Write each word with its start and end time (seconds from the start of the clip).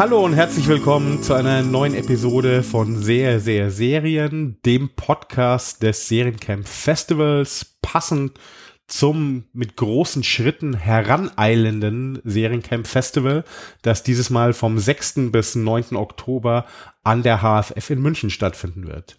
Hallo 0.00 0.24
und 0.24 0.32
herzlich 0.32 0.66
willkommen 0.66 1.22
zu 1.22 1.34
einer 1.34 1.60
neuen 1.60 1.94
Episode 1.94 2.62
von 2.62 3.02
Sehr, 3.02 3.38
Sehr 3.38 3.70
Serien, 3.70 4.56
dem 4.64 4.88
Podcast 4.96 5.82
des 5.82 6.08
Seriencamp 6.08 6.66
Festivals, 6.66 7.76
passend 7.82 8.40
zum 8.86 9.44
mit 9.52 9.76
großen 9.76 10.24
Schritten 10.24 10.72
heraneilenden 10.72 12.18
Seriencamp 12.24 12.86
Festival, 12.86 13.44
das 13.82 14.02
dieses 14.02 14.30
Mal 14.30 14.54
vom 14.54 14.78
6. 14.78 15.30
bis 15.32 15.54
9. 15.54 15.94
Oktober 15.96 16.64
an 17.04 17.22
der 17.22 17.42
HFF 17.42 17.90
in 17.90 18.00
München 18.00 18.30
stattfinden 18.30 18.86
wird. 18.86 19.18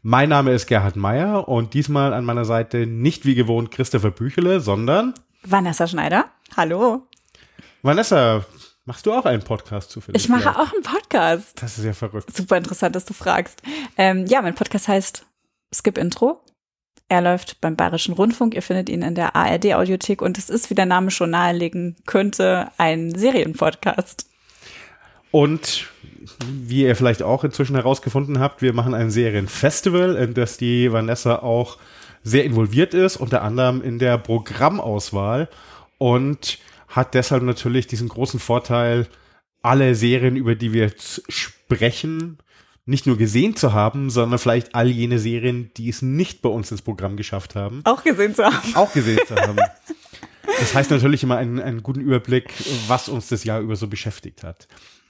Mein 0.00 0.30
Name 0.30 0.52
ist 0.52 0.66
Gerhard 0.66 0.96
Meyer 0.96 1.46
und 1.46 1.74
diesmal 1.74 2.14
an 2.14 2.24
meiner 2.24 2.46
Seite 2.46 2.86
nicht 2.86 3.26
wie 3.26 3.34
gewohnt 3.34 3.70
Christopher 3.70 4.12
Büchele, 4.12 4.60
sondern 4.60 5.12
Vanessa 5.44 5.86
Schneider. 5.86 6.24
Hallo. 6.56 7.06
Vanessa, 7.82 8.46
machst 8.84 9.06
du 9.06 9.12
auch 9.12 9.24
einen 9.24 9.42
Podcast 9.42 9.90
zufällig? 9.90 10.22
Ich 10.22 10.28
mache 10.28 10.42
vielleicht? 10.42 10.58
auch 10.58 10.72
einen 10.72 10.82
Podcast. 10.82 11.62
Das 11.62 11.78
ist 11.78 11.84
ja 11.84 11.92
verrückt. 11.92 12.34
Super 12.34 12.56
interessant, 12.56 12.96
dass 12.96 13.04
du 13.04 13.14
fragst. 13.14 13.62
Ähm, 13.96 14.26
ja, 14.26 14.42
mein 14.42 14.54
Podcast 14.54 14.88
heißt 14.88 15.26
Skip 15.74 15.98
Intro. 15.98 16.42
Er 17.08 17.20
läuft 17.20 17.60
beim 17.60 17.76
Bayerischen 17.76 18.14
Rundfunk. 18.14 18.54
Ihr 18.54 18.62
findet 18.62 18.88
ihn 18.88 19.02
in 19.02 19.14
der 19.14 19.36
ARD 19.36 19.74
Audiothek 19.74 20.22
und 20.22 20.38
es 20.38 20.48
ist, 20.48 20.70
wie 20.70 20.74
der 20.74 20.86
Name 20.86 21.10
schon 21.10 21.30
nahelegen 21.30 21.96
könnte, 22.06 22.70
ein 22.78 23.14
Serienpodcast. 23.14 24.26
Und 25.30 25.88
wie 26.46 26.84
ihr 26.84 26.96
vielleicht 26.96 27.22
auch 27.22 27.44
inzwischen 27.44 27.76
herausgefunden 27.76 28.38
habt, 28.38 28.62
wir 28.62 28.72
machen 28.72 28.94
ein 28.94 29.10
Serienfestival, 29.10 30.16
in 30.16 30.34
das 30.34 30.56
die 30.56 30.92
Vanessa 30.92 31.36
auch 31.36 31.78
sehr 32.22 32.44
involviert 32.44 32.94
ist, 32.94 33.16
unter 33.16 33.42
anderem 33.42 33.82
in 33.82 33.98
der 33.98 34.18
Programmauswahl 34.18 35.48
und 35.98 36.58
hat 36.92 37.14
deshalb 37.14 37.42
natürlich 37.42 37.86
diesen 37.86 38.08
großen 38.08 38.38
Vorteil, 38.38 39.06
alle 39.62 39.94
Serien, 39.94 40.36
über 40.36 40.54
die 40.54 40.72
wir 40.72 40.82
jetzt 40.82 41.22
sprechen, 41.28 42.38
nicht 42.84 43.06
nur 43.06 43.16
gesehen 43.16 43.56
zu 43.56 43.72
haben, 43.72 44.10
sondern 44.10 44.38
vielleicht 44.38 44.74
all 44.74 44.88
jene 44.88 45.18
Serien, 45.18 45.70
die 45.76 45.88
es 45.88 46.02
nicht 46.02 46.42
bei 46.42 46.48
uns 46.48 46.70
ins 46.70 46.82
Programm 46.82 47.16
geschafft 47.16 47.54
haben. 47.54 47.80
Auch 47.84 48.04
gesehen 48.04 48.34
zu 48.34 48.44
haben. 48.44 48.74
Auch 48.74 48.92
gesehen 48.92 49.20
zu 49.26 49.34
haben. 49.34 49.58
Das 50.58 50.74
heißt 50.74 50.90
natürlich 50.90 51.22
immer 51.22 51.38
einen, 51.38 51.60
einen 51.60 51.82
guten 51.82 52.00
Überblick, 52.00 52.52
was 52.86 53.08
uns 53.08 53.28
das 53.28 53.42
Jahr 53.42 53.60
über 53.60 53.74
so 53.74 53.88
beschäftigt 53.88 54.44
hat. 54.44 54.68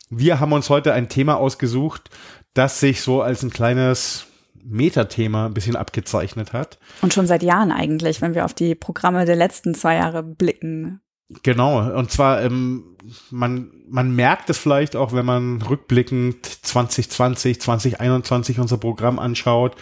Wir 0.08 0.40
haben 0.40 0.52
uns 0.52 0.70
heute 0.70 0.92
ein 0.94 1.08
Thema 1.08 1.36
ausgesucht, 1.36 2.10
das 2.54 2.80
sich 2.80 3.02
so 3.02 3.22
als 3.22 3.42
ein 3.42 3.50
kleines 3.50 4.26
Metathema 4.62 5.46
ein 5.46 5.54
bisschen 5.54 5.76
abgezeichnet 5.76 6.52
hat. 6.52 6.78
Und 7.02 7.12
schon 7.12 7.26
seit 7.26 7.42
Jahren 7.42 7.72
eigentlich, 7.72 8.22
wenn 8.22 8.34
wir 8.34 8.44
auf 8.44 8.54
die 8.54 8.74
Programme 8.74 9.26
der 9.26 9.36
letzten 9.36 9.74
zwei 9.74 9.96
Jahre 9.96 10.22
blicken. 10.22 11.01
Genau, 11.42 11.96
und 11.96 12.10
zwar, 12.10 12.42
ähm, 12.42 12.84
man, 13.30 13.70
man 13.88 14.14
merkt 14.14 14.50
es 14.50 14.58
vielleicht 14.58 14.96
auch, 14.96 15.12
wenn 15.12 15.26
man 15.26 15.62
rückblickend 15.62 16.44
2020, 16.44 17.60
2021 17.60 18.58
unser 18.58 18.78
Programm 18.78 19.18
anschaut. 19.18 19.76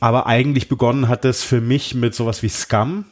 Aber 0.00 0.26
eigentlich 0.26 0.68
begonnen 0.68 1.08
hat 1.08 1.24
es 1.24 1.42
für 1.42 1.60
mich 1.60 1.94
mit 1.94 2.14
sowas 2.14 2.42
wie 2.42 2.48
Scum. 2.48 3.06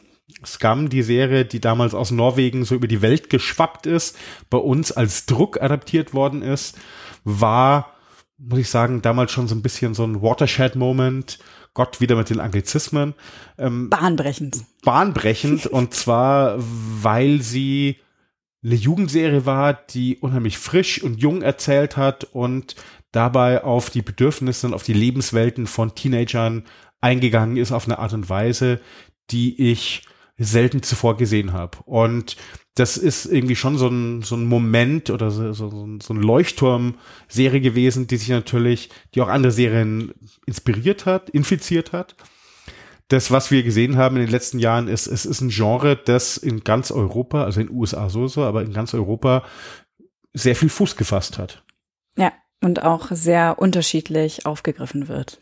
Scum, 0.45 0.89
die 0.89 1.01
Serie, 1.01 1.45
die 1.45 1.59
damals 1.59 1.93
aus 1.93 2.11
Norwegen 2.11 2.65
so 2.65 2.75
über 2.75 2.87
die 2.87 3.01
Welt 3.01 3.29
geschwappt 3.29 3.85
ist, 3.85 4.17
bei 4.49 4.57
uns 4.57 4.91
als 4.91 5.25
Druck 5.25 5.61
adaptiert 5.61 6.13
worden 6.13 6.41
ist, 6.41 6.77
war, 7.23 7.91
muss 8.37 8.59
ich 8.59 8.69
sagen, 8.69 9.01
damals 9.01 9.31
schon 9.31 9.47
so 9.47 9.55
ein 9.55 9.61
bisschen 9.61 9.93
so 9.93 10.03
ein 10.03 10.21
Watershed-Moment. 10.21 11.39
Gott 11.75 12.01
wieder 12.01 12.15
mit 12.15 12.31
den 12.31 12.39
Anglizismen. 12.39 13.13
Ähm, 13.59 13.91
bahnbrechend. 13.91 14.63
Bahnbrechend 14.83 15.67
und 15.67 15.93
zwar, 15.93 16.55
weil 16.57 17.43
sie 17.43 17.97
eine 18.63 18.73
Jugendserie 18.73 19.45
war, 19.45 19.73
die 19.73 20.17
unheimlich 20.17 20.57
frisch 20.57 21.03
und 21.03 21.21
jung 21.21 21.43
erzählt 21.43 21.97
hat 21.97 22.23
und 22.23 22.75
dabei 23.11 23.63
auf 23.63 23.91
die 23.91 24.01
Bedürfnisse 24.01 24.65
und 24.65 24.73
auf 24.73 24.81
die 24.81 24.93
Lebenswelten 24.93 25.67
von 25.67 25.93
Teenagern 25.93 26.63
eingegangen 27.01 27.57
ist 27.57 27.71
auf 27.71 27.85
eine 27.85 27.99
Art 27.99 28.13
und 28.13 28.27
Weise, 28.29 28.81
die 29.29 29.71
ich 29.71 30.03
selten 30.37 30.81
zuvor 30.81 31.17
gesehen 31.17 31.53
habe. 31.53 31.77
Und 31.85 32.37
das 32.75 32.97
ist 32.97 33.25
irgendwie 33.25 33.55
schon 33.55 33.77
so 33.77 33.87
ein, 33.87 34.21
so 34.21 34.35
ein 34.35 34.45
Moment 34.45 35.09
oder 35.09 35.31
so, 35.31 35.53
so, 35.53 35.69
so 35.69 36.13
ein 36.13 36.21
Leuchtturm-Serie 36.21 37.61
gewesen, 37.61 38.07
die 38.07 38.17
sich 38.17 38.29
natürlich, 38.29 38.89
die 39.13 39.21
auch 39.21 39.29
andere 39.29 39.53
Serien 39.53 40.13
inspiriert 40.45 41.05
hat, 41.05 41.29
infiziert 41.29 41.93
hat. 41.93 42.15
Das, 43.07 43.31
was 43.31 43.49
wir 43.49 43.63
gesehen 43.63 43.97
haben 43.97 44.17
in 44.17 44.23
den 44.23 44.31
letzten 44.31 44.59
Jahren, 44.59 44.89
ist, 44.89 45.07
es 45.07 45.25
ist 45.25 45.39
ein 45.39 45.49
Genre, 45.49 45.95
das 45.95 46.35
in 46.35 46.65
ganz 46.65 46.91
Europa, 46.91 47.45
also 47.45 47.61
in 47.61 47.67
den 47.67 47.75
USA 47.75 48.09
sowieso, 48.09 48.43
aber 48.43 48.61
in 48.63 48.73
ganz 48.73 48.93
Europa 48.93 49.43
sehr 50.33 50.55
viel 50.55 50.69
Fuß 50.69 50.97
gefasst 50.97 51.37
hat. 51.37 51.63
Ja, 52.17 52.33
und 52.61 52.83
auch 52.83 53.07
sehr 53.11 53.57
unterschiedlich 53.57 54.45
aufgegriffen 54.45 55.07
wird 55.07 55.39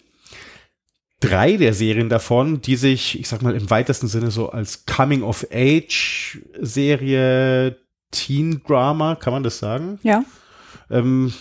drei 1.24 1.58
der 1.58 1.74
Serien 1.74 2.10
davon, 2.10 2.62
die 2.62 2.76
sich, 2.76 3.20
ich 3.20 3.28
sag 3.30 3.42
mal, 3.42 3.56
im 3.56 3.70
weitesten 3.70 4.08
Sinne 4.08 4.32
so 4.32 4.50
als 4.50 4.86
Coming-of-Age-Serie, 4.86 7.78
Teen-Drama, 8.12 9.16
kann 9.16 9.34
man 9.34 9.44
das 9.44 9.60
sagen? 9.60 10.00
Ja. 10.04 10.24
Ähm, 10.90 11.34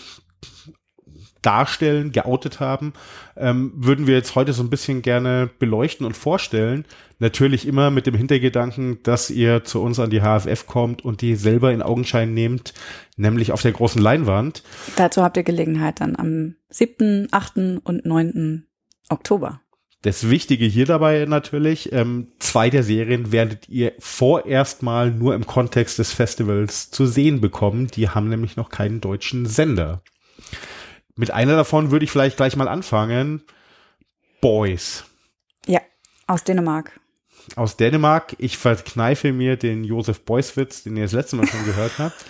darstellen, 1.42 2.12
geoutet 2.12 2.60
haben, 2.60 2.92
ähm, 3.36 3.72
würden 3.74 4.06
wir 4.06 4.14
jetzt 4.14 4.36
heute 4.36 4.52
so 4.52 4.62
ein 4.62 4.70
bisschen 4.70 5.02
gerne 5.02 5.50
beleuchten 5.58 6.06
und 6.06 6.16
vorstellen. 6.16 6.84
Natürlich 7.18 7.66
immer 7.66 7.90
mit 7.90 8.06
dem 8.06 8.14
Hintergedanken, 8.14 9.02
dass 9.02 9.30
ihr 9.30 9.64
zu 9.64 9.82
uns 9.82 9.98
an 9.98 10.10
die 10.10 10.20
HFF 10.20 10.66
kommt 10.66 11.04
und 11.04 11.20
die 11.20 11.34
selber 11.34 11.72
in 11.72 11.82
Augenschein 11.82 12.32
nehmt, 12.32 12.74
nämlich 13.16 13.50
auf 13.50 13.62
der 13.62 13.72
großen 13.72 14.00
Leinwand. 14.00 14.62
Dazu 14.94 15.24
habt 15.24 15.36
ihr 15.36 15.42
Gelegenheit 15.42 16.00
dann 16.00 16.14
am 16.14 16.54
7., 16.70 17.26
8. 17.32 17.80
und 17.82 18.06
9. 18.06 18.68
Oktober. 19.08 19.62
Das 20.02 20.28
Wichtige 20.28 20.66
hier 20.66 20.84
dabei 20.84 21.24
natürlich, 21.28 21.92
ähm, 21.92 22.32
zwei 22.40 22.70
der 22.70 22.82
Serien 22.82 23.30
werdet 23.30 23.68
ihr 23.68 23.92
vorerst 24.00 24.82
mal 24.82 25.12
nur 25.12 25.34
im 25.36 25.46
Kontext 25.46 26.00
des 26.00 26.12
Festivals 26.12 26.90
zu 26.90 27.06
sehen 27.06 27.40
bekommen. 27.40 27.86
Die 27.86 28.08
haben 28.08 28.28
nämlich 28.28 28.56
noch 28.56 28.68
keinen 28.68 29.00
deutschen 29.00 29.46
Sender. 29.46 30.02
Mit 31.14 31.30
einer 31.30 31.54
davon 31.54 31.92
würde 31.92 32.04
ich 32.04 32.10
vielleicht 32.10 32.36
gleich 32.36 32.56
mal 32.56 32.66
anfangen. 32.66 33.42
Boys. 34.40 35.04
Ja, 35.66 35.80
aus 36.26 36.42
Dänemark. 36.42 36.98
Aus 37.54 37.76
Dänemark. 37.76 38.34
Ich 38.38 38.58
verkneife 38.58 39.32
mir 39.32 39.56
den 39.56 39.84
Josef 39.84 40.24
Beuys-Witz, 40.24 40.82
den 40.82 40.96
ihr 40.96 41.04
das 41.04 41.12
letzte 41.12 41.36
Mal 41.36 41.46
schon 41.46 41.64
gehört 41.64 41.98
habt. 41.98 42.24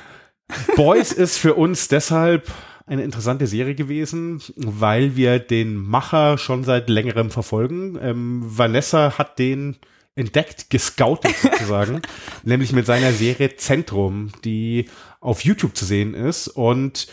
Boys 0.76 1.12
ist 1.12 1.36
für 1.36 1.54
uns 1.54 1.88
deshalb 1.88 2.50
eine 2.86 3.02
interessante 3.02 3.46
Serie 3.46 3.74
gewesen, 3.74 4.40
weil 4.56 5.16
wir 5.16 5.38
den 5.38 5.76
Macher 5.76 6.38
schon 6.38 6.64
seit 6.64 6.88
längerem 6.88 7.30
verfolgen. 7.30 7.98
Ähm, 8.00 8.42
Vanessa 8.44 9.18
hat 9.18 9.38
den 9.38 9.76
entdeckt, 10.14 10.68
gescoutet 10.70 11.34
sozusagen, 11.36 12.02
nämlich 12.44 12.72
mit 12.72 12.86
seiner 12.86 13.12
Serie 13.12 13.56
Zentrum, 13.56 14.30
die 14.44 14.88
auf 15.20 15.44
YouTube 15.44 15.76
zu 15.76 15.84
sehen 15.84 16.14
ist 16.14 16.48
und 16.48 17.08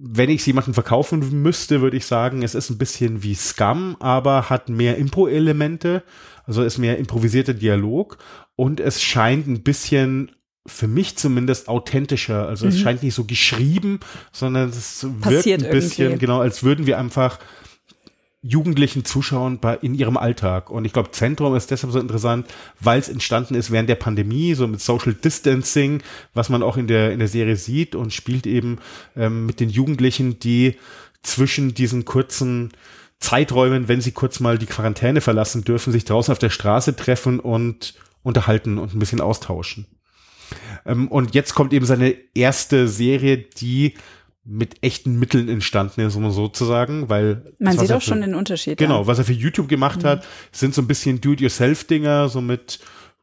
wenn 0.00 0.30
ich 0.30 0.40
es 0.40 0.46
jemandem 0.46 0.74
verkaufen 0.74 1.42
müsste, 1.42 1.80
würde 1.80 1.96
ich 1.96 2.06
sagen, 2.06 2.42
es 2.42 2.54
ist 2.54 2.70
ein 2.70 2.78
bisschen 2.78 3.24
wie 3.24 3.34
Scum, 3.34 3.96
aber 3.98 4.48
hat 4.48 4.68
mehr 4.68 4.96
Impro-Elemente, 4.96 6.04
also 6.44 6.62
ist 6.62 6.78
mehr 6.78 6.98
improvisierter 6.98 7.54
Dialog 7.54 8.18
und 8.54 8.78
es 8.78 9.02
scheint 9.02 9.48
ein 9.48 9.62
bisschen 9.62 10.30
für 10.68 10.88
mich 10.88 11.16
zumindest 11.16 11.68
authentischer. 11.68 12.46
Also 12.46 12.66
mhm. 12.66 12.72
es 12.72 12.80
scheint 12.80 13.02
nicht 13.02 13.14
so 13.14 13.24
geschrieben, 13.24 14.00
sondern 14.32 14.68
es 14.68 15.06
Passiert 15.20 15.62
wirkt 15.62 15.64
ein 15.64 15.70
bisschen, 15.70 16.04
irgendwie. 16.04 16.26
genau, 16.26 16.40
als 16.40 16.62
würden 16.62 16.86
wir 16.86 16.98
einfach 16.98 17.38
Jugendlichen 18.40 19.04
zuschauen 19.04 19.58
bei, 19.58 19.76
in 19.76 19.94
ihrem 19.94 20.16
Alltag. 20.16 20.70
Und 20.70 20.84
ich 20.84 20.92
glaube, 20.92 21.10
Zentrum 21.10 21.56
ist 21.56 21.70
deshalb 21.70 21.92
so 21.92 21.98
interessant, 21.98 22.46
weil 22.78 23.00
es 23.00 23.08
entstanden 23.08 23.54
ist 23.54 23.72
während 23.72 23.88
der 23.88 23.96
Pandemie, 23.96 24.54
so 24.54 24.68
mit 24.68 24.80
Social 24.80 25.12
Distancing, 25.12 26.02
was 26.34 26.48
man 26.48 26.62
auch 26.62 26.76
in 26.76 26.86
der, 26.86 27.12
in 27.12 27.18
der 27.18 27.28
Serie 27.28 27.56
sieht 27.56 27.96
und 27.96 28.12
spielt 28.12 28.46
eben 28.46 28.78
ähm, 29.16 29.46
mit 29.46 29.58
den 29.58 29.70
Jugendlichen, 29.70 30.38
die 30.38 30.76
zwischen 31.22 31.74
diesen 31.74 32.04
kurzen 32.04 32.70
Zeiträumen, 33.18 33.88
wenn 33.88 34.00
sie 34.00 34.12
kurz 34.12 34.38
mal 34.38 34.56
die 34.56 34.66
Quarantäne 34.66 35.20
verlassen 35.20 35.64
dürfen, 35.64 35.92
sich 35.92 36.04
draußen 36.04 36.30
auf 36.30 36.38
der 36.38 36.50
Straße 36.50 36.94
treffen 36.94 37.40
und 37.40 37.94
unterhalten 38.22 38.78
und 38.78 38.94
ein 38.94 39.00
bisschen 39.00 39.20
austauschen. 39.20 39.86
Ähm, 40.86 41.08
und 41.08 41.34
jetzt 41.34 41.54
kommt 41.54 41.72
eben 41.72 41.86
seine 41.86 42.14
erste 42.34 42.88
Serie, 42.88 43.38
die 43.38 43.94
mit 44.44 44.82
echten 44.82 45.18
Mitteln 45.18 45.48
entstanden 45.48 46.00
ist, 46.00 46.16
um 46.16 46.30
sozusagen, 46.30 47.10
weil 47.10 47.42
man 47.58 47.78
sieht 47.78 47.92
auch 47.92 48.00
für, 48.00 48.08
schon 48.08 48.22
den 48.22 48.34
Unterschied. 48.34 48.78
Genau, 48.78 49.02
ja. 49.02 49.06
was 49.06 49.18
er 49.18 49.24
für 49.24 49.34
YouTube 49.34 49.68
gemacht 49.68 50.02
mhm. 50.02 50.06
hat, 50.06 50.26
sind 50.52 50.74
so 50.74 50.80
ein 50.80 50.86
bisschen 50.86 51.20
Do-it-yourself-Dinger, 51.20 52.28
so 52.28 52.40
mit 52.40 52.80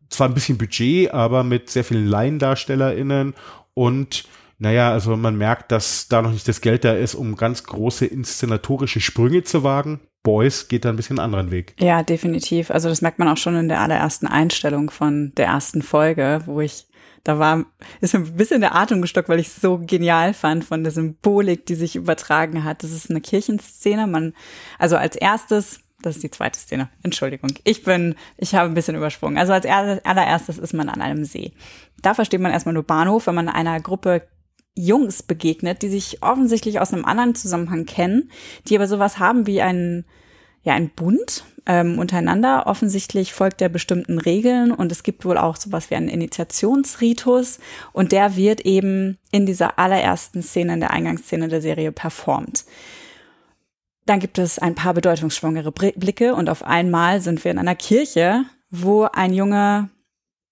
zwar 0.09 0.27
ein 0.27 0.35
bisschen 0.35 0.59
Budget, 0.59 1.11
aber 1.11 1.43
mit 1.43 1.69
sehr 1.71 1.83
vielen 1.83 2.07
LaiendarstellerInnen 2.07 3.33
und 3.73 4.25
naja, 4.57 4.91
also 4.91 5.17
man 5.17 5.37
merkt, 5.37 5.71
dass 5.71 6.07
da 6.07 6.21
noch 6.21 6.31
nicht 6.31 6.47
das 6.47 6.61
Geld 6.61 6.85
da 6.85 6.93
ist, 6.93 7.15
um 7.15 7.35
ganz 7.35 7.63
große 7.63 8.05
inszenatorische 8.05 9.01
Sprünge 9.01 9.43
zu 9.43 9.63
wagen. 9.63 9.99
Boys 10.23 10.69
geht 10.69 10.85
da 10.85 10.89
ein 10.89 10.95
bisschen 10.95 11.19
einen 11.19 11.25
anderen 11.25 11.51
Weg. 11.51 11.75
Ja, 11.79 12.03
definitiv. 12.03 12.71
Also 12.71 12.87
das 12.87 13.01
merkt 13.01 13.19
man 13.19 13.27
auch 13.27 13.37
schon 13.37 13.55
in 13.57 13.67
der 13.67 13.81
allerersten 13.81 14.27
Einstellung 14.27 14.89
von 14.91 15.33
der 15.35 15.47
ersten 15.47 15.81
Folge, 15.81 16.41
wo 16.45 16.61
ich 16.61 16.87
da 17.25 17.39
war, 17.39 17.65
ist 18.01 18.13
mir 18.13 18.19
ein 18.19 18.37
bisschen 18.37 18.61
der 18.61 18.75
Atem 18.75 19.01
gestockt, 19.01 19.29
weil 19.29 19.39
ich 19.39 19.47
es 19.47 19.55
so 19.55 19.79
genial 19.79 20.35
fand 20.35 20.63
von 20.63 20.83
der 20.83 20.91
Symbolik, 20.93 21.65
die 21.65 21.73
sich 21.73 21.95
übertragen 21.95 22.63
hat. 22.63 22.83
Das 22.83 22.91
ist 22.91 23.09
eine 23.09 23.19
Kirchenszene. 23.19 24.05
Man, 24.05 24.33
also 24.77 24.95
als 24.95 25.15
erstes, 25.15 25.79
das 26.03 26.17
ist 26.17 26.23
die 26.23 26.29
zweite 26.29 26.59
Szene. 26.59 26.87
Entschuldigung. 27.01 27.49
Ich 27.63 27.81
bin, 27.81 28.13
ich 28.37 28.53
habe 28.53 28.69
ein 28.69 28.75
bisschen 28.75 28.95
übersprungen. 28.95 29.39
Also 29.39 29.53
als 29.53 29.65
allererstes 29.65 30.59
ist 30.59 30.73
man 30.73 30.87
an 30.87 31.01
einem 31.01 31.25
See. 31.25 31.53
Da 32.03 32.13
versteht 32.13 32.41
man 32.41 32.51
erstmal 32.51 32.75
nur 32.75 32.83
Bahnhof, 32.83 33.25
wenn 33.25 33.35
man 33.35 33.49
einer 33.49 33.81
Gruppe 33.81 34.27
Jungs 34.75 35.23
begegnet, 35.23 35.81
die 35.81 35.89
sich 35.89 36.21
offensichtlich 36.21 36.79
aus 36.79 36.93
einem 36.93 37.05
anderen 37.05 37.33
Zusammenhang 37.33 37.87
kennen, 37.87 38.29
die 38.67 38.75
aber 38.75 38.87
sowas 38.87 39.17
haben 39.17 39.47
wie 39.47 39.63
einen, 39.63 40.05
ja, 40.61 40.75
ein 40.75 40.91
Bund 40.91 41.43
ähm, 41.65 41.99
untereinander. 41.99 42.67
Offensichtlich 42.67 43.33
folgt 43.33 43.61
er 43.61 43.69
bestimmten 43.69 44.19
Regeln 44.19 44.71
und 44.71 44.91
es 44.91 45.03
gibt 45.03 45.25
wohl 45.25 45.37
auch 45.37 45.55
sowas 45.55 45.89
wie 45.89 45.95
einen 45.95 46.09
Initiationsritus 46.09 47.59
und 47.91 48.11
der 48.11 48.35
wird 48.35 48.61
eben 48.61 49.17
in 49.31 49.45
dieser 49.45 49.79
allerersten 49.79 50.41
Szene, 50.43 50.73
in 50.73 50.79
der 50.79 50.91
Eingangsszene 50.91 51.47
der 51.47 51.61
Serie 51.61 51.91
performt. 51.91 52.65
Dann 54.05 54.19
gibt 54.19 54.37
es 54.37 54.59
ein 54.59 54.75
paar 54.75 54.93
bedeutungsschwangere 54.93 55.71
Blicke 55.71 56.35
und 56.35 56.49
auf 56.49 56.63
einmal 56.63 57.21
sind 57.21 57.43
wir 57.43 57.51
in 57.51 57.57
einer 57.57 57.75
Kirche, 57.75 58.43
wo 58.69 59.07
ein 59.11 59.33
Junge 59.33 59.89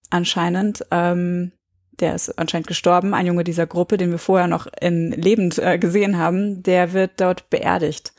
anscheinend, 0.09 0.85
ähm, 0.89 1.51
der 1.99 2.15
ist 2.15 2.39
anscheinend 2.39 2.67
gestorben, 2.67 3.13
ein 3.13 3.27
Junge 3.27 3.43
dieser 3.43 3.67
Gruppe, 3.67 3.97
den 3.97 4.09
wir 4.09 4.17
vorher 4.17 4.47
noch 4.47 4.67
in 4.81 5.11
lebend 5.11 5.59
äh, 5.59 5.77
gesehen 5.77 6.17
haben, 6.17 6.63
der 6.63 6.93
wird 6.93 7.21
dort 7.21 7.49
beerdigt. 7.51 8.13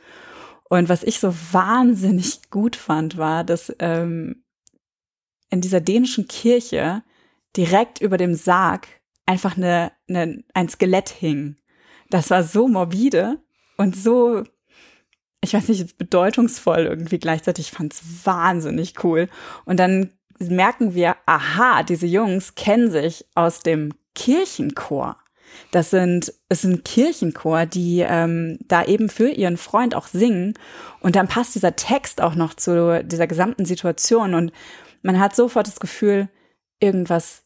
Und 0.69 0.89
was 0.89 1.03
ich 1.03 1.19
so 1.19 1.33
wahnsinnig 1.51 2.49
gut 2.49 2.75
fand, 2.75 3.17
war, 3.17 3.43
dass 3.43 3.73
ähm, 3.79 4.43
in 5.49 5.61
dieser 5.61 5.81
dänischen 5.81 6.27
Kirche 6.27 7.03
direkt 7.55 8.01
über 8.01 8.17
dem 8.17 8.35
Sarg 8.35 8.87
einfach 9.25 9.57
eine, 9.57 9.91
eine, 10.09 10.43
ein 10.53 10.69
Skelett 10.69 11.09
hing. 11.09 11.57
Das 12.09 12.29
war 12.29 12.43
so 12.43 12.67
morbide 12.67 13.39
und 13.77 13.95
so, 13.95 14.43
ich 15.41 15.53
weiß 15.53 15.69
nicht, 15.69 15.97
bedeutungsvoll 15.97 16.79
irgendwie 16.79 17.19
gleichzeitig. 17.19 17.67
Ich 17.67 17.71
fand 17.71 17.93
es 17.93 18.25
wahnsinnig 18.25 19.03
cool. 19.03 19.29
Und 19.65 19.79
dann 19.79 20.11
merken 20.39 20.93
wir, 20.93 21.15
aha, 21.25 21.83
diese 21.83 22.07
Jungs 22.07 22.55
kennen 22.55 22.91
sich 22.91 23.25
aus 23.35 23.59
dem 23.59 23.93
Kirchenchor. 24.13 25.17
Das 25.71 25.89
sind, 25.89 26.33
es 26.49 26.61
sind 26.61 26.85
Kirchenchor, 26.85 27.65
die 27.65 27.99
ähm, 28.07 28.57
da 28.67 28.83
eben 28.85 29.09
für 29.09 29.29
ihren 29.29 29.57
Freund 29.57 29.95
auch 29.95 30.07
singen. 30.07 30.53
Und 30.99 31.15
dann 31.15 31.27
passt 31.27 31.55
dieser 31.55 31.75
Text 31.75 32.21
auch 32.21 32.35
noch 32.35 32.53
zu 32.53 33.03
dieser 33.03 33.27
gesamten 33.27 33.65
Situation. 33.65 34.33
Und 34.33 34.51
man 35.01 35.19
hat 35.19 35.35
sofort 35.35 35.67
das 35.67 35.79
Gefühl, 35.79 36.29
irgendwas, 36.79 37.43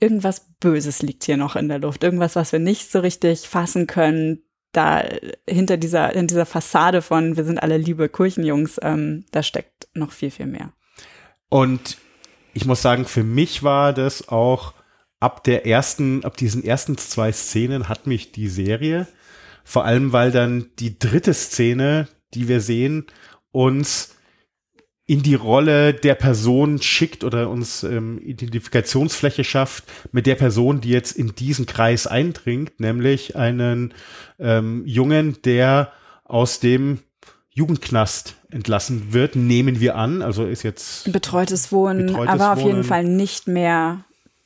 irgendwas 0.00 0.46
Böses 0.60 1.02
liegt 1.02 1.24
hier 1.24 1.36
noch 1.36 1.56
in 1.56 1.68
der 1.68 1.78
Luft. 1.78 2.04
Irgendwas, 2.04 2.36
was 2.36 2.52
wir 2.52 2.60
nicht 2.60 2.90
so 2.90 3.00
richtig 3.00 3.48
fassen 3.48 3.86
können. 3.86 4.42
Da 4.72 5.04
hinter 5.48 5.76
dieser, 5.76 6.14
in 6.14 6.26
dieser 6.26 6.46
Fassade 6.46 7.00
von 7.00 7.36
wir 7.36 7.44
sind 7.44 7.62
alle 7.62 7.76
liebe 7.76 8.08
Kirchenjungs, 8.08 8.80
ähm, 8.82 9.24
da 9.30 9.44
steckt 9.44 9.86
noch 9.94 10.10
viel, 10.10 10.32
viel 10.32 10.46
mehr. 10.46 10.72
Und 11.48 11.98
ich 12.54 12.64
muss 12.64 12.82
sagen, 12.82 13.04
für 13.04 13.22
mich 13.22 13.62
war 13.62 13.92
das 13.92 14.28
auch 14.28 14.74
ab 15.20 15.44
der 15.44 15.66
ersten, 15.66 16.24
ab 16.24 16.36
diesen 16.36 16.64
ersten 16.64 16.98
zwei 16.98 17.32
Szenen 17.32 17.88
hat 17.88 18.06
mich 18.06 18.32
die 18.32 18.48
Serie, 18.48 19.06
vor 19.64 19.84
allem 19.84 20.12
weil 20.12 20.30
dann 20.30 20.66
die 20.78 20.98
dritte 20.98 21.34
Szene, 21.34 22.08
die 22.34 22.48
wir 22.48 22.60
sehen, 22.60 23.06
uns 23.50 24.14
in 25.06 25.22
die 25.22 25.34
Rolle 25.34 25.92
der 25.92 26.14
Person 26.14 26.80
schickt 26.80 27.24
oder 27.24 27.50
uns 27.50 27.82
ähm, 27.82 28.18
Identifikationsfläche 28.18 29.44
schafft 29.44 29.84
mit 30.12 30.26
der 30.26 30.34
Person, 30.34 30.80
die 30.80 30.88
jetzt 30.88 31.12
in 31.12 31.34
diesen 31.34 31.66
Kreis 31.66 32.06
eindringt, 32.06 32.80
nämlich 32.80 33.36
einen 33.36 33.92
ähm, 34.38 34.82
Jungen, 34.86 35.36
der 35.44 35.92
aus 36.24 36.58
dem 36.58 37.00
Jugendknast 37.50 38.36
entlassen 38.50 39.12
wird, 39.12 39.36
nehmen 39.36 39.78
wir 39.78 39.96
an. 39.96 40.22
Also 40.22 40.44
ist 40.46 40.62
jetzt 40.62 41.12
betreutes 41.12 41.70
Wohnen, 41.70 42.06
betreutes 42.06 42.32
aber 42.32 42.52
auf 42.52 42.60
jeden 42.60 42.84
Fall 42.84 43.04
nicht 43.04 43.46
mehr 43.46 44.04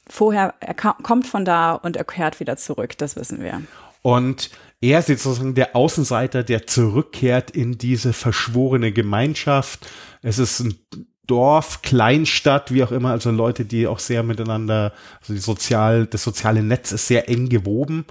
vorher, 0.09 0.55
er 0.61 0.75
kommt 0.75 1.27
von 1.27 1.45
da 1.45 1.73
und 1.73 1.97
er 1.97 2.05
kehrt 2.05 2.41
wieder 2.41 2.57
zurück, 2.57 2.97
das 2.99 3.17
wissen 3.17 3.43
wir. 3.43 3.63
Und 4.03 4.51
er 4.81 5.01
ist 5.01 5.09
sozusagen 5.09 5.55
der 5.55 5.75
Außenseiter, 5.75 6.45
der 6.45 6.67
zurückkehrt 6.67 7.51
in 7.51 7.79
diese 7.79 8.13
verschworene 8.13 8.93
Gemeinschaft. 8.93 9.91
Es 10.23 10.39
ist 10.39 10.61
ein 10.61 10.79
Dorf, 11.27 11.83
Kleinstadt, 11.83 12.73
wie 12.73 12.83
auch 12.83 12.93
immer, 12.93 13.11
also 13.11 13.31
Leute, 13.31 13.65
die 13.65 13.87
auch 13.87 13.99
sehr 13.99 14.23
miteinander, 14.23 14.93
also 15.21 15.35
die 15.35 15.41
sozial, 15.41 16.07
das 16.07 16.23
soziale 16.23 16.63
Netz 16.63 16.93
ist 16.93 17.07
sehr 17.07 17.29
eng 17.29 17.49
gewoben. 17.49 18.07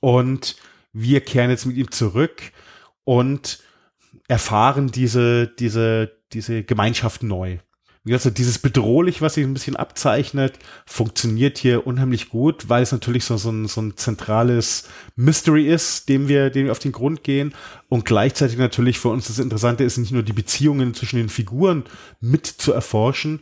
Und 0.00 0.56
wir 0.92 1.20
kehren 1.20 1.50
jetzt 1.50 1.66
mit 1.66 1.76
ihm 1.76 1.90
zurück 1.90 2.40
und 3.04 3.58
erfahren 4.28 4.90
diese, 4.90 5.46
diese, 5.46 6.10
diese 6.32 6.62
Gemeinschaft 6.62 7.22
neu. 7.22 7.58
Wie 8.04 8.12
gesagt, 8.12 8.38
dieses 8.38 8.58
bedrohlich, 8.58 9.20
was 9.20 9.34
sich 9.34 9.44
ein 9.44 9.52
bisschen 9.52 9.76
abzeichnet, 9.76 10.58
funktioniert 10.86 11.58
hier 11.58 11.86
unheimlich 11.86 12.30
gut, 12.30 12.68
weil 12.68 12.82
es 12.82 12.92
natürlich 12.92 13.24
so, 13.24 13.36
so, 13.36 13.50
ein, 13.50 13.66
so 13.66 13.82
ein 13.82 13.96
zentrales 13.96 14.88
Mystery 15.16 15.66
ist, 15.66 16.08
dem 16.08 16.28
wir, 16.28 16.50
dem 16.50 16.66
wir 16.66 16.72
auf 16.72 16.78
den 16.78 16.92
Grund 16.92 17.24
gehen. 17.24 17.54
Und 17.88 18.04
gleichzeitig 18.04 18.56
natürlich 18.56 18.98
für 18.98 19.08
uns 19.08 19.26
das 19.26 19.38
Interessante 19.38 19.84
ist, 19.84 19.98
nicht 19.98 20.12
nur 20.12 20.22
die 20.22 20.32
Beziehungen 20.32 20.94
zwischen 20.94 21.16
den 21.16 21.28
Figuren 21.28 21.84
mit 22.20 22.46
zu 22.46 22.72
erforschen, 22.72 23.40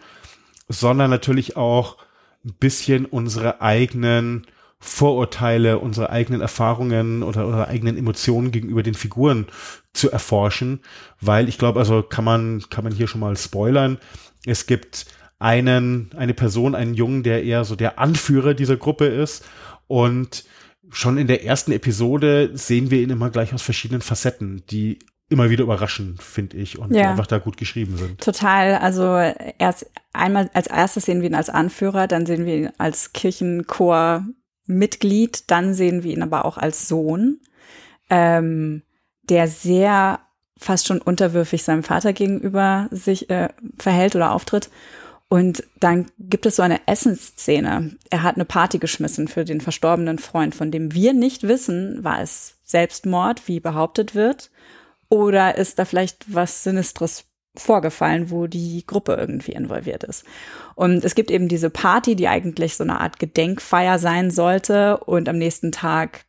sondern 0.69 1.11
natürlich 1.11 1.56
auch 1.56 1.99
ein 2.44 2.55
bisschen 2.59 3.06
unsere 3.06 3.61
eigenen 3.61 4.47
Vorurteile, 4.79 5.79
unsere 5.79 6.11
eigenen 6.11 6.41
Erfahrungen 6.41 7.23
oder 7.23 7.47
unsere 7.47 7.69
eigenen 7.69 7.97
Emotionen 7.97 8.52
gegenüber 8.52 8.82
den 8.82 8.94
Figuren 8.94 9.47
zu 9.94 10.11
erforschen, 10.11 10.81
weil 11.20 11.49
ich 11.49 11.59
glaube, 11.59 11.81
also 11.81 12.02
kann 12.02 12.25
man, 12.25 12.62
kann 12.69 12.85
man 12.85 12.93
hier 12.93 13.09
schon 13.09 13.20
mal 13.20 13.37
spoilern 13.37 13.99
es 14.46 14.66
gibt 14.66 15.06
einen, 15.38 16.10
eine 16.16 16.34
Person, 16.34 16.75
einen 16.75 16.94
Jungen, 16.94 17.22
der 17.22 17.44
eher 17.44 17.64
so 17.64 17.76
der 17.76 17.98
Anführer 17.98 18.54
dieser 18.54 18.76
Gruppe 18.76 19.06
ist. 19.06 19.44
Und 19.87 20.44
schon 20.90 21.16
in 21.19 21.26
der 21.26 21.44
ersten 21.44 21.72
Episode 21.72 22.50
sehen 22.54 22.90
wir 22.90 23.02
ihn 23.02 23.10
immer 23.10 23.28
gleich 23.31 23.52
aus 23.52 23.60
verschiedenen 23.62 24.00
Facetten, 24.02 24.62
die 24.70 25.00
immer 25.28 25.50
wieder 25.50 25.64
überraschen, 25.64 26.16
finde 26.19 26.56
ich, 26.56 26.78
und 26.78 26.94
ja. 26.94 27.10
einfach 27.10 27.26
da 27.26 27.38
gut 27.38 27.56
geschrieben 27.56 27.96
sind. 27.96 28.20
Total. 28.20 28.76
Also 28.76 29.16
erst 29.58 29.90
einmal 30.12 30.49
als 30.54 30.69
erstes 30.69 31.06
sehen 31.06 31.20
wir 31.20 31.28
ihn 31.28 31.35
als 31.35 31.50
Anführer, 31.50 32.06
dann 32.06 32.26
sehen 32.26 32.47
wir 32.47 32.56
ihn 32.56 32.71
als 32.78 33.12
Kirchenchor-Mitglied, 33.12 35.50
dann 35.50 35.75
sehen 35.75 36.04
wir 36.04 36.12
ihn 36.12 36.23
aber 36.23 36.44
auch 36.44 36.59
als 36.59 36.87
Sohn, 36.87 37.40
ähm, 38.09 38.82
der 39.28 39.49
sehr 39.49 40.21
fast 40.58 40.86
schon 40.86 41.00
unterwürfig 41.00 41.62
seinem 41.62 41.82
Vater 41.82 42.12
gegenüber 42.12 42.88
sich 42.90 43.30
äh, 43.30 43.48
verhält 43.78 44.16
oder 44.16 44.32
auftritt. 44.32 44.70
Und 45.28 45.64
dann 45.80 46.06
gibt 46.18 46.46
es 46.46 46.56
so 46.56 46.62
eine 46.62 46.86
Essensszene. 46.86 47.96
Er 48.10 48.22
hat 48.22 48.36
eine 48.36 48.44
Party 48.44 48.78
geschmissen 48.78 49.26
für 49.26 49.44
den 49.44 49.60
verstorbenen 49.60 50.18
Freund, 50.18 50.54
von 50.54 50.70
dem 50.70 50.94
wir 50.94 51.12
nicht 51.12 51.42
wissen, 51.42 52.04
war 52.04 52.22
es 52.22 52.54
Selbstmord, 52.62 53.48
wie 53.48 53.60
behauptet 53.60 54.14
wird, 54.14 54.50
oder 55.08 55.56
ist 55.56 55.78
da 55.78 55.84
vielleicht 55.84 56.32
was 56.32 56.62
Sinistres 56.62 57.25
vorgefallen, 57.56 58.30
wo 58.30 58.46
die 58.46 58.84
Gruppe 58.86 59.14
irgendwie 59.14 59.52
involviert 59.52 60.04
ist. 60.04 60.25
Und 60.75 61.04
es 61.04 61.14
gibt 61.14 61.30
eben 61.30 61.48
diese 61.48 61.70
Party, 61.70 62.14
die 62.14 62.28
eigentlich 62.28 62.76
so 62.76 62.84
eine 62.84 63.00
Art 63.00 63.18
Gedenkfeier 63.18 63.98
sein 63.98 64.30
sollte 64.30 64.98
und 64.98 65.28
am 65.28 65.38
nächsten 65.38 65.72
Tag 65.72 66.26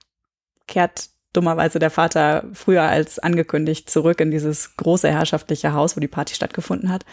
kehrt 0.68 1.10
dummerweise 1.38 1.80
der 1.80 1.92
Vater 1.92 2.46
früher 2.54 2.84
als 2.84 3.20
angekündigt 3.20 3.90
zurück 3.90 4.20
in 4.20 4.32
dieses 4.32 4.76
große 4.76 5.10
herrschaftliche 5.10 5.74
Haus, 5.74 5.96
wo 5.96 6.02
die 6.02 6.08
Party 6.08 6.34
stattgefunden 6.34 6.90
hat. 6.90 7.06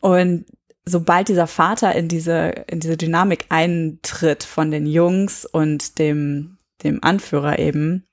Und 0.00 0.44
sobald 0.84 1.28
dieser 1.28 1.46
Vater 1.46 1.94
in 1.94 2.08
diese, 2.08 2.64
in 2.66 2.80
diese 2.80 2.96
Dynamik 2.96 3.46
eintritt 3.48 4.44
von 4.44 4.70
den 4.70 4.86
Jungs 4.86 5.46
und 5.46 5.98
dem, 5.98 6.58
dem 6.82 7.02
Anführer 7.02 7.58
eben, 7.58 8.04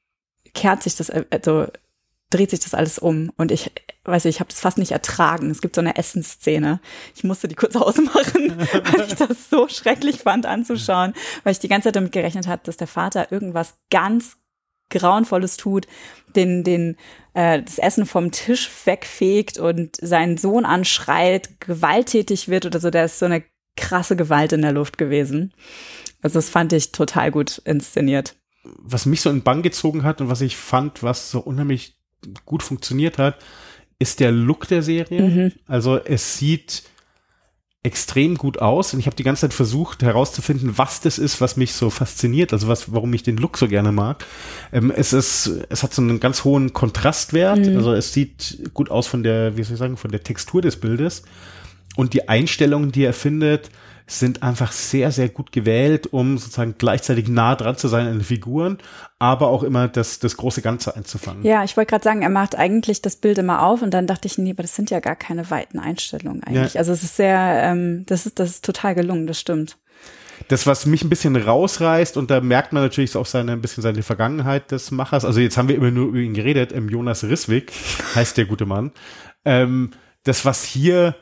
kehrt 0.53 0.83
sich 0.83 0.95
das, 0.95 1.09
also 1.09 1.67
dreht 2.29 2.49
sich 2.49 2.61
das 2.61 2.73
alles 2.73 2.97
um. 2.97 3.31
Und 3.37 3.51
ich 3.51 3.71
weiß 4.05 4.25
ich, 4.25 4.35
ich 4.35 4.39
habe 4.39 4.49
das 4.49 4.59
fast 4.59 4.77
nicht 4.77 4.91
ertragen. 4.91 5.49
Es 5.49 5.61
gibt 5.61 5.75
so 5.75 5.81
eine 5.81 5.97
Essensszene. 5.97 6.79
Ich 7.15 7.23
musste 7.23 7.47
die 7.47 7.55
kurz 7.55 7.75
ausmachen, 7.75 8.57
weil 8.57 9.07
ich 9.07 9.15
das 9.15 9.49
so 9.49 9.67
schrecklich 9.67 10.19
fand 10.19 10.45
anzuschauen, 10.45 11.13
weil 11.43 11.51
ich 11.51 11.59
die 11.59 11.67
ganze 11.67 11.87
Zeit 11.87 11.95
damit 11.95 12.11
gerechnet 12.11 12.47
habe, 12.47 12.61
dass 12.63 12.77
der 12.77 12.87
Vater 12.87 13.31
irgendwas 13.31 13.75
ganz 13.89 14.37
Grauenvolles 14.89 15.57
tut, 15.57 15.87
den, 16.35 16.63
den, 16.63 16.97
äh, 17.33 17.61
das 17.61 17.77
Essen 17.77 18.05
vom 18.05 18.31
Tisch 18.31 18.69
wegfegt 18.85 19.57
und 19.57 19.95
seinen 19.95 20.37
Sohn 20.37 20.65
anschreit, 20.65 21.59
gewalttätig 21.59 22.49
wird 22.49 22.65
oder 22.65 22.79
so. 22.79 22.89
Da 22.89 23.05
ist 23.05 23.19
so 23.19 23.25
eine 23.25 23.43
krasse 23.75 24.15
Gewalt 24.15 24.53
in 24.53 24.61
der 24.61 24.71
Luft 24.71 24.97
gewesen. 24.97 25.53
Also 26.21 26.39
das 26.39 26.49
fand 26.49 26.73
ich 26.73 26.91
total 26.91 27.31
gut 27.31 27.61
inszeniert. 27.65 28.35
Was 28.63 29.05
mich 29.05 29.21
so 29.21 29.29
in 29.29 29.43
Bann 29.43 29.61
gezogen 29.61 30.03
hat 30.03 30.21
und 30.21 30.29
was 30.29 30.41
ich 30.41 30.55
fand, 30.57 31.03
was 31.03 31.29
so 31.29 31.39
unheimlich 31.39 31.97
gut 32.45 32.63
funktioniert 32.63 33.17
hat, 33.17 33.37
ist 33.99 34.19
der 34.19 34.31
Look 34.31 34.67
der 34.67 34.81
Serie. 34.81 35.21
Mhm. 35.21 35.51
Also 35.67 35.97
es 35.97 36.37
sieht 36.37 36.83
extrem 37.85 38.35
gut 38.35 38.59
aus 38.59 38.93
und 38.93 38.99
ich 38.99 39.05
habe 39.05 39.15
die 39.15 39.23
ganze 39.23 39.41
Zeit 39.41 39.53
versucht 39.53 40.01
herauszufinden, 40.01 40.77
was 40.77 41.01
das 41.01 41.19
ist, 41.19 41.39
was 41.39 41.55
mich 41.55 41.73
so 41.73 41.91
fasziniert, 41.91 42.51
also 42.51 42.67
was, 42.67 42.91
warum 42.91 43.13
ich 43.13 43.21
den 43.21 43.37
Look 43.37 43.57
so 43.57 43.67
gerne 43.67 43.91
mag. 43.91 44.25
Ähm, 44.73 44.91
es 44.91 45.13
ist, 45.13 45.51
es 45.69 45.83
hat 45.83 45.93
so 45.93 46.01
einen 46.01 46.19
ganz 46.19 46.43
hohen 46.43 46.73
Kontrastwert, 46.73 47.59
mhm. 47.59 47.77
also 47.77 47.93
es 47.93 48.11
sieht 48.11 48.71
gut 48.73 48.89
aus 48.89 49.05
von 49.05 49.21
der, 49.21 49.55
wie 49.55 49.63
soll 49.63 49.73
ich 49.73 49.79
sagen, 49.79 49.97
von 49.97 50.11
der 50.11 50.23
Textur 50.23 50.63
des 50.63 50.77
Bildes 50.77 51.23
und 51.95 52.13
die 52.13 52.27
Einstellungen, 52.27 52.91
die 52.91 53.03
er 53.03 53.13
findet, 53.13 53.69
sind 54.07 54.43
einfach 54.43 54.71
sehr, 54.71 55.11
sehr 55.11 55.29
gut 55.29 55.51
gewählt, 55.51 56.07
um 56.07 56.37
sozusagen 56.37 56.75
gleichzeitig 56.77 57.27
nah 57.27 57.55
dran 57.55 57.75
zu 57.75 57.87
sein 57.87 58.05
an 58.05 58.13
den 58.13 58.23
Figuren, 58.23 58.77
aber 59.17 59.47
auch 59.47 59.63
immer 59.63 59.87
das, 59.87 60.19
das 60.19 60.37
große 60.37 60.61
Ganze 60.61 60.95
einzufangen. 60.95 61.43
Ja, 61.43 61.63
ich 61.63 61.75
wollte 61.75 61.89
gerade 61.89 62.03
sagen, 62.03 62.21
er 62.21 62.29
macht 62.29 62.55
eigentlich 62.55 63.01
das 63.01 63.15
Bild 63.15 63.39
immer 63.39 63.63
auf 63.63 63.81
und 63.81 63.91
dann 63.93 64.05
dachte 64.05 64.27
ich, 64.27 64.37
nee, 64.37 64.51
aber 64.51 64.61
das 64.61 64.75
sind 64.75 64.91
ja 64.91 64.99
gar 64.99 65.15
keine 65.15 65.49
weiten 65.49 65.79
Einstellungen 65.79 66.43
eigentlich. 66.43 66.75
Ja. 66.75 66.79
Also 66.79 66.93
es 66.93 67.03
ist 67.03 67.15
sehr, 67.15 67.63
ähm, 67.63 68.05
das 68.05 68.27
ist, 68.27 68.39
das 68.39 68.51
ist 68.51 68.65
total 68.65 68.93
gelungen, 68.93 69.25
das 69.25 69.39
stimmt. 69.39 69.77
Das, 70.49 70.67
was 70.67 70.85
mich 70.85 71.03
ein 71.03 71.09
bisschen 71.09 71.35
rausreißt, 71.35 72.17
und 72.17 72.29
da 72.29 72.41
merkt 72.41 72.73
man 72.73 72.83
natürlich 72.83 73.15
auch 73.15 73.25
seine, 73.25 73.53
ein 73.53 73.61
bisschen 73.61 73.81
seine 73.81 74.03
Vergangenheit 74.03 74.69
des 74.71 74.91
Machers. 74.91 75.25
Also 75.25 75.39
jetzt 75.39 75.57
haben 75.57 75.69
wir 75.69 75.75
immer 75.75 75.91
nur 75.91 76.09
über 76.09 76.19
ihn 76.19 76.33
geredet. 76.33 76.73
Ähm, 76.73 76.89
Jonas 76.89 77.23
Risswig 77.23 77.71
heißt 78.13 78.37
der 78.37 78.45
gute 78.45 78.65
Mann. 78.65 78.91
Ähm, 79.45 79.91
das, 80.23 80.43
was 80.45 80.63
hier 80.63 81.15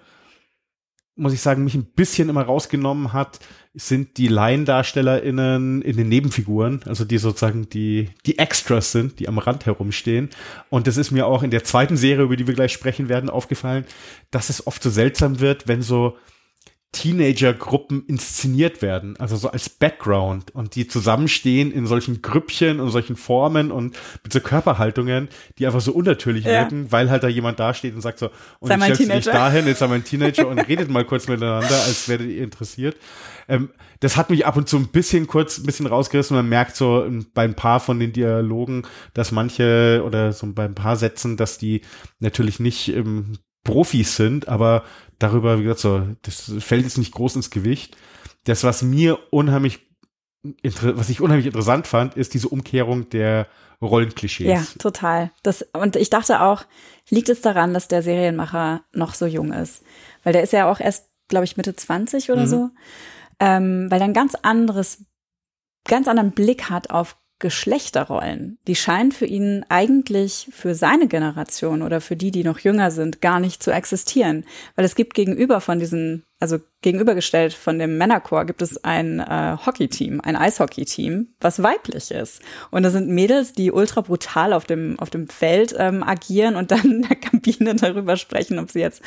muss 1.16 1.34
ich 1.34 1.42
sagen, 1.42 1.64
mich 1.64 1.76
ein 1.76 1.86
bisschen 1.86 2.30
immer 2.30 2.42
rausgenommen 2.42 3.14
hat, 3.14 3.40
sind 3.76 4.18
die 4.18 4.28
LaiendarstellerInnen 4.28 5.82
in 5.82 5.98
den 5.98 6.10
Nebenfiguren, 6.10 6.82
also 6.86 7.06
die 7.06 7.18
sozusagen 7.18 7.70
die, 7.70 8.10
die 8.26 8.40
Extras 8.40 8.92
sind, 8.92 9.20
die 9.20 9.28
am 9.28 9.38
Rand 9.38 9.66
herumstehen. 9.66 10.30
Und 10.70 10.88
das 10.88 10.98
ist 10.98 11.12
mir 11.12 11.28
auch 11.28 11.44
in 11.44 11.52
der 11.52 11.64
zweiten 11.64 11.98
Serie, 11.98 12.26
über 12.26 12.36
die 12.36 12.48
wir 12.48 12.54
gleich 12.56 12.74
sprechen 12.74 13.10
werden, 13.10 13.30
aufgefallen, 13.30 13.86
dass 14.32 14.50
es 14.50 14.66
oft 14.66 14.82
so 14.82 14.90
seltsam 14.90 15.40
wird, 15.40 15.68
wenn 15.68 15.82
so 15.82 16.18
Teenager-Gruppen 16.94 18.06
inszeniert 18.06 18.82
werden, 18.82 19.18
also 19.20 19.36
so 19.36 19.50
als 19.50 19.68
Background 19.68 20.52
und 20.56 20.76
die 20.76 20.88
zusammenstehen 20.88 21.72
in 21.72 21.88
solchen 21.88 22.22
Grüppchen 22.22 22.80
und 22.80 22.92
solchen 22.92 23.16
Formen 23.16 23.72
und 23.72 23.98
mit 24.24 24.32
so 24.32 24.40
Körperhaltungen, 24.40 25.28
die 25.58 25.66
einfach 25.66 25.82
so 25.82 25.92
unnatürlich 25.92 26.46
ja. 26.46 26.52
wirken, 26.52 26.92
weil 26.92 27.10
halt 27.10 27.24
da 27.24 27.28
jemand 27.28 27.60
dasteht 27.60 27.96
und 27.96 28.02
sagt 28.02 28.20
so, 28.20 28.30
und 28.60 28.70
sei 28.70 28.76
ich 28.76 28.96
stellst 28.96 29.28
dich 29.28 29.34
dahin, 29.34 29.66
jetzt 29.66 29.80
sei 29.80 29.88
mein 29.88 30.04
Teenager 30.04 30.48
und 30.48 30.60
redet 30.70 30.90
mal 30.90 31.04
kurz 31.04 31.28
miteinander, 31.28 31.76
als 31.84 32.08
werdet 32.08 32.30
ihr 32.30 32.44
interessiert. 32.44 32.96
Ähm, 33.50 33.70
das 34.00 34.16
hat 34.16 34.30
mich 34.30 34.46
ab 34.46 34.56
und 34.56 34.70
zu 34.70 34.78
ein 34.78 34.90
bisschen 34.90 35.28
kurz, 35.28 35.58
ein 35.58 35.66
bisschen 35.66 35.88
rausgerissen. 35.88 36.36
Man 36.36 36.48
merkt 36.48 36.76
so 36.76 37.10
bei 37.34 37.44
ein 37.44 37.56
paar 37.56 37.80
von 37.80 38.00
den 38.00 38.14
Dialogen, 38.14 38.84
dass 39.14 39.32
manche 39.32 40.04
oder 40.06 40.32
so 40.32 40.46
bei 40.54 40.66
ein 40.66 40.76
paar 40.76 40.96
Sätzen, 40.96 41.38
dass 41.38 41.58
die 41.58 41.82
natürlich 42.20 42.60
nicht 42.60 42.90
ähm, 42.90 43.38
Profis 43.64 44.16
sind, 44.16 44.48
aber 44.48 44.84
darüber, 45.20 45.60
wie 45.60 45.64
gesagt, 45.64 45.80
so, 45.80 46.08
das 46.22 46.52
fällt 46.60 46.84
jetzt 46.84 46.98
nicht 46.98 47.14
groß 47.14 47.38
ins 47.38 47.50
Gewicht. 47.50 47.96
Das, 48.44 48.64
was 48.64 48.82
mir 48.82 49.20
unheimlich, 49.32 49.80
was 50.64 51.10
ich 51.10 51.22
unheimlich 51.22 51.46
interessant 51.46 51.88
fand, 51.88 52.16
ist 52.16 52.34
diese 52.34 52.50
Umkehrung 52.50 53.10
der 53.10 53.48
Rollenklischees. 53.82 54.48
Ja, 54.48 54.66
total. 54.80 55.32
Das, 55.44 55.66
und 55.74 55.96
ich 55.96 56.10
dachte 56.10 56.42
auch, 56.42 56.66
liegt 57.10 57.30
es 57.30 57.42
daran, 57.42 57.74
dass 57.74 57.88
der 57.88 58.02
Serienmacher 58.02 58.84
noch 58.94 59.14
so 59.14 59.26
jung 59.26 59.54
ist? 59.54 59.84
Weil 60.24 60.34
der 60.34 60.44
ist 60.44 60.54
ja 60.54 60.70
auch 60.70 60.80
erst, 60.80 61.10
glaube 61.30 61.46
ich, 61.46 61.58
Mitte 61.58 61.76
20 61.76 62.32
oder 62.32 62.42
mhm. 62.42 62.48
so. 62.48 62.70
Ähm, 63.40 63.90
weil 63.90 64.02
er 64.02 64.06
ein 64.06 64.14
ganz 64.14 64.36
anderes, 64.36 65.06
ganz 65.88 66.08
anderen 66.08 66.32
Blick 66.32 66.70
hat 66.70 66.90
auf 66.92 67.18
Geschlechterrollen, 67.40 68.58
die 68.68 68.76
scheinen 68.76 69.12
für 69.12 69.26
ihn 69.26 69.66
eigentlich 69.68 70.48
für 70.52 70.76
seine 70.76 71.08
Generation 71.08 71.82
oder 71.82 72.00
für 72.00 72.16
die, 72.16 72.32
die 72.32 72.44
noch 72.44 72.60
jünger 72.60 72.90
sind, 72.92 73.22
gar 73.22 73.40
nicht 73.40 73.62
zu 73.62 73.72
existieren. 73.72 74.46
Weil 74.76 74.86
es 74.86 74.96
gibt 74.96 75.14
gegenüber 75.14 75.60
von 75.60 75.80
diesen, 75.80 76.24
also 76.44 76.60
gegenübergestellt 76.82 77.54
von 77.54 77.80
dem 77.80 77.98
Männerchor, 77.98 78.44
gibt 78.44 78.62
es 78.62 78.84
ein 78.84 79.22
äh, 79.22 79.56
Hockey-Team, 79.66 80.20
ein 80.20 80.36
Eishockey-Team, 80.36 81.30
was 81.40 81.64
weiblich 81.64 82.12
ist. 82.12 82.42
Und 82.70 82.84
da 82.84 82.90
sind 82.90 83.08
Mädels, 83.08 83.54
die 83.54 83.72
ultra 83.72 84.02
brutal 84.02 84.52
auf 84.52 84.66
dem, 84.66 85.00
auf 85.00 85.10
dem 85.10 85.30
Feld 85.30 85.74
ähm, 85.78 86.04
agieren 86.04 86.58
und 86.58 86.72
dann 86.72 86.84
in 86.84 87.02
der 87.04 87.16
Kabine 87.16 87.76
darüber 87.80 88.18
sprechen, 88.18 88.60
ob 88.60 88.72
sie 88.72 88.82
jetzt 88.82 89.02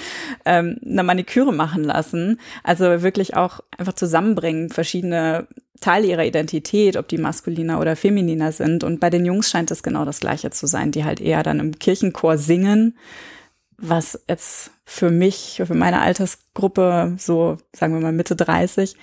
ähm, 0.46 0.78
eine 0.82 1.02
Maniküre 1.02 1.52
machen 1.52 1.84
lassen. 1.84 2.40
Also 2.64 3.02
wirklich 3.02 3.36
auch 3.36 3.60
einfach 3.76 3.92
zusammenbringen, 3.92 4.70
verschiedene 4.70 5.46
Teile 5.82 6.06
ihrer 6.06 6.24
Identität, 6.24 6.96
ob 6.96 7.06
die 7.06 7.18
maskuliner 7.18 7.80
oder 7.80 7.96
femininer 7.96 8.50
sind. 8.50 8.82
Und 8.82 8.98
bei 8.98 9.10
den 9.10 9.26
Jungs 9.26 9.50
scheint 9.50 9.70
es 9.70 9.82
genau 9.82 10.06
das 10.06 10.20
Gleiche 10.20 10.48
zu 10.48 10.66
sein, 10.66 10.90
die 10.90 11.04
halt 11.04 11.20
eher 11.20 11.42
dann 11.42 11.60
im 11.60 11.78
Kirchenchor 11.78 12.38
singen, 12.38 12.96
was 13.78 14.24
jetzt 14.28 14.70
für 14.84 15.10
mich, 15.10 15.62
für 15.64 15.74
meine 15.74 16.00
Altersgruppe, 16.00 17.16
so 17.18 17.58
sagen 17.74 17.94
wir 17.94 18.00
mal 18.00 18.12
Mitte 18.12 18.36
30, 18.36 18.96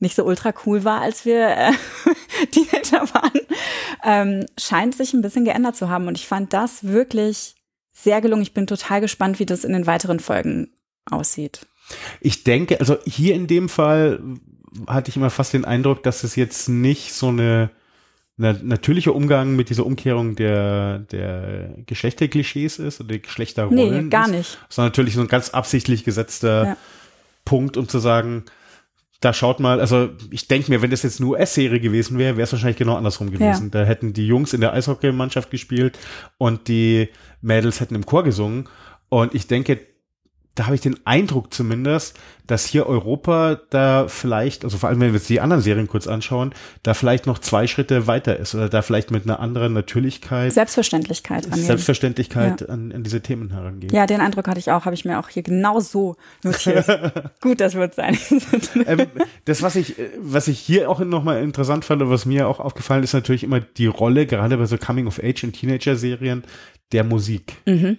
nicht 0.00 0.16
so 0.16 0.24
ultra 0.24 0.52
cool 0.66 0.84
war, 0.84 1.00
als 1.00 1.24
wir 1.24 1.48
äh, 1.48 1.72
Teenager 2.50 3.08
waren, 3.14 3.40
ähm, 4.04 4.46
scheint 4.58 4.96
sich 4.96 5.14
ein 5.14 5.22
bisschen 5.22 5.44
geändert 5.44 5.76
zu 5.76 5.88
haben. 5.88 6.08
Und 6.08 6.18
ich 6.18 6.26
fand 6.26 6.52
das 6.52 6.84
wirklich 6.84 7.54
sehr 7.92 8.20
gelungen. 8.20 8.42
Ich 8.42 8.54
bin 8.54 8.66
total 8.66 9.00
gespannt, 9.00 9.38
wie 9.38 9.46
das 9.46 9.64
in 9.64 9.72
den 9.72 9.86
weiteren 9.86 10.18
Folgen 10.18 10.72
aussieht. 11.10 11.66
Ich 12.20 12.44
denke, 12.44 12.80
also 12.80 12.98
hier 13.04 13.34
in 13.34 13.46
dem 13.46 13.68
Fall 13.68 14.20
hatte 14.86 15.10
ich 15.10 15.16
immer 15.16 15.30
fast 15.30 15.52
den 15.52 15.64
Eindruck, 15.64 16.02
dass 16.02 16.24
es 16.24 16.36
jetzt 16.36 16.68
nicht 16.68 17.12
so 17.12 17.28
eine, 17.28 17.70
eine 18.42 18.58
natürliche 18.62 19.12
Umgang 19.12 19.56
mit 19.56 19.70
dieser 19.70 19.86
Umkehrung 19.86 20.34
der, 20.34 21.00
der 21.00 21.74
Geschlechterklischees 21.86 22.78
ist 22.78 23.00
oder 23.00 23.10
der 23.10 23.18
Geschlechterrollen. 23.20 24.04
Nee, 24.04 24.10
gar 24.10 24.26
ist, 24.26 24.32
nicht. 24.32 24.58
Sondern 24.68 24.90
natürlich 24.90 25.14
so 25.14 25.20
ein 25.20 25.28
ganz 25.28 25.50
absichtlich 25.50 26.04
gesetzter 26.04 26.64
ja. 26.64 26.76
Punkt, 27.44 27.76
um 27.76 27.88
zu 27.88 27.98
sagen, 27.98 28.44
da 29.20 29.32
schaut 29.32 29.60
mal, 29.60 29.80
also 29.80 30.10
ich 30.30 30.48
denke 30.48 30.70
mir, 30.70 30.82
wenn 30.82 30.90
das 30.90 31.04
jetzt 31.04 31.20
eine 31.20 31.30
US-Serie 31.30 31.78
gewesen 31.78 32.18
wäre, 32.18 32.36
wäre 32.36 32.44
es 32.44 32.52
wahrscheinlich 32.52 32.76
genau 32.76 32.96
andersrum 32.96 33.30
gewesen. 33.30 33.70
Ja. 33.72 33.80
Da 33.80 33.84
hätten 33.84 34.12
die 34.12 34.26
Jungs 34.26 34.52
in 34.52 34.60
der 34.60 34.72
Eishockeymannschaft 34.72 35.50
gespielt 35.50 35.98
und 36.38 36.66
die 36.66 37.08
Mädels 37.40 37.80
hätten 37.80 37.94
im 37.94 38.04
Chor 38.04 38.24
gesungen. 38.24 38.68
Und 39.08 39.34
ich 39.34 39.46
denke, 39.46 39.80
da 40.54 40.66
habe 40.66 40.74
ich 40.74 40.80
den 40.82 40.96
Eindruck 41.06 41.52
zumindest, 41.54 42.18
dass 42.46 42.66
hier 42.66 42.86
Europa 42.86 43.60
da 43.70 44.08
vielleicht, 44.08 44.64
also 44.64 44.76
vor 44.76 44.88
allem 44.88 45.00
wenn 45.00 45.08
wir 45.08 45.14
uns 45.14 45.26
die 45.26 45.40
anderen 45.40 45.62
Serien 45.62 45.88
kurz 45.88 46.06
anschauen, 46.06 46.52
da 46.82 46.92
vielleicht 46.92 47.26
noch 47.26 47.38
zwei 47.38 47.66
Schritte 47.66 48.06
weiter 48.06 48.36
ist 48.36 48.54
oder 48.54 48.68
da 48.68 48.82
vielleicht 48.82 49.10
mit 49.10 49.24
einer 49.24 49.40
anderen 49.40 49.72
Natürlichkeit. 49.72 50.52
Selbstverständlichkeit 50.52 51.46
angehen. 51.46 51.64
Selbstverständlichkeit 51.64 52.60
ja. 52.60 52.68
an, 52.68 52.92
an, 52.92 53.02
diese 53.02 53.22
Themen 53.22 53.50
herangeht. 53.50 53.92
Ja, 53.92 54.06
den 54.06 54.20
Eindruck 54.20 54.48
hatte 54.48 54.58
ich 54.58 54.70
auch, 54.70 54.84
habe 54.84 54.94
ich 54.94 55.04
mir 55.04 55.18
auch 55.18 55.28
hier 55.28 55.42
genau 55.42 55.80
so 55.80 56.16
notiert. 56.42 56.84
Gut, 57.40 57.60
das 57.60 57.74
wird 57.74 57.94
sein. 57.94 58.18
ähm, 58.86 59.06
das, 59.46 59.62
was 59.62 59.76
ich, 59.76 59.94
was 60.18 60.48
ich 60.48 60.58
hier 60.58 60.90
auch 60.90 61.00
nochmal 61.00 61.42
interessant 61.42 61.84
fand 61.84 62.02
und 62.02 62.10
was 62.10 62.26
mir 62.26 62.48
auch 62.48 62.60
aufgefallen 62.60 63.02
ist, 63.02 63.14
natürlich 63.14 63.44
immer 63.44 63.60
die 63.60 63.86
Rolle, 63.86 64.26
gerade 64.26 64.58
bei 64.58 64.66
so 64.66 64.76
Coming-of-Age 64.76 65.44
und 65.44 65.52
Teenager-Serien, 65.52 66.44
der 66.92 67.04
Musik. 67.04 67.54
Mhm. 67.66 67.98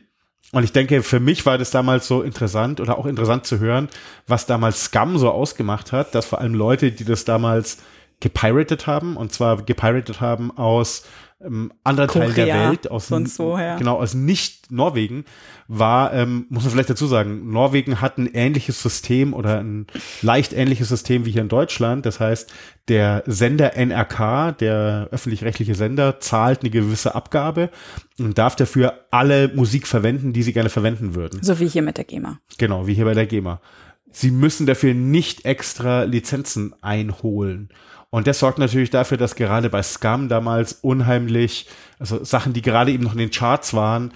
Und 0.51 0.63
ich 0.63 0.71
denke, 0.71 1.01
für 1.01 1.19
mich 1.19 1.45
war 1.45 1.57
das 1.57 1.71
damals 1.71 2.07
so 2.07 2.21
interessant 2.21 2.79
oder 2.79 2.97
auch 2.97 3.05
interessant 3.05 3.45
zu 3.45 3.59
hören, 3.59 3.89
was 4.27 4.45
damals 4.45 4.85
Scum 4.85 5.17
so 5.17 5.31
ausgemacht 5.31 5.91
hat, 5.91 6.13
dass 6.13 6.25
vor 6.25 6.41
allem 6.41 6.53
Leute, 6.53 6.91
die 6.91 7.05
das 7.05 7.25
damals 7.25 7.79
gepiratet 8.19 8.87
haben, 8.87 9.17
und 9.17 9.33
zwar 9.33 9.63
gepiratet 9.63 10.21
haben 10.21 10.55
aus 10.57 11.05
ähm, 11.45 11.71
anderen 11.83 12.09
Teil 12.09 12.33
der 12.33 12.69
Welt, 12.69 12.89
aus, 12.89 13.07
sonst 13.07 13.39
woher. 13.39 13.75
genau, 13.77 13.97
aus 13.97 14.13
nicht 14.13 14.71
Norwegen, 14.71 15.25
war, 15.67 16.13
ähm, 16.13 16.45
muss 16.49 16.63
man 16.63 16.71
vielleicht 16.71 16.89
dazu 16.89 17.07
sagen, 17.07 17.51
Norwegen 17.51 18.01
hat 18.01 18.17
ein 18.17 18.27
ähnliches 18.27 18.81
System 18.81 19.33
oder 19.33 19.59
ein 19.59 19.87
leicht 20.21 20.53
ähnliches 20.53 20.89
System 20.89 21.25
wie 21.25 21.31
hier 21.31 21.41
in 21.41 21.49
Deutschland. 21.49 22.05
Das 22.05 22.19
heißt, 22.19 22.51
der 22.87 23.23
Sender 23.25 23.73
NRK, 23.75 24.57
der 24.59 25.07
öffentlich-rechtliche 25.11 25.75
Sender, 25.75 26.19
zahlt 26.19 26.61
eine 26.61 26.69
gewisse 26.69 27.15
Abgabe 27.15 27.69
und 28.19 28.37
darf 28.37 28.55
dafür 28.55 29.05
alle 29.11 29.49
Musik 29.49 29.87
verwenden, 29.87 30.33
die 30.33 30.43
sie 30.43 30.53
gerne 30.53 30.69
verwenden 30.69 31.15
würden. 31.15 31.41
So 31.41 31.59
wie 31.59 31.67
hier 31.67 31.81
mit 31.81 31.97
der 31.97 32.05
GEMA. 32.05 32.39
Genau, 32.57 32.87
wie 32.87 32.93
hier 32.93 33.05
bei 33.05 33.13
der 33.13 33.25
GEMA. 33.25 33.61
Sie 34.11 34.29
müssen 34.29 34.67
dafür 34.67 34.93
nicht 34.93 35.45
extra 35.45 36.03
Lizenzen 36.03 36.75
einholen. 36.81 37.69
Und 38.13 38.27
das 38.27 38.37
sorgt 38.37 38.59
natürlich 38.59 38.91
dafür, 38.91 39.17
dass 39.17 39.33
gerade 39.33 39.71
bei 39.71 39.81
Scum 39.81 40.29
damals 40.29 40.73
unheimlich, 40.73 41.65
also 41.97 42.23
Sachen, 42.23 42.53
die 42.53 42.61
gerade 42.61 42.91
eben 42.91 43.03
noch 43.03 43.13
in 43.13 43.17
den 43.17 43.31
Charts 43.31 43.73
waren, 43.73 44.13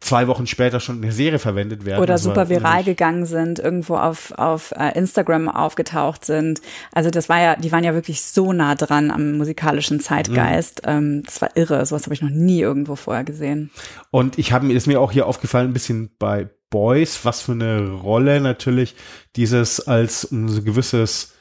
zwei 0.00 0.28
Wochen 0.28 0.46
später 0.46 0.80
schon 0.80 0.96
in 0.96 1.02
der 1.02 1.12
Serie 1.12 1.38
verwendet 1.38 1.84
werden. 1.84 2.02
Oder 2.02 2.16
super 2.16 2.48
viral 2.48 2.84
gegangen 2.84 3.26
sind, 3.26 3.58
irgendwo 3.58 3.96
auf, 3.96 4.32
auf 4.38 4.72
uh, 4.72 4.96
Instagram 4.96 5.50
aufgetaucht 5.50 6.24
sind. 6.24 6.62
Also 6.94 7.10
das 7.10 7.28
war 7.28 7.38
ja, 7.38 7.56
die 7.56 7.70
waren 7.70 7.84
ja 7.84 7.92
wirklich 7.92 8.22
so 8.22 8.54
nah 8.54 8.76
dran 8.76 9.10
am 9.10 9.36
musikalischen 9.36 10.00
Zeitgeist. 10.00 10.80
Mhm. 10.86 10.90
Ähm, 10.90 11.22
das 11.26 11.42
war 11.42 11.54
irre. 11.54 11.84
Sowas 11.84 12.04
habe 12.04 12.14
ich 12.14 12.22
noch 12.22 12.30
nie 12.30 12.62
irgendwo 12.62 12.96
vorher 12.96 13.24
gesehen. 13.24 13.70
Und 14.10 14.38
ich 14.38 14.52
habe 14.52 14.64
mir, 14.64 14.72
ist 14.72 14.86
mir 14.86 15.02
auch 15.02 15.12
hier 15.12 15.26
aufgefallen, 15.26 15.68
ein 15.68 15.74
bisschen 15.74 16.12
bei 16.18 16.48
Boys, 16.70 17.26
was 17.26 17.42
für 17.42 17.52
eine 17.52 17.90
Rolle 17.90 18.40
natürlich 18.40 18.96
dieses 19.36 19.86
als 19.86 20.24
um 20.24 20.48
so 20.48 20.62
gewisses 20.62 21.34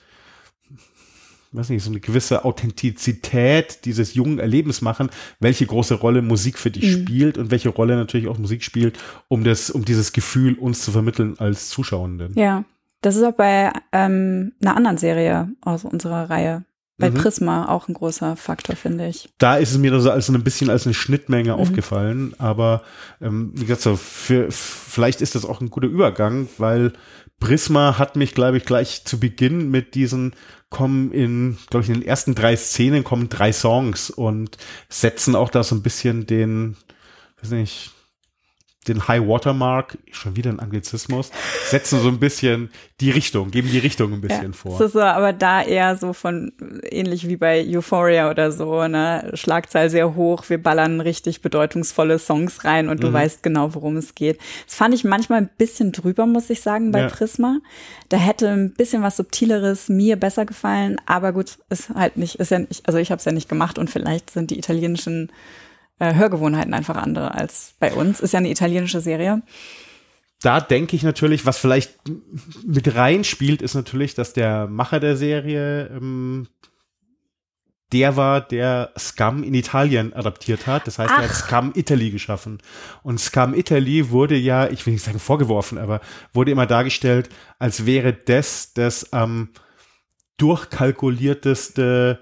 weiß 1.51 1.69
nicht, 1.69 1.83
so 1.83 1.89
eine 1.89 1.99
gewisse 1.99 2.45
Authentizität 2.45 3.85
dieses 3.85 4.13
jungen 4.13 4.39
Erlebens 4.39 4.81
machen, 4.81 5.09
welche 5.39 5.65
große 5.65 5.95
Rolle 5.95 6.21
Musik 6.21 6.57
für 6.57 6.71
dich 6.71 6.97
mhm. 6.97 7.01
spielt 7.01 7.37
und 7.37 7.51
welche 7.51 7.69
Rolle 7.69 7.95
natürlich 7.95 8.27
auch 8.27 8.37
Musik 8.37 8.63
spielt, 8.63 8.97
um 9.27 9.43
das, 9.43 9.69
um 9.69 9.83
dieses 9.83 10.13
Gefühl 10.13 10.55
uns 10.55 10.83
zu 10.83 10.91
vermitteln 10.91 11.35
als 11.39 11.69
Zuschauenden. 11.69 12.33
Ja. 12.35 12.63
Das 13.01 13.15
ist 13.15 13.23
auch 13.23 13.33
bei 13.33 13.71
ähm, 13.91 14.53
einer 14.61 14.77
anderen 14.77 14.97
Serie 14.97 15.49
aus 15.61 15.85
unserer 15.85 16.29
Reihe. 16.29 16.63
Bei 16.99 17.09
mhm. 17.09 17.15
Prisma 17.15 17.67
auch 17.67 17.87
ein 17.87 17.95
großer 17.95 18.35
Faktor, 18.35 18.75
finde 18.75 19.07
ich. 19.07 19.27
Da 19.39 19.57
ist 19.57 19.71
es 19.71 19.79
mir 19.79 19.99
so 19.99 20.11
als 20.11 20.29
ein 20.29 20.43
bisschen 20.43 20.69
als 20.69 20.85
eine 20.85 20.93
Schnittmenge 20.93 21.53
mhm. 21.53 21.59
aufgefallen, 21.59 22.35
aber 22.37 22.83
ähm, 23.19 23.53
wie 23.55 23.65
gesagt, 23.65 23.81
so 23.81 23.95
für, 23.95 24.51
vielleicht 24.51 25.21
ist 25.21 25.33
das 25.33 25.45
auch 25.45 25.61
ein 25.61 25.71
guter 25.71 25.87
Übergang, 25.87 26.47
weil 26.59 26.93
Prisma 27.39 27.97
hat 27.97 28.15
mich, 28.15 28.35
glaube 28.35 28.57
ich, 28.57 28.65
gleich 28.65 29.03
zu 29.03 29.19
Beginn 29.19 29.71
mit 29.71 29.95
diesen 29.95 30.33
kommen 30.71 31.11
in, 31.11 31.57
glaube 31.69 31.83
ich, 31.83 31.89
in 31.89 31.99
den 31.99 32.07
ersten 32.07 32.33
drei 32.33 32.55
Szenen 32.55 33.03
kommen 33.03 33.29
drei 33.29 33.53
Songs 33.53 34.09
und 34.09 34.57
setzen 34.89 35.35
auch 35.35 35.49
da 35.49 35.63
so 35.63 35.75
ein 35.75 35.83
bisschen 35.83 36.25
den, 36.25 36.77
weiß 37.41 37.51
nicht, 37.51 37.91
den 38.87 39.07
High 39.07 39.27
Watermark, 39.27 39.99
schon 40.11 40.35
wieder 40.35 40.49
ein 40.49 40.59
Anglizismus, 40.59 41.29
setzen 41.65 41.99
so 41.99 42.07
ein 42.07 42.19
bisschen 42.19 42.71
die 42.99 43.11
Richtung, 43.11 43.51
geben 43.51 43.69
die 43.69 43.77
Richtung 43.77 44.11
ein 44.11 44.21
bisschen 44.21 44.51
ja, 44.51 44.57
vor. 44.57 44.71
Das 44.71 44.87
ist 44.87 44.93
so, 44.93 45.01
aber 45.01 45.33
da 45.33 45.61
eher 45.61 45.95
so 45.97 46.13
von, 46.13 46.51
ähnlich 46.89 47.27
wie 47.27 47.35
bei 47.35 47.63
Euphoria 47.67 48.31
oder 48.31 48.51
so, 48.51 48.87
ne, 48.87 49.31
Schlagzahl 49.35 49.91
sehr 49.91 50.15
hoch, 50.15 50.45
wir 50.49 50.61
ballern 50.61 50.99
richtig 50.99 51.41
bedeutungsvolle 51.41 52.17
Songs 52.17 52.65
rein 52.65 52.89
und 52.89 53.03
du 53.03 53.09
mhm. 53.09 53.13
weißt 53.13 53.43
genau, 53.43 53.75
worum 53.75 53.97
es 53.97 54.15
geht. 54.15 54.39
Das 54.65 54.75
fand 54.75 54.95
ich 54.95 55.03
manchmal 55.03 55.41
ein 55.41 55.49
bisschen 55.57 55.91
drüber, 55.91 56.25
muss 56.25 56.49
ich 56.49 56.61
sagen, 56.61 56.91
bei 56.91 57.01
ja. 57.01 57.07
Prisma. 57.07 57.59
Da 58.09 58.17
hätte 58.17 58.49
ein 58.49 58.73
bisschen 58.73 59.03
was 59.03 59.17
Subtileres 59.17 59.89
mir 59.89 60.15
besser 60.15 60.45
gefallen, 60.45 60.97
aber 61.05 61.33
gut, 61.33 61.59
ist 61.69 61.89
halt 61.89 62.17
nicht, 62.17 62.35
ist 62.35 62.49
ja 62.49 62.59
nicht, 62.59 62.87
also 62.87 62.97
ich 62.97 63.11
habe 63.11 63.19
es 63.19 63.25
ja 63.25 63.31
nicht 63.31 63.47
gemacht 63.47 63.77
und 63.77 63.91
vielleicht 63.91 64.31
sind 64.31 64.49
die 64.49 64.57
italienischen 64.57 65.31
äh, 66.01 66.15
Hörgewohnheiten 66.15 66.73
einfach 66.73 66.95
andere 66.95 67.35
als 67.35 67.75
bei 67.79 67.93
uns. 67.93 68.19
Ist 68.19 68.33
ja 68.33 68.39
eine 68.39 68.49
italienische 68.49 69.01
Serie. 69.01 69.43
Da 70.41 70.59
denke 70.59 70.95
ich 70.95 71.03
natürlich, 71.03 71.45
was 71.45 71.59
vielleicht 71.59 71.93
mit 72.65 72.95
reinspielt, 72.95 73.61
ist 73.61 73.75
natürlich, 73.75 74.15
dass 74.15 74.33
der 74.33 74.65
Macher 74.65 74.99
der 74.99 75.15
Serie 75.15 75.85
ähm, 75.87 76.47
der 77.91 78.15
war, 78.15 78.41
der 78.41 78.93
Scum 78.97 79.43
in 79.43 79.53
Italien 79.53 80.13
adaptiert 80.13 80.65
hat. 80.65 80.87
Das 80.87 80.97
heißt, 80.97 81.11
Ach. 81.13 81.21
er 81.21 81.29
hat 81.29 81.35
Scum 81.35 81.73
Italy 81.75 82.09
geschaffen. 82.09 82.59
Und 83.03 83.19
Scum 83.19 83.53
Italy 83.53 84.09
wurde 84.09 84.37
ja, 84.37 84.69
ich 84.69 84.85
will 84.85 84.93
nicht 84.93 85.03
sagen 85.03 85.19
vorgeworfen, 85.19 85.77
aber 85.77 86.01
wurde 86.33 86.51
immer 86.51 86.65
dargestellt, 86.65 87.29
als 87.59 87.85
wäre 87.85 88.13
das 88.13 88.73
das 88.73 89.13
am 89.13 89.31
ähm, 89.31 89.49
durchkalkulierteste 90.37 92.19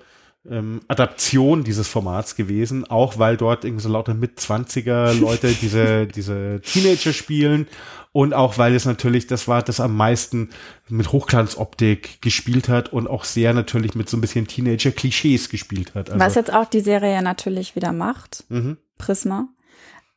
ähm, 0.49 0.81
Adaption 0.87 1.63
dieses 1.63 1.87
Formats 1.87 2.35
gewesen, 2.35 2.85
auch 2.89 3.17
weil 3.19 3.37
dort 3.37 3.65
irgendwie 3.65 3.83
so 3.83 3.89
lauter 3.89 4.13
mit 4.13 4.39
20er 4.39 5.13
Leute 5.13 5.51
diese, 5.61 6.07
diese 6.07 6.61
Teenager 6.61 7.13
spielen 7.13 7.67
und 8.11 8.33
auch 8.33 8.57
weil 8.57 8.73
es 8.73 8.85
natürlich, 8.85 9.27
das 9.27 9.47
war 9.47 9.61
das 9.61 9.79
am 9.79 9.95
meisten 9.95 10.49
mit 10.87 11.11
Hochglanzoptik 11.11 12.21
gespielt 12.21 12.67
hat 12.69 12.91
und 12.91 13.07
auch 13.07 13.23
sehr 13.23 13.53
natürlich 13.53 13.95
mit 13.95 14.09
so 14.09 14.17
ein 14.17 14.21
bisschen 14.21 14.47
Teenager-Klischees 14.47 15.49
gespielt 15.49 15.93
hat. 15.93 16.09
Also, 16.09 16.19
Was 16.19 16.35
jetzt 16.35 16.53
auch 16.53 16.65
die 16.65 16.79
Serie 16.79 17.13
ja 17.13 17.21
natürlich 17.21 17.75
wieder 17.75 17.91
macht, 17.91 18.45
mhm. 18.49 18.77
Prisma, 18.97 19.47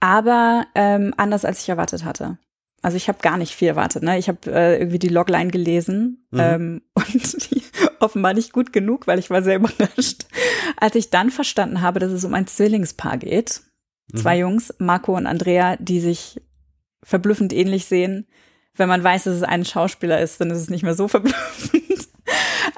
aber 0.00 0.66
ähm, 0.74 1.12
anders 1.16 1.44
als 1.44 1.62
ich 1.62 1.68
erwartet 1.68 2.04
hatte. 2.04 2.38
Also 2.82 2.96
ich 2.96 3.08
habe 3.08 3.20
gar 3.22 3.38
nicht 3.38 3.54
viel 3.54 3.68
erwartet. 3.68 4.02
Ne? 4.02 4.18
Ich 4.18 4.28
habe 4.28 4.52
äh, 4.52 4.78
irgendwie 4.78 4.98
die 4.98 5.08
Logline 5.08 5.50
gelesen 5.50 6.26
mhm. 6.32 6.40
ähm, 6.40 6.82
und 6.94 7.50
die, 7.50 7.62
offenbar 8.00 8.34
nicht 8.34 8.52
gut 8.52 8.72
genug, 8.72 9.06
weil 9.06 9.18
ich 9.18 9.30
war 9.30 9.42
sehr 9.42 9.56
überrascht. 9.60 10.26
Als 10.76 10.96
ich 10.96 11.10
dann 11.10 11.30
verstanden 11.30 11.80
habe, 11.80 12.00
dass 12.00 12.12
es 12.12 12.24
um 12.24 12.34
ein 12.34 12.48
Zwillingspaar 12.48 13.18
geht, 13.18 13.62
zwei 14.14 14.34
mhm. 14.34 14.40
Jungs, 14.40 14.74
Marco 14.78 15.16
und 15.16 15.26
Andrea, 15.26 15.76
die 15.76 16.00
sich 16.00 16.42
verblüffend 17.04 17.52
ähnlich 17.52 17.86
sehen. 17.86 18.26
Wenn 18.74 18.88
man 18.88 19.04
weiß, 19.04 19.24
dass 19.24 19.36
es 19.36 19.42
ein 19.42 19.64
Schauspieler 19.64 20.20
ist, 20.20 20.40
dann 20.40 20.50
ist 20.50 20.58
es 20.58 20.70
nicht 20.70 20.82
mehr 20.82 20.94
so 20.94 21.08
verblüffend. 21.08 22.08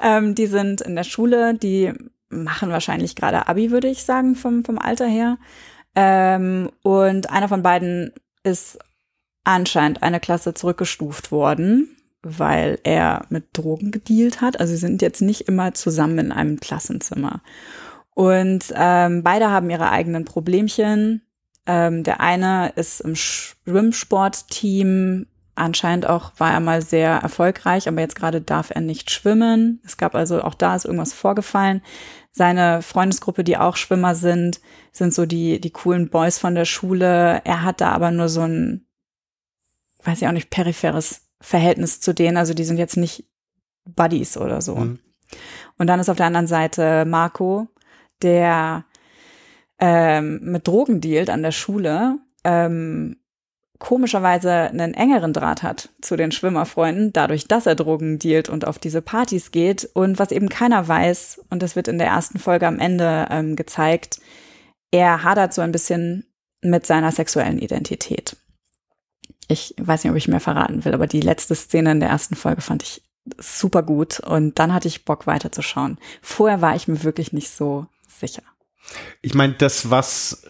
ähm, 0.03 0.35
die 0.35 0.47
sind 0.47 0.81
in 0.81 0.95
der 0.95 1.03
Schule, 1.03 1.55
die 1.55 1.93
machen 2.29 2.69
wahrscheinlich 2.69 3.15
gerade 3.15 3.47
Abi, 3.47 3.71
würde 3.71 3.87
ich 3.87 4.03
sagen, 4.03 4.35
vom, 4.35 4.63
vom 4.63 4.77
Alter 4.77 5.07
her. 5.07 5.37
Ähm, 5.95 6.69
und 6.83 7.29
einer 7.29 7.47
von 7.47 7.63
beiden 7.63 8.11
ist 8.43 8.77
anscheinend 9.45 10.03
eine 10.03 10.19
Klasse 10.19 10.53
zurückgestuft 10.53 11.31
worden, 11.31 11.95
weil 12.21 12.79
er 12.83 13.25
mit 13.29 13.45
Drogen 13.53 13.91
gedealt 13.91 14.41
hat. 14.41 14.59
Also 14.59 14.73
sie 14.73 14.79
sind 14.79 15.01
jetzt 15.01 15.21
nicht 15.21 15.47
immer 15.47 15.73
zusammen 15.73 16.19
in 16.19 16.33
einem 16.33 16.59
Klassenzimmer. 16.59 17.41
Und 18.13 18.73
ähm, 18.75 19.23
beide 19.23 19.49
haben 19.51 19.69
ihre 19.69 19.91
eigenen 19.91 20.25
Problemchen. 20.25 21.21
Ähm, 21.67 22.03
der 22.03 22.19
eine 22.21 22.73
ist 22.75 23.01
im 23.01 23.15
Schwimmsportteam. 23.15 25.27
Anscheinend 25.55 26.07
auch 26.07 26.31
war 26.37 26.51
er 26.51 26.59
mal 26.59 26.81
sehr 26.81 27.11
erfolgreich, 27.11 27.87
aber 27.87 28.01
jetzt 28.01 28.15
gerade 28.15 28.41
darf 28.41 28.71
er 28.71 28.81
nicht 28.81 29.11
schwimmen. 29.11 29.79
Es 29.85 29.97
gab 29.97 30.15
also 30.15 30.41
auch 30.43 30.55
da 30.55 30.75
ist 30.75 30.85
irgendwas 30.85 31.13
vorgefallen. 31.13 31.81
Seine 32.31 32.81
Freundesgruppe, 32.81 33.43
die 33.45 33.57
auch 33.57 33.77
Schwimmer 33.77 34.15
sind, 34.15 34.59
sind 34.91 35.13
so 35.13 35.25
die, 35.25 35.61
die 35.61 35.71
coolen 35.71 36.09
Boys 36.09 36.37
von 36.39 36.55
der 36.55 36.65
Schule. 36.65 37.41
Er 37.45 37.63
hat 37.63 37.79
da 37.79 37.91
aber 37.91 38.11
nur 38.11 38.27
so 38.27 38.41
ein 38.41 38.84
weiß 40.05 40.21
ich 40.21 40.27
auch 40.27 40.31
nicht, 40.31 40.49
peripheres 40.49 41.21
Verhältnis 41.41 41.99
zu 41.99 42.13
denen. 42.13 42.37
Also 42.37 42.53
die 42.53 42.63
sind 42.63 42.77
jetzt 42.77 42.97
nicht 42.97 43.25
Buddies 43.85 44.37
oder 44.37 44.61
so. 44.61 44.75
Mhm. 44.75 44.99
Und 45.77 45.87
dann 45.87 45.99
ist 45.99 46.09
auf 46.09 46.17
der 46.17 46.27
anderen 46.27 46.47
Seite 46.47 47.05
Marco, 47.05 47.67
der 48.21 48.85
ähm, 49.79 50.39
mit 50.41 50.67
Drogen 50.67 51.01
dealt 51.01 51.29
an 51.29 51.43
der 51.43 51.51
Schule, 51.51 52.19
ähm, 52.43 53.17
komischerweise 53.77 54.51
einen 54.51 54.93
engeren 54.93 55.33
Draht 55.33 55.61
hat 55.61 55.89
zu 56.01 56.15
den 56.15 56.31
Schwimmerfreunden, 56.31 57.11
dadurch, 57.11 57.47
dass 57.47 57.65
er 57.65 57.75
Drogen 57.75 58.19
dealt 58.19 58.47
und 58.47 58.65
auf 58.65 58.79
diese 58.79 59.01
Partys 59.01 59.51
geht. 59.51 59.89
Und 59.93 60.17
was 60.17 60.31
eben 60.31 60.47
keiner 60.47 60.87
weiß, 60.87 61.41
und 61.49 61.61
das 61.61 61.75
wird 61.75 61.89
in 61.89 61.97
der 61.97 62.07
ersten 62.07 62.39
Folge 62.39 62.67
am 62.67 62.79
Ende 62.79 63.27
ähm, 63.29 63.55
gezeigt, 63.55 64.19
er 64.91 65.23
hadert 65.23 65.53
so 65.53 65.61
ein 65.61 65.73
bisschen 65.73 66.25
mit 66.61 66.85
seiner 66.85 67.11
sexuellen 67.11 67.59
Identität 67.59 68.37
ich 69.47 69.75
weiß 69.77 70.03
nicht, 70.03 70.11
ob 70.11 70.17
ich 70.17 70.27
mehr 70.27 70.39
verraten 70.39 70.85
will, 70.85 70.93
aber 70.93 71.07
die 71.07 71.21
letzte 71.21 71.55
Szene 71.55 71.91
in 71.91 71.99
der 71.99 72.09
ersten 72.09 72.35
Folge 72.35 72.61
fand 72.61 72.83
ich 72.83 73.03
super 73.37 73.83
gut 73.83 74.19
und 74.19 74.59
dann 74.59 74.73
hatte 74.73 74.87
ich 74.87 75.05
Bock 75.05 75.27
weiterzuschauen. 75.27 75.97
Vorher 76.21 76.61
war 76.61 76.75
ich 76.75 76.87
mir 76.87 77.03
wirklich 77.03 77.33
nicht 77.33 77.49
so 77.49 77.87
sicher. 78.07 78.43
Ich 79.21 79.33
meine, 79.33 79.53
das, 79.53 79.89
was, 79.89 80.45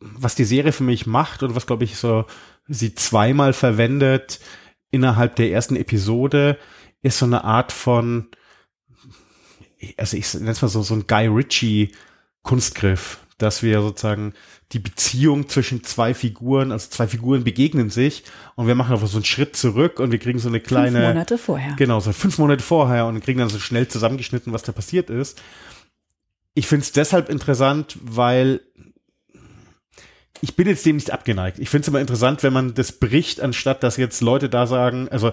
was 0.00 0.34
die 0.34 0.44
Serie 0.44 0.72
für 0.72 0.84
mich 0.84 1.06
macht 1.06 1.42
und 1.42 1.54
was, 1.54 1.66
glaube 1.66 1.84
ich, 1.84 1.96
so 1.96 2.24
sie 2.68 2.94
zweimal 2.94 3.52
verwendet 3.52 4.40
innerhalb 4.90 5.36
der 5.36 5.50
ersten 5.50 5.76
Episode, 5.76 6.58
ist 7.02 7.18
so 7.18 7.26
eine 7.26 7.44
Art 7.44 7.70
von, 7.70 8.28
also 9.96 10.16
ich 10.16 10.32
nenne 10.34 10.50
es 10.50 10.62
mal 10.62 10.68
so, 10.68 10.82
so 10.82 10.94
ein 10.94 11.06
Guy 11.06 11.26
Ritchie 11.26 11.92
Kunstgriff, 12.42 13.20
dass 13.38 13.62
wir 13.62 13.82
sozusagen 13.82 14.32
die 14.72 14.78
Beziehung 14.80 15.48
zwischen 15.48 15.84
zwei 15.84 16.12
Figuren, 16.12 16.72
also 16.72 16.88
zwei 16.90 17.06
Figuren 17.06 17.44
begegnen 17.44 17.88
sich 17.88 18.24
und 18.56 18.66
wir 18.66 18.74
machen 18.74 18.92
einfach 18.92 19.06
so 19.06 19.18
einen 19.18 19.24
Schritt 19.24 19.56
zurück 19.56 20.00
und 20.00 20.10
wir 20.10 20.18
kriegen 20.18 20.38
so 20.38 20.48
eine 20.48 20.60
kleine. 20.60 20.98
Fünf 20.98 21.08
Monate 21.08 21.38
vorher. 21.38 21.74
Genau, 21.76 22.00
so 22.00 22.12
fünf 22.12 22.38
Monate 22.38 22.62
vorher 22.62 23.06
und 23.06 23.20
kriegen 23.20 23.38
dann 23.38 23.48
so 23.48 23.60
schnell 23.60 23.86
zusammengeschnitten, 23.86 24.52
was 24.52 24.64
da 24.64 24.72
passiert 24.72 25.08
ist. 25.08 25.40
Ich 26.54 26.66
finde 26.66 26.82
es 26.82 26.92
deshalb 26.92 27.28
interessant, 27.28 27.96
weil 28.02 28.60
ich 30.40 30.56
bin 30.56 30.66
jetzt 30.66 30.84
dem 30.84 30.96
nicht 30.96 31.12
abgeneigt. 31.12 31.58
Ich 31.58 31.70
finde 31.70 31.82
es 31.82 31.88
immer 31.88 32.00
interessant, 32.00 32.42
wenn 32.42 32.52
man 32.52 32.74
das 32.74 32.92
bricht, 32.92 33.40
anstatt 33.40 33.82
dass 33.82 33.96
jetzt 33.96 34.20
Leute 34.20 34.48
da 34.48 34.66
sagen, 34.66 35.08
also 35.10 35.32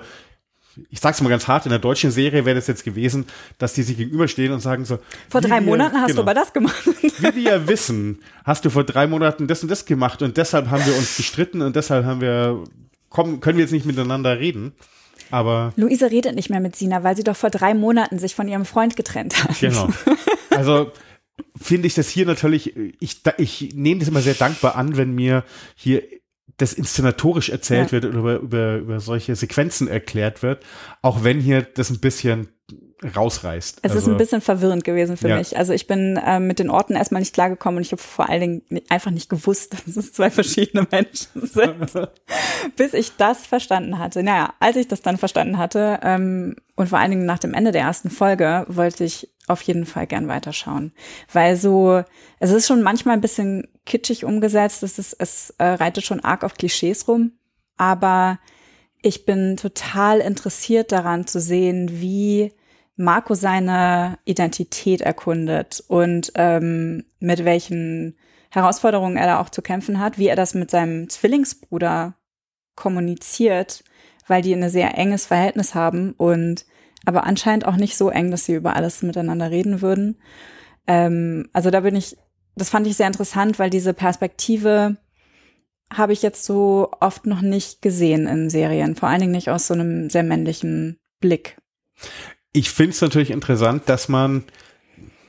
ich 0.90 1.00
sag's 1.00 1.22
mal 1.22 1.30
ganz 1.30 1.48
hart, 1.48 1.66
in 1.66 1.70
der 1.70 1.80
deutschen 1.80 2.12
Serie 2.12 2.46
wäre 2.46 2.56
das 2.56 2.68
jetzt 2.68 2.84
gewesen, 2.84 3.26
dass 3.58 3.74
die 3.74 3.84
sich 3.84 3.98
gegenüberstehen 3.98 4.52
und 4.52 4.60
sagen 4.60 4.86
so. 4.86 5.00
Vor 5.30 5.42
drei 5.42 5.60
wir, 5.60 5.62
Monaten 5.62 5.98
hast 5.98 6.08
genau, 6.08 6.18
du 6.18 6.22
aber 6.22 6.34
das 6.34 6.54
gemacht. 6.54 6.84
Wie 6.86 7.36
wir 7.36 7.52
ja 7.52 7.68
wissen, 7.68 8.20
hast 8.44 8.66
du 8.66 8.70
vor 8.70 8.84
drei 8.84 9.08
Monaten 9.08 9.48
das 9.48 9.64
und 9.64 9.70
das 9.70 9.86
gemacht 9.86 10.22
und 10.22 10.38
deshalb 10.38 10.70
haben 10.70 10.86
wir 10.86 10.96
uns 10.96 11.18
gestritten 11.18 11.62
und 11.62 11.76
deshalb 11.76 12.06
haben 12.06 12.22
wir, 12.22 12.64
kommen, 13.10 13.40
können 13.40 13.58
wir 13.58 13.64
jetzt 13.64 13.72
nicht 13.72 13.86
miteinander 13.86 14.40
reden. 14.40 14.74
Aber. 15.32 15.74
Luise 15.78 16.12
redet 16.12 16.36
nicht 16.36 16.50
mehr 16.50 16.60
mit 16.60 16.76
Sina, 16.76 17.04
weil 17.04 17.16
sie 17.16 17.24
doch 17.24 17.36
vor 17.36 17.50
drei 17.50 17.74
Monaten 17.74 18.20
sich 18.20 18.36
von 18.36 18.48
ihrem 18.48 18.66
Freund 18.66 18.96
getrennt 18.96 19.44
hat. 19.44 19.60
Genau. 19.60 19.90
Also, 20.52 20.92
finde 21.60 21.88
ich 21.88 21.96
das 21.96 22.10
hier 22.10 22.28
natürlich, 22.28 22.76
ich, 23.00 23.22
ich 23.38 23.74
nehme 23.74 24.00
das 24.00 24.10
immer 24.10 24.22
sehr 24.22 24.36
dankbar 24.36 24.76
an, 24.76 24.98
wenn 24.98 25.16
mir 25.16 25.44
hier 25.76 26.04
das 26.58 26.74
inszenatorisch 26.74 27.50
erzählt 27.50 27.88
ja. 27.88 27.92
wird 27.94 28.06
oder 28.06 28.20
über, 28.20 28.36
über, 28.40 28.76
über 28.78 29.00
solche 29.00 29.36
Sequenzen 29.36 29.88
erklärt 29.88 30.44
wird, 30.44 30.64
auch 31.02 31.24
wenn 31.24 31.40
hier 31.40 31.62
das 31.62 31.90
ein 31.90 32.00
bisschen 32.00 32.50
rausreißt. 33.10 33.80
Es 33.82 33.92
also, 33.92 33.98
ist 33.98 34.08
ein 34.08 34.18
bisschen 34.18 34.42
verwirrend 34.42 34.84
gewesen 34.84 35.18
für 35.18 35.30
ja. 35.30 35.38
mich. 35.38 35.58
Also 35.58 35.74
ich 35.74 35.88
bin 35.88 36.18
äh, 36.18 36.40
mit 36.40 36.60
den 36.60 36.70
Orten 36.70 36.96
erstmal 36.96 37.22
nicht 37.22 37.34
klargekommen 37.34 37.78
und 37.78 37.84
ich 37.84 37.92
habe 37.92 38.02
vor 38.02 38.30
allen 38.30 38.42
Dingen 38.42 38.82
einfach 38.90 39.12
nicht 39.12 39.30
gewusst, 39.30 39.74
dass 39.86 39.98
es 39.98 40.14
zwei 40.14 40.30
verschiedene 40.30 40.88
Menschen 40.90 41.28
sind, 41.48 41.94
bis 42.76 42.94
ich 42.94 43.16
das 43.18 43.46
verstanden 43.46 44.00
hatte. 44.00 44.24
Naja, 44.24 44.54
als 44.60 44.78
ich 44.78 44.88
das 44.88 45.02
dann 45.02 45.18
verstanden 45.18 45.58
hatte 45.58 46.00
ähm, 46.04 46.56
und 46.76 46.90
vor 46.90 47.00
allen 47.00 47.12
Dingen 47.12 47.26
nach 47.26 47.40
dem 47.40 47.54
Ende 47.54 47.72
der 47.72 47.82
ersten 47.82 48.10
Folge 48.10 48.66
wollte 48.68 49.04
ich 49.04 49.30
auf 49.48 49.62
jeden 49.62 49.86
Fall 49.86 50.08
gern 50.08 50.28
weiterschauen, 50.28 50.94
weil 51.32 51.58
so 51.58 52.04
es 52.40 52.52
ist 52.52 52.68
schon 52.68 52.82
manchmal 52.82 53.16
ein 53.16 53.22
bisschen 53.22 53.68
kitschig 53.86 54.24
umgesetzt, 54.24 54.84
es 54.84 54.98
ist, 54.98 55.16
es 55.20 55.50
äh, 55.58 55.66
reitet 55.66 56.06
schon 56.06 56.22
arg 56.22 56.44
auf 56.44 56.54
Klischees 56.54 57.08
rum, 57.08 57.34
aber 57.76 58.40
ich 59.04 59.26
bin 59.26 59.58
total 59.58 60.20
interessiert 60.20 60.92
daran 60.92 61.28
zu 61.28 61.40
sehen, 61.40 62.00
wie 62.02 62.54
Marco 62.96 63.34
seine 63.34 64.20
Identität 64.26 65.02
erkundet 65.02 65.84
und 65.88 66.32
ähm, 66.36 67.06
mit 67.20 67.44
welchen 67.44 68.18
Herausforderungen 68.52 69.18
er 69.18 69.26
da 69.26 69.40
auch 69.40 69.50
zu 69.50 69.62
kämpfen 69.62 70.00
hat, 70.00 70.20
wie 70.20 70.28
er 70.28 70.36
das 70.36 70.54
mit 70.54 70.70
seinem 70.70 71.10
Zwillingsbruder 71.10 72.16
kommuniziert, 72.76 73.84
weil 74.28 74.42
die 74.42 74.54
ein 74.54 74.70
sehr 74.70 74.98
enges 74.98 75.26
Verhältnis 75.26 75.74
haben 75.74 76.14
und 76.14 76.66
aber 77.06 77.26
anscheinend 77.26 77.66
auch 77.66 77.76
nicht 77.76 77.98
so 77.98 78.10
eng, 78.10 78.32
dass 78.32 78.46
sie 78.46 78.54
über 78.54 78.76
alles 78.76 79.02
miteinander 79.02 79.52
reden 79.52 79.82
würden. 79.82 80.18
Ähm, 80.88 81.50
also 81.52 81.70
da 81.70 81.82
bin 81.82 81.96
ich, 81.96 82.16
das 82.56 82.70
fand 82.70 82.88
ich 82.88 82.96
sehr 82.96 83.08
interessant, 83.08 83.60
weil 83.60 83.70
diese 83.70 83.94
Perspektive 83.94 84.98
habe 85.92 86.14
ich 86.14 86.22
jetzt 86.22 86.46
so 86.46 86.92
oft 87.02 87.26
noch 87.26 87.42
nicht 87.42 87.82
gesehen 87.82 88.28
in 88.28 88.50
Serien, 88.50 88.96
vor 88.96 89.10
allen 89.10 89.20
Dingen 89.20 89.32
nicht 89.32 89.50
aus 89.50 89.68
so 89.68 89.74
einem 89.74 90.10
sehr 90.10 90.24
männlichen 90.24 90.98
Blick. 91.20 91.58
Ich 92.54 92.70
finde 92.70 92.92
es 92.92 93.02
natürlich 93.02 93.32
interessant, 93.32 93.84
dass 93.88 94.08
man, 94.10 94.44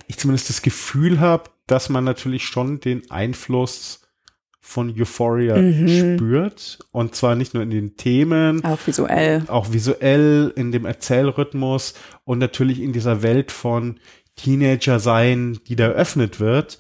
ich 0.07 0.19
zumindest 0.19 0.51
das 0.51 0.63
Gefühl 0.63 1.21
habe, 1.21 1.51
dass 1.67 1.89
man 1.89 2.05
natürlich 2.05 2.45
schon 2.45 2.81
den 2.81 3.11
Einfluss 3.11 4.01
von 4.61 4.95
Euphoria 4.99 5.57
mhm. 5.57 6.17
spürt. 6.17 6.79
Und 6.91 7.15
zwar 7.15 7.35
nicht 7.35 7.55
nur 7.55 7.63
in 7.63 7.71
den 7.71 7.97
Themen. 7.97 8.65
Auch 8.65 8.79
visuell. 8.87 9.45
Auch 9.49 9.73
visuell, 9.73 10.53
in 10.57 10.73
dem 10.73 10.87
Erzählrhythmus 10.87 11.95
und 12.25 12.39
natürlich 12.39 12.81
in 12.81 12.93
dieser 12.93 13.23
Welt 13.23 13.53
von 13.53 14.01
Teenager 14.37 14.99
sein, 15.01 15.59
die 15.69 15.77
da 15.77 15.89
eröffnet 15.89 16.41
wird. 16.41 16.79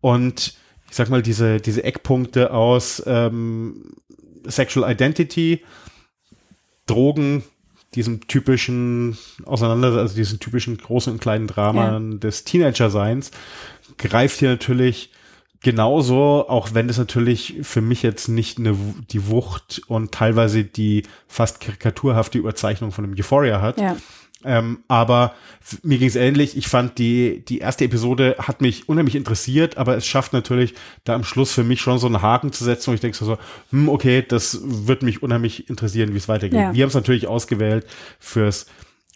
Und 0.00 0.54
ich 0.88 0.96
sag 0.96 1.10
mal, 1.10 1.22
diese, 1.22 1.60
diese 1.60 1.84
Eckpunkte 1.84 2.52
aus 2.52 3.02
ähm, 3.06 3.96
Sexual 4.46 4.90
Identity, 4.90 5.62
Drogen, 6.86 7.42
diesem 7.96 8.26
typischen 8.28 9.18
Auseinander, 9.44 9.92
also 9.92 10.14
diesen 10.14 10.38
typischen 10.38 10.76
großen 10.76 11.14
und 11.14 11.20
kleinen 11.20 11.46
Dramen 11.46 12.12
ja. 12.12 12.18
des 12.18 12.44
Teenager-Seins, 12.44 13.30
greift 13.98 14.38
hier 14.38 14.50
natürlich 14.50 15.10
genauso, 15.62 16.48
auch 16.48 16.74
wenn 16.74 16.88
es 16.88 16.98
natürlich 16.98 17.56
für 17.62 17.80
mich 17.80 18.02
jetzt 18.02 18.28
nicht 18.28 18.58
eine, 18.58 18.76
die 19.10 19.28
Wucht 19.28 19.82
und 19.88 20.12
teilweise 20.12 20.64
die 20.64 21.02
fast 21.26 21.60
karikaturhafte 21.60 22.38
Überzeichnung 22.38 22.92
von 22.92 23.04
einem 23.04 23.14
Euphoria 23.18 23.60
hat. 23.60 23.80
Ja. 23.80 23.96
Ähm, 24.44 24.80
aber 24.86 25.34
mir 25.82 25.98
ging 25.98 26.08
es 26.08 26.16
ähnlich. 26.16 26.56
Ich 26.56 26.68
fand 26.68 26.98
die, 26.98 27.44
die 27.44 27.58
erste 27.58 27.84
Episode 27.84 28.36
hat 28.38 28.60
mich 28.60 28.88
unheimlich 28.88 29.16
interessiert, 29.16 29.76
aber 29.78 29.96
es 29.96 30.06
schafft 30.06 30.32
natürlich 30.32 30.74
da 31.04 31.14
am 31.14 31.24
Schluss 31.24 31.52
für 31.52 31.64
mich 31.64 31.80
schon 31.80 31.98
so 31.98 32.06
einen 32.06 32.22
Haken 32.22 32.52
zu 32.52 32.62
setzen, 32.62 32.90
wo 32.90 32.94
ich 32.94 33.00
denke 33.00 33.16
so, 33.16 33.38
hm, 33.70 33.88
okay, 33.88 34.24
das 34.26 34.60
wird 34.62 35.02
mich 35.02 35.22
unheimlich 35.22 35.68
interessieren, 35.70 36.12
wie 36.12 36.18
es 36.18 36.28
weitergeht. 36.28 36.60
Ja. 36.60 36.74
Wir 36.74 36.82
haben 36.82 36.88
es 36.88 36.94
natürlich 36.94 37.26
ausgewählt 37.26 37.86
fürs 38.20 38.66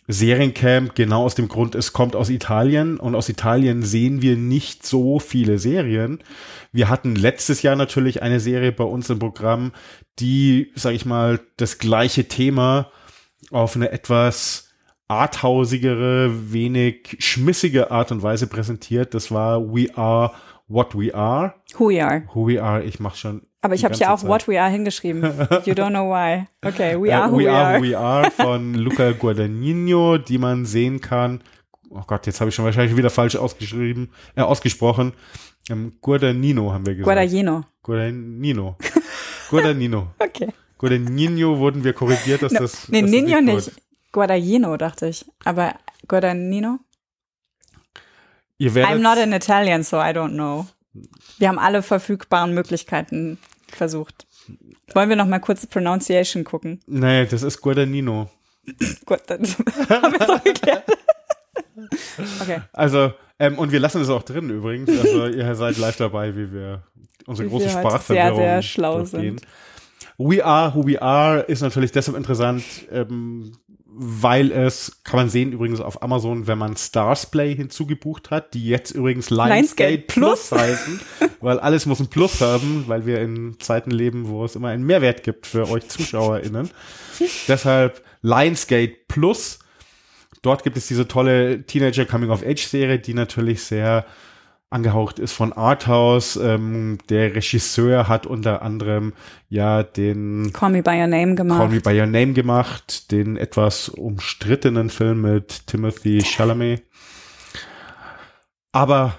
Seriencamp, 0.09 0.95
genau 0.95 1.25
aus 1.25 1.35
dem 1.35 1.49
Grund, 1.49 1.75
es 1.75 1.93
kommt 1.93 2.17
aus 2.17 2.31
Italien 2.31 2.99
und 2.99 3.15
aus 3.15 3.29
Italien 3.29 3.83
sehen 3.83 4.23
wir 4.23 4.37
nicht 4.37 4.85
so 4.85 5.21
viele 5.21 5.59
Serien. 5.59 6.19
Wir 6.73 6.89
hatten 6.89 7.15
letztes 7.15 7.63
Jahr 7.63 7.77
natürlich 7.77 8.23
eine 8.23 8.41
Serie 8.41 8.73
bei 8.73 8.85
uns 8.85 9.09
im 9.11 9.19
Programm, 9.19 9.73
die, 10.19 10.73
sag 10.75 10.95
ich 10.95 11.05
mal, 11.05 11.41
das 11.57 11.79
gleiche 11.79 12.27
Thema 12.27 12.91
auf 13.51 13.77
eine 13.77 13.93
etwas 13.93 14.70
arthausigere, 15.11 16.53
wenig 16.53 17.17
schmissige 17.19 17.91
Art 17.91 18.13
und 18.13 18.23
Weise 18.23 18.47
präsentiert. 18.47 19.13
Das 19.13 19.33
war 19.33 19.61
We 19.61 19.89
Are 19.97 20.33
What 20.69 20.97
We 20.97 21.13
Are. 21.13 21.55
Who 21.75 21.89
We 21.89 22.05
Are. 22.05 22.23
Who 22.33 22.47
We 22.47 22.63
Are, 22.63 22.83
ich 22.83 23.01
mach 23.01 23.17
schon 23.17 23.43
aber 23.63 23.75
ich 23.75 23.85
habe 23.85 23.95
ja 23.95 24.15
auch 24.15 24.21
Zeit. 24.21 24.29
What 24.29 24.49
We 24.49 24.61
Are 24.61 24.71
hingeschrieben. 24.71 25.23
You 25.67 25.75
don't 25.75 25.91
know 25.91 26.09
why. 26.09 26.47
Okay, 26.65 26.99
We 26.99 27.15
Are 27.15 27.29
uh, 27.29 27.33
Who 27.33 27.39
We, 27.39 27.45
we 27.45 27.51
Are. 27.51 27.79
Who 27.79 27.83
We 27.83 27.99
Are 27.99 28.31
von 28.31 28.75
Luca 28.75 29.13
Guadagnino, 29.13 30.17
die 30.17 30.39
man 30.39 30.65
sehen 30.65 31.01
kann. 31.01 31.43
Oh 31.91 32.03
Gott, 32.07 32.27
jetzt 32.27 32.41
habe 32.41 32.49
ich 32.49 32.55
schon 32.55 32.65
wahrscheinlich 32.65 32.97
wieder 32.97 33.11
falsch 33.11 33.37
ausgeschrieben, 33.37 34.11
äh, 34.35 34.41
ausgesprochen. 34.41 35.13
Ähm, 35.69 35.93
Guadagnino 36.01 36.73
haben 36.73 36.87
wir 36.87 36.95
gesagt. 36.95 37.05
Guadagnino. 37.05 37.65
Guadagnino. 37.83 38.77
Guadagnino. 39.51 40.07
okay. 40.19 40.49
Guadagnino 40.79 41.59
wurden 41.59 41.85
wir 41.85 41.93
korrigiert, 41.93 42.43
dass 42.43 42.53
no, 42.53 42.61
das. 42.61 42.89
Nee, 42.89 43.03
Nino 43.03 43.41
nicht. 43.43 43.67
nicht. 43.67 43.73
Guadagnino 44.13 44.77
dachte 44.77 45.09
ich. 45.09 45.25
Aber 45.45 45.75
Guadagnino? 46.09 46.79
Ihr 48.59 48.75
werdet, 48.75 48.95
I'm 48.95 48.99
not 48.99 49.19
an 49.19 49.33
Italian, 49.33 49.83
so 49.83 49.97
I 49.97 50.11
don't 50.13 50.35
know. 50.35 50.67
Wir 51.39 51.49
haben 51.49 51.59
alle 51.59 51.83
verfügbaren 51.83 52.53
Möglichkeiten 52.53 53.39
versucht. 53.69 54.27
Wollen 54.93 55.09
wir 55.09 55.17
noch 55.17 55.27
mal 55.27 55.39
kurz 55.39 55.67
Pronunciation 55.67 56.45
gucken? 56.45 56.81
Nee, 56.87 57.27
das 57.27 57.43
ist 57.43 57.61
Guadagnino. 57.61 58.29
Gut, 59.07 59.21
dann 59.27 59.43
haben 59.89 60.13
wir 60.13 60.21
es 60.21 60.29
auch 60.29 60.45
geklärt. 60.45 60.85
okay. 62.41 62.61
Also, 62.73 63.13
ähm, 63.39 63.59
und 63.59 63.73
wir 63.73 63.81
lassen 63.81 64.03
es 64.03 64.11
auch 64.11 64.23
drin 64.23 64.51
übrigens. 64.51 64.91
Also, 64.91 65.27
ihr 65.37 65.55
seid 65.55 65.79
live 65.79 65.97
dabei, 65.97 66.37
wie 66.37 66.53
wir 66.53 66.83
unsere 67.27 67.47
wie 67.47 67.51
große 67.51 67.67
wir 67.67 67.71
Sprachverwirrung 67.71 68.37
sehr, 68.37 68.47
sehr 68.47 68.63
schlau 68.63 68.99
durchgehen. 68.99 69.39
sind. 69.39 69.47
We 70.19 70.45
Are 70.45 70.75
Who 70.75 70.87
We 70.87 71.01
Are 71.01 71.41
ist 71.41 71.63
natürlich 71.63 71.93
deshalb 71.93 72.17
interessant, 72.17 72.63
ähm, 72.91 73.53
weil 73.93 74.53
es, 74.53 75.01
kann 75.05 75.19
man 75.19 75.29
sehen 75.29 75.53
übrigens 75.53 75.81
auf 75.81 76.03
Amazon, 76.03 76.47
wenn 76.47 76.59
man 76.59 76.77
Starsplay 76.77 77.55
hinzugebucht 77.55 78.31
hat, 78.31 78.55
die 78.55 78.67
jetzt 78.67 78.93
übrigens 78.93 79.31
Lionsgate, 79.31 79.99
Plus. 79.99 80.49
Plus 80.49 80.53
heißen, 80.61 81.01
weil 81.41 81.59
alles 81.59 81.87
muss 81.87 82.01
ein 82.01 82.09
Plus 82.09 82.41
haben, 82.41 82.85
weil 82.87 83.05
wir 83.05 83.21
in 83.21 83.59
Zeiten 83.59 83.91
leben, 83.91 84.29
wo 84.29 84.45
es 84.45 84.55
immer 84.55 84.69
einen 84.69 84.85
Mehrwert 84.85 85.23
gibt 85.23 85.47
für 85.47 85.69
euch 85.69 85.89
ZuschauerInnen. 85.89 86.71
Deshalb 87.49 88.03
Lionsgate 88.23 88.97
Plus. 89.09 89.59
Dort 90.43 90.63
gibt 90.63 90.77
es 90.77 90.87
diese 90.87 91.09
tolle 91.09 91.67
Teenager 91.67 92.07
Coming 92.07 92.31
of 92.31 92.45
Age 92.47 92.67
Serie, 92.67 92.99
die 92.99 93.15
natürlich 93.15 93.63
sehr 93.63 94.07
angehaucht 94.71 95.19
ist 95.19 95.33
von 95.33 95.53
Arthouse. 95.53 96.37
Ähm, 96.37 96.99
der 97.09 97.35
Regisseur 97.35 98.09
hat 98.09 98.27
unter 98.27 98.63
anderem 98.63 99.13
ja 99.49 99.83
den 99.83 100.53
Call 100.53 100.71
Me 100.71 100.83
By 100.83 101.01
Your 101.01 101.09
Name 101.09 101.35
gemacht. 101.35 101.59
Call 101.59 101.69
Me 101.69 101.81
By 101.81 102.01
Your 102.01 102.07
Name 102.07 102.33
gemacht, 102.33 103.11
den 103.11 103.37
etwas 103.37 103.89
umstrittenen 103.89 104.89
Film 104.89 105.23
mit 105.23 105.67
Timothy 105.67 106.23
Chalamet. 106.23 106.83
Aber 108.73 109.19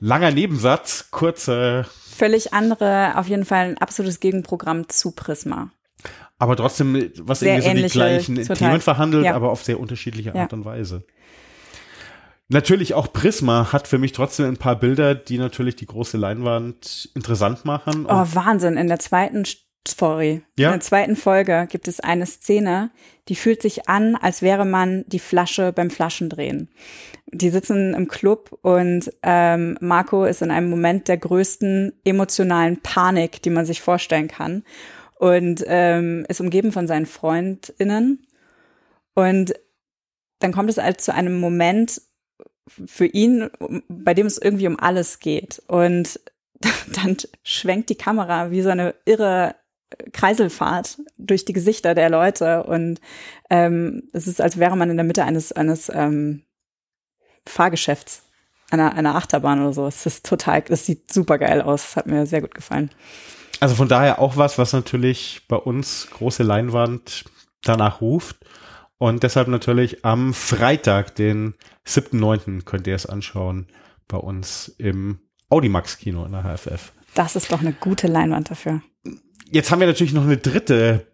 langer 0.00 0.32
Nebensatz, 0.32 1.08
kurze. 1.12 1.86
Völlig 2.04 2.52
andere, 2.52 3.16
auf 3.16 3.28
jeden 3.28 3.44
Fall 3.44 3.68
ein 3.68 3.78
absolutes 3.78 4.20
Gegenprogramm 4.20 4.88
zu 4.88 5.12
Prisma. 5.12 5.70
Aber 6.38 6.56
trotzdem, 6.56 7.12
was 7.20 7.40
sehr 7.40 7.58
irgendwie 7.58 7.82
so 7.82 7.86
die 7.86 7.92
gleichen. 7.92 8.36
Themen 8.36 8.80
verhandelt, 8.80 9.24
ja. 9.24 9.34
aber 9.34 9.50
auf 9.50 9.62
sehr 9.62 9.78
unterschiedliche 9.78 10.34
Art 10.34 10.50
ja. 10.50 10.58
und 10.58 10.64
Weise. 10.64 11.04
Natürlich 12.48 12.92
auch 12.94 13.12
Prisma 13.12 13.72
hat 13.72 13.88
für 13.88 13.98
mich 13.98 14.12
trotzdem 14.12 14.46
ein 14.46 14.56
paar 14.58 14.78
Bilder, 14.78 15.14
die 15.14 15.38
natürlich 15.38 15.76
die 15.76 15.86
große 15.86 16.18
Leinwand 16.18 17.10
interessant 17.14 17.64
machen. 17.64 18.04
Oh, 18.06 18.26
Wahnsinn. 18.34 18.76
In 18.76 18.88
der 18.88 18.98
zweiten 18.98 19.44
Story, 19.86 20.42
ja? 20.58 20.68
in 20.68 20.74
der 20.74 20.80
zweiten 20.80 21.16
Folge 21.16 21.66
gibt 21.70 21.88
es 21.88 22.00
eine 22.00 22.26
Szene, 22.26 22.90
die 23.28 23.34
fühlt 23.34 23.62
sich 23.62 23.88
an, 23.88 24.16
als 24.16 24.40
wäre 24.42 24.64
man 24.64 25.04
die 25.06 25.18
Flasche 25.18 25.72
beim 25.72 25.90
Flaschendrehen. 25.90 26.70
Die 27.26 27.50
sitzen 27.50 27.94
im 27.94 28.08
Club 28.08 28.58
und 28.62 29.10
ähm, 29.22 29.76
Marco 29.80 30.24
ist 30.24 30.42
in 30.42 30.50
einem 30.50 30.70
Moment 30.70 31.08
der 31.08 31.18
größten 31.18 31.92
emotionalen 32.04 32.80
Panik, 32.80 33.42
die 33.42 33.50
man 33.50 33.66
sich 33.66 33.80
vorstellen 33.80 34.28
kann. 34.28 34.64
Und 35.16 35.64
ähm, 35.66 36.26
ist 36.28 36.40
umgeben 36.40 36.72
von 36.72 36.86
seinen 36.86 37.06
FreundInnen. 37.06 38.26
Und 39.14 39.54
dann 40.40 40.52
kommt 40.52 40.70
es 40.70 40.78
halt 40.78 41.00
zu 41.00 41.14
einem 41.14 41.38
Moment, 41.40 42.00
für 42.68 43.06
ihn, 43.06 43.50
bei 43.88 44.14
dem 44.14 44.26
es 44.26 44.38
irgendwie 44.38 44.66
um 44.66 44.78
alles 44.78 45.18
geht. 45.18 45.62
Und 45.66 46.20
dann 46.94 47.16
schwenkt 47.42 47.90
die 47.90 47.96
Kamera 47.96 48.50
wie 48.50 48.62
so 48.62 48.70
eine 48.70 48.94
irre 49.04 49.54
Kreiselfahrt 50.12 50.98
durch 51.18 51.44
die 51.44 51.52
Gesichter 51.52 51.94
der 51.94 52.10
Leute 52.10 52.64
und 52.64 53.00
ähm, 53.50 54.04
es 54.12 54.26
ist, 54.26 54.40
als 54.40 54.58
wäre 54.58 54.76
man 54.76 54.90
in 54.90 54.96
der 54.96 55.04
Mitte 55.04 55.24
eines, 55.24 55.52
eines 55.52 55.88
ähm, 55.88 56.42
Fahrgeschäfts, 57.46 58.22
einer, 58.70 58.94
einer 58.94 59.14
Achterbahn 59.14 59.60
oder 59.60 59.72
so. 59.72 59.86
Es 59.86 60.06
ist 60.06 60.26
total, 60.26 60.62
das 60.62 60.86
sieht 60.86 61.12
super 61.12 61.38
geil 61.38 61.60
aus. 61.60 61.82
Das 61.82 61.96
hat 61.96 62.06
mir 62.06 62.26
sehr 62.26 62.40
gut 62.40 62.54
gefallen. 62.54 62.90
Also 63.60 63.74
von 63.74 63.88
daher 63.88 64.18
auch 64.18 64.36
was, 64.36 64.58
was 64.58 64.72
natürlich 64.72 65.42
bei 65.48 65.56
uns 65.56 66.08
große 66.10 66.42
Leinwand 66.42 67.24
danach 67.62 68.00
ruft. 68.00 68.36
Und 68.98 69.22
deshalb 69.22 69.48
natürlich 69.48 70.04
am 70.04 70.32
Freitag, 70.32 71.14
den 71.16 71.54
7.9. 71.86 72.62
könnt 72.62 72.86
ihr 72.86 72.94
es 72.94 73.06
anschauen 73.06 73.66
bei 74.08 74.16
uns 74.16 74.68
im 74.78 75.18
Audimax 75.48 75.98
Kino 75.98 76.24
in 76.24 76.32
der 76.32 76.42
HFF. 76.42 76.92
Das 77.14 77.36
ist 77.36 77.52
doch 77.52 77.60
eine 77.60 77.72
gute 77.72 78.06
Leinwand 78.06 78.50
dafür. 78.50 78.82
Jetzt 79.50 79.70
haben 79.70 79.80
wir 79.80 79.86
natürlich 79.86 80.12
noch 80.12 80.24
eine 80.24 80.36
dritte 80.36 81.06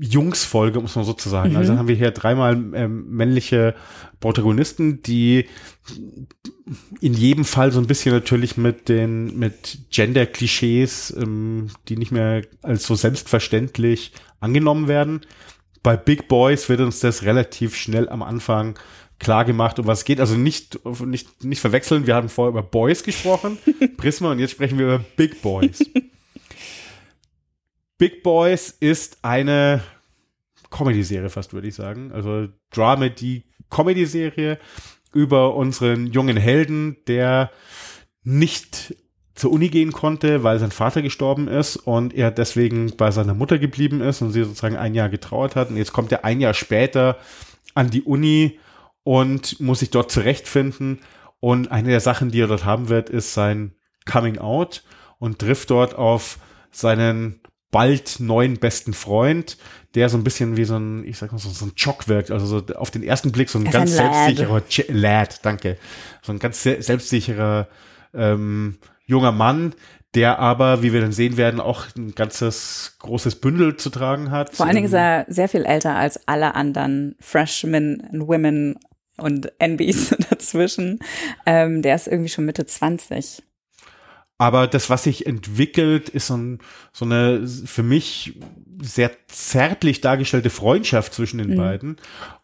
Jungsfolge, 0.00 0.80
muss 0.80 0.96
man 0.96 1.04
sozusagen. 1.04 1.50
Mhm. 1.50 1.56
Also 1.56 1.76
haben 1.76 1.88
wir 1.88 1.94
hier 1.94 2.10
dreimal 2.10 2.54
ähm, 2.74 3.08
männliche 3.10 3.74
Protagonisten, 4.20 5.02
die 5.02 5.46
in 7.00 7.14
jedem 7.14 7.44
Fall 7.44 7.72
so 7.72 7.80
ein 7.80 7.86
bisschen 7.86 8.14
natürlich 8.14 8.56
mit 8.56 8.88
den 8.88 9.38
mit 9.38 9.90
Gender-Klischees, 9.90 11.14
ähm, 11.16 11.68
die 11.88 11.96
nicht 11.96 12.12
mehr 12.12 12.42
als 12.62 12.86
so 12.86 12.94
selbstverständlich 12.94 14.12
angenommen 14.40 14.88
werden. 14.88 15.20
Bei 15.82 15.96
Big 15.96 16.28
Boys 16.28 16.68
wird 16.68 16.80
uns 16.80 17.00
das 17.00 17.22
relativ 17.22 17.76
schnell 17.76 18.08
am 18.08 18.22
Anfang 18.22 18.78
klar 19.18 19.44
gemacht, 19.44 19.78
um 19.78 19.86
was 19.86 20.00
es 20.00 20.04
geht. 20.04 20.20
Also 20.20 20.34
nicht, 20.34 20.80
nicht, 21.00 21.44
nicht 21.44 21.60
verwechseln. 21.60 22.06
Wir 22.06 22.14
haben 22.14 22.28
vorher 22.28 22.50
über 22.50 22.62
Boys 22.62 23.02
gesprochen, 23.02 23.58
Prisma, 23.96 24.32
und 24.32 24.38
jetzt 24.38 24.52
sprechen 24.52 24.78
wir 24.78 24.86
über 24.86 25.04
Big 25.16 25.40
Boys. 25.42 25.84
Big 27.98 28.22
Boys 28.22 28.70
ist 28.80 29.18
eine 29.22 29.82
Comedy-Serie 30.70 31.28
fast, 31.28 31.52
würde 31.52 31.68
ich 31.68 31.74
sagen. 31.74 32.12
Also 32.12 32.48
Dramedy-Comedy-Serie 32.72 34.58
über 35.12 35.54
unseren 35.54 36.06
jungen 36.06 36.36
Helden, 36.36 36.96
der 37.06 37.50
nicht 38.22 38.94
zur 39.40 39.52
Uni 39.52 39.70
gehen 39.70 39.90
konnte, 39.90 40.44
weil 40.44 40.58
sein 40.58 40.70
Vater 40.70 41.00
gestorben 41.00 41.48
ist 41.48 41.76
und 41.76 42.12
er 42.12 42.30
deswegen 42.30 42.94
bei 42.98 43.10
seiner 43.10 43.32
Mutter 43.32 43.58
geblieben 43.58 44.02
ist 44.02 44.20
und 44.20 44.32
sie 44.32 44.44
sozusagen 44.44 44.76
ein 44.76 44.94
Jahr 44.94 45.08
getrauert 45.08 45.56
hat. 45.56 45.70
Und 45.70 45.78
jetzt 45.78 45.94
kommt 45.94 46.12
er 46.12 46.26
ein 46.26 46.42
Jahr 46.42 46.52
später 46.52 47.16
an 47.72 47.88
die 47.88 48.02
Uni 48.02 48.58
und 49.02 49.58
muss 49.58 49.78
sich 49.78 49.88
dort 49.88 50.12
zurechtfinden. 50.12 50.98
Und 51.40 51.72
eine 51.72 51.88
der 51.88 52.00
Sachen, 52.00 52.30
die 52.30 52.42
er 52.42 52.48
dort 52.48 52.66
haben 52.66 52.90
wird, 52.90 53.08
ist 53.08 53.32
sein 53.32 53.72
Coming 54.04 54.36
Out 54.36 54.84
und 55.18 55.38
trifft 55.38 55.70
dort 55.70 55.94
auf 55.94 56.38
seinen 56.70 57.40
bald 57.70 58.20
neuen 58.20 58.58
besten 58.58 58.92
Freund, 58.92 59.56
der 59.94 60.10
so 60.10 60.18
ein 60.18 60.24
bisschen 60.24 60.58
wie 60.58 60.64
so 60.64 60.76
ein, 60.76 61.02
ich 61.06 61.16
sag 61.16 61.32
mal 61.32 61.38
so, 61.38 61.48
so 61.48 61.64
ein 61.64 61.74
Chock 61.76 62.08
wirkt, 62.08 62.30
also 62.30 62.44
so 62.44 62.74
auf 62.74 62.90
den 62.90 63.02
ersten 63.02 63.32
Blick 63.32 63.48
so 63.48 63.58
ein 63.58 63.64
ganz 63.64 63.92
ein 63.92 64.12
selbstsicherer 64.12 64.60
Ch 64.68 64.84
Lad, 64.88 65.46
danke, 65.46 65.78
so 66.20 66.32
ein 66.32 66.38
ganz 66.38 66.62
selbstsicherer 66.62 67.68
ähm, 68.12 68.76
junger 69.10 69.32
Mann, 69.32 69.74
der 70.14 70.38
aber, 70.38 70.82
wie 70.82 70.92
wir 70.92 71.00
dann 71.00 71.12
sehen 71.12 71.36
werden, 71.36 71.60
auch 71.60 71.86
ein 71.96 72.14
ganzes 72.14 72.96
großes 73.00 73.36
Bündel 73.36 73.76
zu 73.76 73.90
tragen 73.90 74.30
hat. 74.30 74.54
Vor 74.56 74.66
allen 74.66 74.74
Dingen 74.74 74.86
ist 74.86 74.94
er 74.94 75.24
sehr 75.28 75.48
viel 75.48 75.64
älter 75.64 75.94
als 75.94 76.26
alle 76.26 76.54
anderen 76.54 77.14
Freshmen 77.20 78.08
und 78.12 78.26
Women 78.26 78.76
und 79.18 79.52
NBs 79.58 80.16
dazwischen. 80.30 80.98
Ähm, 81.46 81.82
der 81.82 81.94
ist 81.94 82.08
irgendwie 82.08 82.30
schon 82.30 82.46
Mitte 82.46 82.66
20. 82.66 83.42
Aber 84.40 84.66
das, 84.66 84.88
was 84.88 85.02
sich 85.02 85.26
entwickelt, 85.26 86.08
ist 86.08 86.28
so, 86.28 86.36
ein, 86.38 86.60
so 86.94 87.04
eine 87.04 87.46
für 87.46 87.82
mich 87.82 88.38
sehr 88.80 89.10
zärtlich 89.28 90.00
dargestellte 90.00 90.48
Freundschaft 90.48 91.12
zwischen 91.12 91.36
den 91.36 91.50
mhm. 91.50 91.56
beiden. 91.56 91.96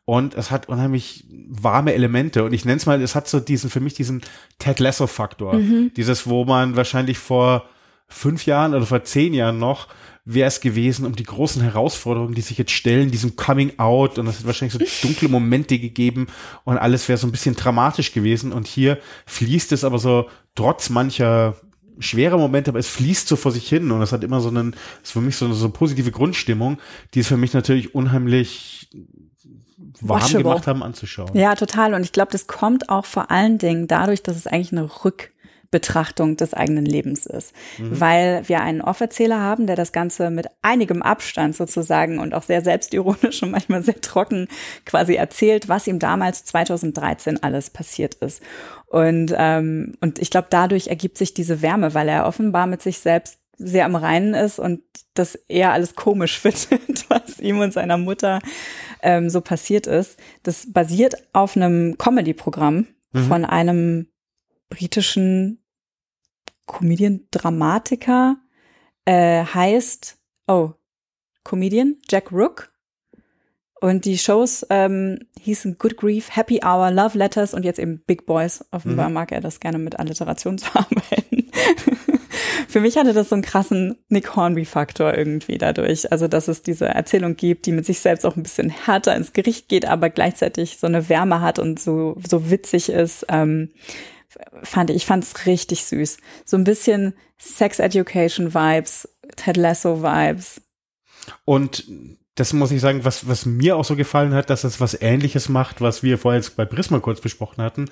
Und 0.05 0.35
es 0.35 0.51
hat 0.51 0.69
unheimlich 0.69 1.25
warme 1.49 1.95
Elemente. 1.95 2.45
Und 2.45 2.53
ich 2.53 2.67
nenne 2.67 2.77
es 2.77 2.85
mal, 2.85 3.01
es 3.01 3.15
hat 3.15 3.29
so 3.29 3.41
diesen, 3.41 3.71
für 3.71 3.81
mich 3.81 3.95
diesen 3.95 4.21
Ted 4.59 4.79
Lasso-Faktor. 4.79 5.55
Mhm. 5.55 5.91
Dieses, 5.97 6.27
wo 6.27 6.45
man 6.45 6.77
wahrscheinlich 6.77 7.17
vor 7.17 7.67
fünf 8.09 8.45
Jahren 8.45 8.75
oder 8.75 8.85
vor 8.85 9.03
zehn 9.05 9.33
Jahren 9.33 9.59
noch 9.59 9.89
wäre 10.27 10.49
es 10.49 10.61
gewesen, 10.61 11.07
um 11.07 11.17
die 11.17 11.25
großen 11.25 11.63
Herausforderungen, 11.63 12.35
die 12.35 12.43
sich 12.43 12.59
jetzt 12.59 12.73
stellen, 12.73 13.11
diesem 13.11 13.37
Coming 13.37 13.79
Out 13.79 14.19
und 14.19 14.27
es 14.27 14.41
hat 14.41 14.47
wahrscheinlich 14.47 14.75
so 14.75 15.07
dunkle 15.09 15.31
Momente 15.31 15.79
gegeben 15.79 16.27
und 16.65 16.77
alles 16.77 17.09
wäre 17.09 17.17
so 17.17 17.27
ein 17.27 17.33
bisschen 17.33 17.57
dramatisch 17.57 18.13
gewesen 18.13 18.53
und 18.53 18.67
hier 18.67 18.99
fließt 19.25 19.73
es 19.73 19.83
aber 19.83 19.99
so 19.99 20.29
trotz 20.57 20.91
mancher 20.91 21.55
schwere 21.99 22.39
Momente, 22.39 22.71
aber 22.71 22.79
es 22.79 22.89
fließt 22.89 23.29
so 23.29 23.37
vor 23.37 23.53
sich 23.53 23.69
hin 23.69 23.91
und 23.91 24.03
es 24.03 24.13
hat 24.13 24.25
immer 24.25 24.41
so 24.41 24.49
einen, 24.49 24.75
ist 25.03 25.13
für 25.13 25.21
mich 25.21 25.37
so 25.37 25.47
eine, 25.47 25.55
so 25.55 25.67
eine 25.67 25.73
positive 25.73 26.11
Grundstimmung, 26.11 26.79
die 27.15 27.21
es 27.21 27.27
für 27.27 27.37
mich 27.37 27.53
natürlich 27.53 27.95
unheimlich 27.95 28.89
warm 30.01 30.21
Washable. 30.21 30.43
gemacht 30.43 30.67
haben 30.67 30.83
anzuschauen. 30.83 31.31
Ja, 31.35 31.55
total. 31.55 31.95
Und 31.95 32.03
ich 32.03 32.13
glaube, 32.13 32.33
das 32.33 32.47
kommt 32.47 32.89
auch 32.89 33.07
vor 33.07 33.31
allen 33.31 33.59
Dingen 33.59 33.89
dadurch, 33.89 34.23
dass 34.23 34.37
es 34.37 34.47
eigentlich 34.47 34.73
eine 34.73 35.05
Rück 35.05 35.33
Betrachtung 35.71 36.37
des 36.37 36.55
eigenen 36.55 36.87
Lebens 36.87 37.27
ist. 37.27 37.53
Mhm. 37.79 38.01
Weil 38.01 38.49
wir 38.49 38.61
einen 38.61 38.81
Offerzähler 38.81 39.41
haben, 39.41 39.67
der 39.67 39.77
das 39.77 39.93
Ganze 39.93 40.31
mit 40.31 40.47
einigem 40.63 41.03
Abstand 41.03 41.57
sozusagen 41.57 42.19
und 42.19 42.35
auch 42.35 42.45
sehr 42.45 42.63
selbstironisch 42.63 43.43
und 43.43 43.51
manchmal 43.51 43.83
sehr 43.83 44.01
trocken 44.01 44.49
quasi 44.85 45.15
erzählt, 45.15 45.69
was 45.69 45.87
ihm 45.87 45.99
damals 45.99 46.45
2013 46.45 47.43
alles 47.43 47.71
passiert 47.71 48.15
ist. 48.15 48.43
Und, 48.87 49.35
ähm, 49.37 49.95
und 50.01 50.19
ich 50.21 50.31
glaube, 50.31 50.49
dadurch 50.51 50.89
ergibt 50.89 51.19
sich 51.19 51.35
diese 51.35 51.61
Wärme, 51.61 51.95
weil 51.95 52.09
er 52.09 52.27
offenbar 52.27 52.67
mit 52.67 52.83
sich 52.83 52.99
selbst 52.99 53.39
sehr 53.59 53.87
am 53.87 53.97
Reinen 53.97 54.35
ist 54.35 54.59
und 54.59 54.83
das 55.15 55.35
eher 55.35 55.73
alles 55.73 55.95
komisch 55.95 56.39
findet, 56.41 57.09
was 57.09 57.41
ihm 57.41 57.59
und 57.59 57.73
seiner 57.73 57.99
Mutter 57.99 58.41
ähm, 59.03 59.31
so 59.31 59.41
passiert 59.41 59.87
ist. 59.87 60.19
Das 60.43 60.73
basiert 60.73 61.15
auf 61.33 61.57
einem 61.57 61.97
Comedy-Programm 61.99 62.87
mhm. 63.13 63.25
von 63.27 63.45
einem 63.45 64.09
britischen 64.69 65.65
Comedian, 66.67 67.27
Dramatiker, 67.31 68.37
äh, 69.05 69.45
heißt, 69.45 70.19
oh, 70.49 70.73
Comedian, 71.45 71.97
Jack 72.09 72.33
Rook. 72.33 72.73
Und 73.81 74.07
die 74.07 74.17
Shows 74.17 74.67
ähm, 74.71 75.19
hießen 75.39 75.77
Good 75.79 75.99
Grief, 75.99 76.35
Happy 76.35 76.61
Hour, 76.65 76.91
Love 76.91 77.19
Letters 77.19 77.53
und 77.53 77.65
jetzt 77.65 77.79
eben 77.79 78.01
Big 78.07 78.25
Boys. 78.25 78.65
Offenbar 78.71 79.09
mhm. 79.09 79.15
mag 79.15 79.33
er 79.33 79.41
das 79.41 79.61
gerne 79.61 79.79
mit 79.79 79.99
Alliteration 79.99 80.57
zu 80.59 80.67
arbeiten. 80.75 81.51
Für 82.69 82.81
mich 82.81 82.97
hatte 82.97 83.13
das 83.13 83.29
so 83.29 83.35
einen 83.35 83.43
krassen 83.43 83.97
Nick 84.09 84.35
Hornby-Faktor 84.35 85.17
irgendwie 85.17 85.59
dadurch. 85.59 86.11
Also, 86.11 86.27
dass 86.27 86.49
es 86.49 86.63
diese 86.63 86.87
Erzählung 86.87 87.37
gibt, 87.37 87.67
die 87.67 87.73
mit 87.73 87.87
sich 87.87 88.01
selbst 88.01 88.25
auch 88.25 88.37
ein 88.37 88.43
bisschen 88.43 88.71
härter 88.71 89.15
ins 89.15 89.33
Gericht 89.33 89.69
geht, 89.69 89.87
aber 89.87 90.11
gleichzeitig 90.11 90.79
so 90.79 90.87
eine 90.87 91.09
Wärme 91.09 91.41
hat 91.41 91.59
und 91.59 91.79
so, 91.79 92.17
so 92.27 92.51
witzig 92.51 92.89
ist. 92.89 93.27
Ähm, 93.29 93.71
fand 94.63 94.91
ich, 94.91 94.97
ich 94.97 95.07
fand 95.07 95.25
es 95.25 95.47
richtig 95.47 95.85
süß. 95.85 96.19
So 96.45 96.57
ein 96.57 96.65
bisschen 96.65 97.15
Sex 97.39 97.79
Education 97.79 98.55
Vibes, 98.55 99.09
Ted 99.37 99.57
Lasso 99.57 100.03
Vibes. 100.03 100.63
Und 101.45 101.85
das 102.37 102.53
muss 102.53 102.71
ich 102.71 102.81
sagen, 102.81 103.05
was, 103.05 103.27
was 103.29 103.47
mir 103.47 103.77
auch 103.77 103.85
so 103.85 103.97
gefallen 103.97 104.35
hat, 104.35 104.51
dass 104.51 104.63
es 104.63 104.79
was 104.79 105.01
ähnliches 105.01 105.49
macht, 105.49 105.81
was 105.81 106.03
wir 106.03 106.19
vorher 106.19 106.41
jetzt 106.41 106.55
bei 106.55 106.67
Prisma 106.67 107.01
kurz 107.01 107.21
besprochen 107.21 107.63
hatten. 107.63 107.87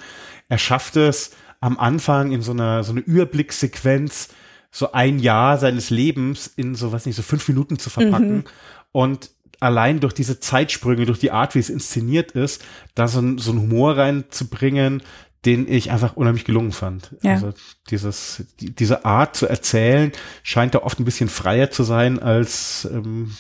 Er 0.49 0.59
schafft 0.59 0.97
es 0.97 1.33
am 1.61 1.79
Anfang 1.79 2.31
in 2.31 2.43
so 2.43 2.53
einer, 2.53 2.85
so 2.85 2.93
eine 2.93 3.01
Überblickssequenz, 3.01 4.29
so 4.71 4.93
ein 4.93 5.19
Jahr 5.19 5.57
seines 5.57 5.89
Lebens 5.89 6.47
in 6.47 6.75
so, 6.75 6.93
was 6.93 7.07
nicht, 7.07 7.17
so 7.17 7.23
fünf 7.23 7.49
Minuten 7.49 7.79
zu 7.79 7.89
verpacken. 7.89 8.37
Mhm. 8.37 8.45
Und 8.93 9.31
allein 9.61 10.01
durch 10.01 10.13
diese 10.13 10.41
Zeitsprünge, 10.41 11.07
durch 11.07 11.21
die 11.21 11.31
Art, 11.31 11.55
wie 11.55 11.61
es 11.61 11.71
inszeniert 11.71 12.33
ist, 12.33 12.63
da 12.95 13.09
so, 13.09 13.21
ein, 13.21 13.39
so 13.39 13.51
einen 13.51 13.63
Humor 13.63 13.97
reinzubringen, 13.97 15.03
den 15.47 15.71
ich 15.71 15.91
einfach 15.91 16.17
unheimlich 16.17 16.45
gelungen 16.45 16.73
fand. 16.73 17.17
Ja. 17.23 17.33
Also 17.33 17.55
dieses, 17.89 18.45
die, 18.61 18.75
diese 18.75 19.07
Art 19.07 19.37
zu 19.37 19.47
erzählen 19.47 20.13
scheint 20.43 20.75
da 20.75 20.81
oft 20.81 21.01
ein 21.01 21.05
bisschen 21.07 21.31
freier 21.31 21.71
zu 21.71 21.83
sein 21.83 22.19
als 22.19 22.87
ähm, 22.93 23.33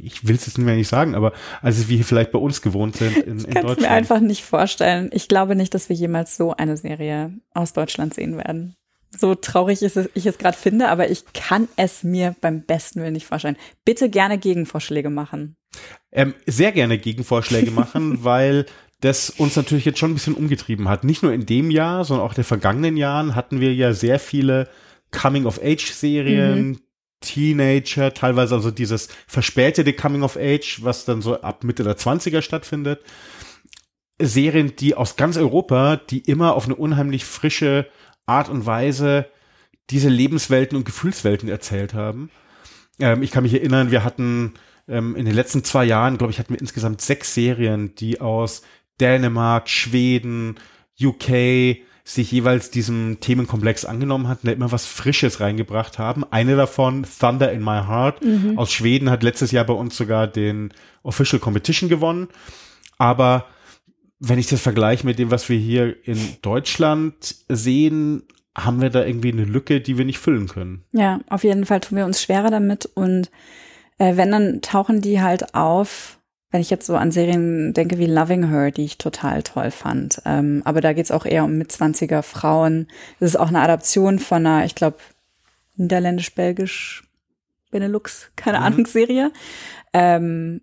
ich 0.00 0.26
will 0.26 0.36
es 0.36 0.46
jetzt 0.46 0.58
nicht 0.58 0.66
mehr 0.66 0.76
nicht 0.76 0.88
sagen, 0.88 1.14
aber 1.14 1.32
als 1.60 1.88
wir 1.88 2.04
vielleicht 2.04 2.32
bei 2.32 2.38
uns 2.38 2.62
gewohnt 2.62 2.96
sind 2.96 3.16
in, 3.16 3.38
in 3.38 3.54
Deutschland. 3.54 3.78
Ich 3.78 3.84
mir 3.84 3.90
einfach 3.90 4.20
nicht 4.20 4.44
vorstellen. 4.44 5.10
Ich 5.12 5.28
glaube 5.28 5.56
nicht, 5.56 5.74
dass 5.74 5.88
wir 5.88 5.96
jemals 5.96 6.36
so 6.36 6.54
eine 6.54 6.76
Serie 6.76 7.32
aus 7.52 7.72
Deutschland 7.72 8.14
sehen 8.14 8.36
werden. 8.36 8.74
So 9.16 9.34
traurig 9.34 9.82
ist 9.82 9.96
es, 9.96 10.10
ich 10.14 10.26
es 10.26 10.38
gerade 10.38 10.56
finde, 10.56 10.88
aber 10.88 11.10
ich 11.10 11.24
kann 11.32 11.66
es 11.76 12.04
mir 12.04 12.36
beim 12.40 12.62
besten 12.62 13.00
Willen 13.00 13.14
nicht 13.14 13.26
vorstellen. 13.26 13.56
Bitte 13.84 14.10
gerne 14.10 14.38
Gegenvorschläge 14.38 15.08
machen. 15.10 15.56
Ähm, 16.12 16.34
sehr 16.46 16.72
gerne 16.72 16.98
Gegenvorschläge 16.98 17.70
machen, 17.70 18.18
weil 18.24 18.66
das 19.00 19.30
uns 19.30 19.56
natürlich 19.56 19.84
jetzt 19.84 19.98
schon 19.98 20.10
ein 20.10 20.14
bisschen 20.14 20.34
umgetrieben 20.34 20.88
hat. 20.88 21.04
Nicht 21.04 21.22
nur 21.22 21.32
in 21.32 21.46
dem 21.46 21.70
Jahr, 21.70 22.04
sondern 22.04 22.26
auch 22.26 22.32
in 22.32 22.36
den 22.36 22.44
vergangenen 22.44 22.96
Jahren 22.96 23.34
hatten 23.34 23.60
wir 23.60 23.72
ja 23.72 23.92
sehr 23.92 24.18
viele 24.18 24.68
Coming-of-Age-Serien, 25.10 26.68
mhm. 26.68 26.80
Teenager, 27.20 28.14
teilweise 28.14 28.54
also 28.54 28.70
dieses 28.70 29.08
verspätete 29.26 29.92
Coming-of-Age, 29.92 30.82
was 30.82 31.04
dann 31.04 31.22
so 31.22 31.40
ab 31.40 31.64
Mitte 31.64 31.82
der 31.82 31.96
20er 31.96 32.42
stattfindet. 32.42 33.00
Serien, 34.20 34.74
die 34.76 34.94
aus 34.94 35.16
ganz 35.16 35.36
Europa, 35.36 35.96
die 35.96 36.20
immer 36.20 36.54
auf 36.54 36.64
eine 36.64 36.74
unheimlich 36.74 37.24
frische 37.24 37.86
Art 38.26 38.48
und 38.48 38.66
Weise 38.66 39.26
diese 39.90 40.08
Lebenswelten 40.08 40.76
und 40.76 40.84
Gefühlswelten 40.84 41.48
erzählt 41.48 41.94
haben. 41.94 42.30
Ähm, 43.00 43.22
ich 43.22 43.30
kann 43.30 43.44
mich 43.44 43.54
erinnern, 43.54 43.90
wir 43.90 44.04
hatten 44.04 44.54
ähm, 44.86 45.16
in 45.16 45.24
den 45.24 45.34
letzten 45.34 45.64
zwei 45.64 45.84
Jahren, 45.84 46.18
glaube 46.18 46.32
ich, 46.32 46.38
hatten 46.38 46.52
wir 46.52 46.60
insgesamt 46.60 47.00
sechs 47.00 47.34
Serien, 47.34 47.94
die 47.94 48.20
aus 48.20 48.62
Dänemark, 49.00 49.68
Schweden, 49.68 50.56
UK 51.00 51.78
sich 52.10 52.32
jeweils 52.32 52.70
diesem 52.70 53.18
Themenkomplex 53.20 53.84
angenommen 53.84 54.28
hatten, 54.28 54.46
da 54.46 54.52
immer 54.52 54.72
was 54.72 54.86
Frisches 54.86 55.40
reingebracht 55.40 55.98
haben. 55.98 56.24
Eine 56.30 56.56
davon, 56.56 57.04
Thunder 57.20 57.52
in 57.52 57.62
My 57.62 57.82
Heart, 57.86 58.24
mhm. 58.24 58.58
aus 58.58 58.72
Schweden, 58.72 59.10
hat 59.10 59.22
letztes 59.22 59.50
Jahr 59.52 59.64
bei 59.64 59.74
uns 59.74 59.96
sogar 59.96 60.26
den 60.26 60.72
Official 61.02 61.40
Competition 61.40 61.88
gewonnen. 61.88 62.28
Aber 62.96 63.44
wenn 64.20 64.38
ich 64.38 64.46
das 64.46 64.60
vergleiche 64.60 65.06
mit 65.06 65.18
dem, 65.18 65.30
was 65.30 65.48
wir 65.48 65.58
hier 65.58 65.96
in 66.06 66.18
Deutschland 66.42 67.34
sehen, 67.48 68.22
haben 68.56 68.80
wir 68.80 68.90
da 68.90 69.04
irgendwie 69.04 69.32
eine 69.32 69.44
Lücke, 69.44 69.80
die 69.80 69.98
wir 69.98 70.04
nicht 70.04 70.18
füllen 70.18 70.48
können. 70.48 70.84
Ja, 70.92 71.20
auf 71.28 71.44
jeden 71.44 71.66
Fall 71.66 71.80
tun 71.80 71.98
wir 71.98 72.06
uns 72.06 72.22
schwerer 72.22 72.50
damit 72.50 72.86
und 72.94 73.30
Äh, 74.00 74.16
wenn, 74.16 74.30
dann 74.30 74.62
tauchen 74.62 75.00
die 75.00 75.20
halt 75.20 75.56
auf, 75.56 76.17
wenn 76.50 76.60
ich 76.60 76.70
jetzt 76.70 76.86
so 76.86 76.96
an 76.96 77.10
Serien 77.10 77.74
denke 77.74 77.98
wie 77.98 78.06
Loving 78.06 78.48
Her, 78.48 78.70
die 78.70 78.84
ich 78.84 78.98
total 78.98 79.42
toll 79.42 79.70
fand. 79.70 80.22
Ähm, 80.24 80.62
aber 80.64 80.80
da 80.80 80.92
geht's 80.92 81.10
auch 81.10 81.26
eher 81.26 81.44
um 81.44 81.58
Mitzwanziger 81.58 82.22
Frauen. 82.22 82.88
Das 83.20 83.30
ist 83.30 83.36
auch 83.36 83.48
eine 83.48 83.60
Adaption 83.60 84.18
von 84.18 84.46
einer, 84.46 84.64
ich 84.64 84.74
glaube, 84.74 84.98
niederländisch-belgisch 85.76 87.04
Benelux, 87.70 88.30
keine 88.36 88.58
mhm. 88.58 88.64
Ahnung, 88.64 88.86
Serie. 88.86 89.30
Ähm, 89.92 90.62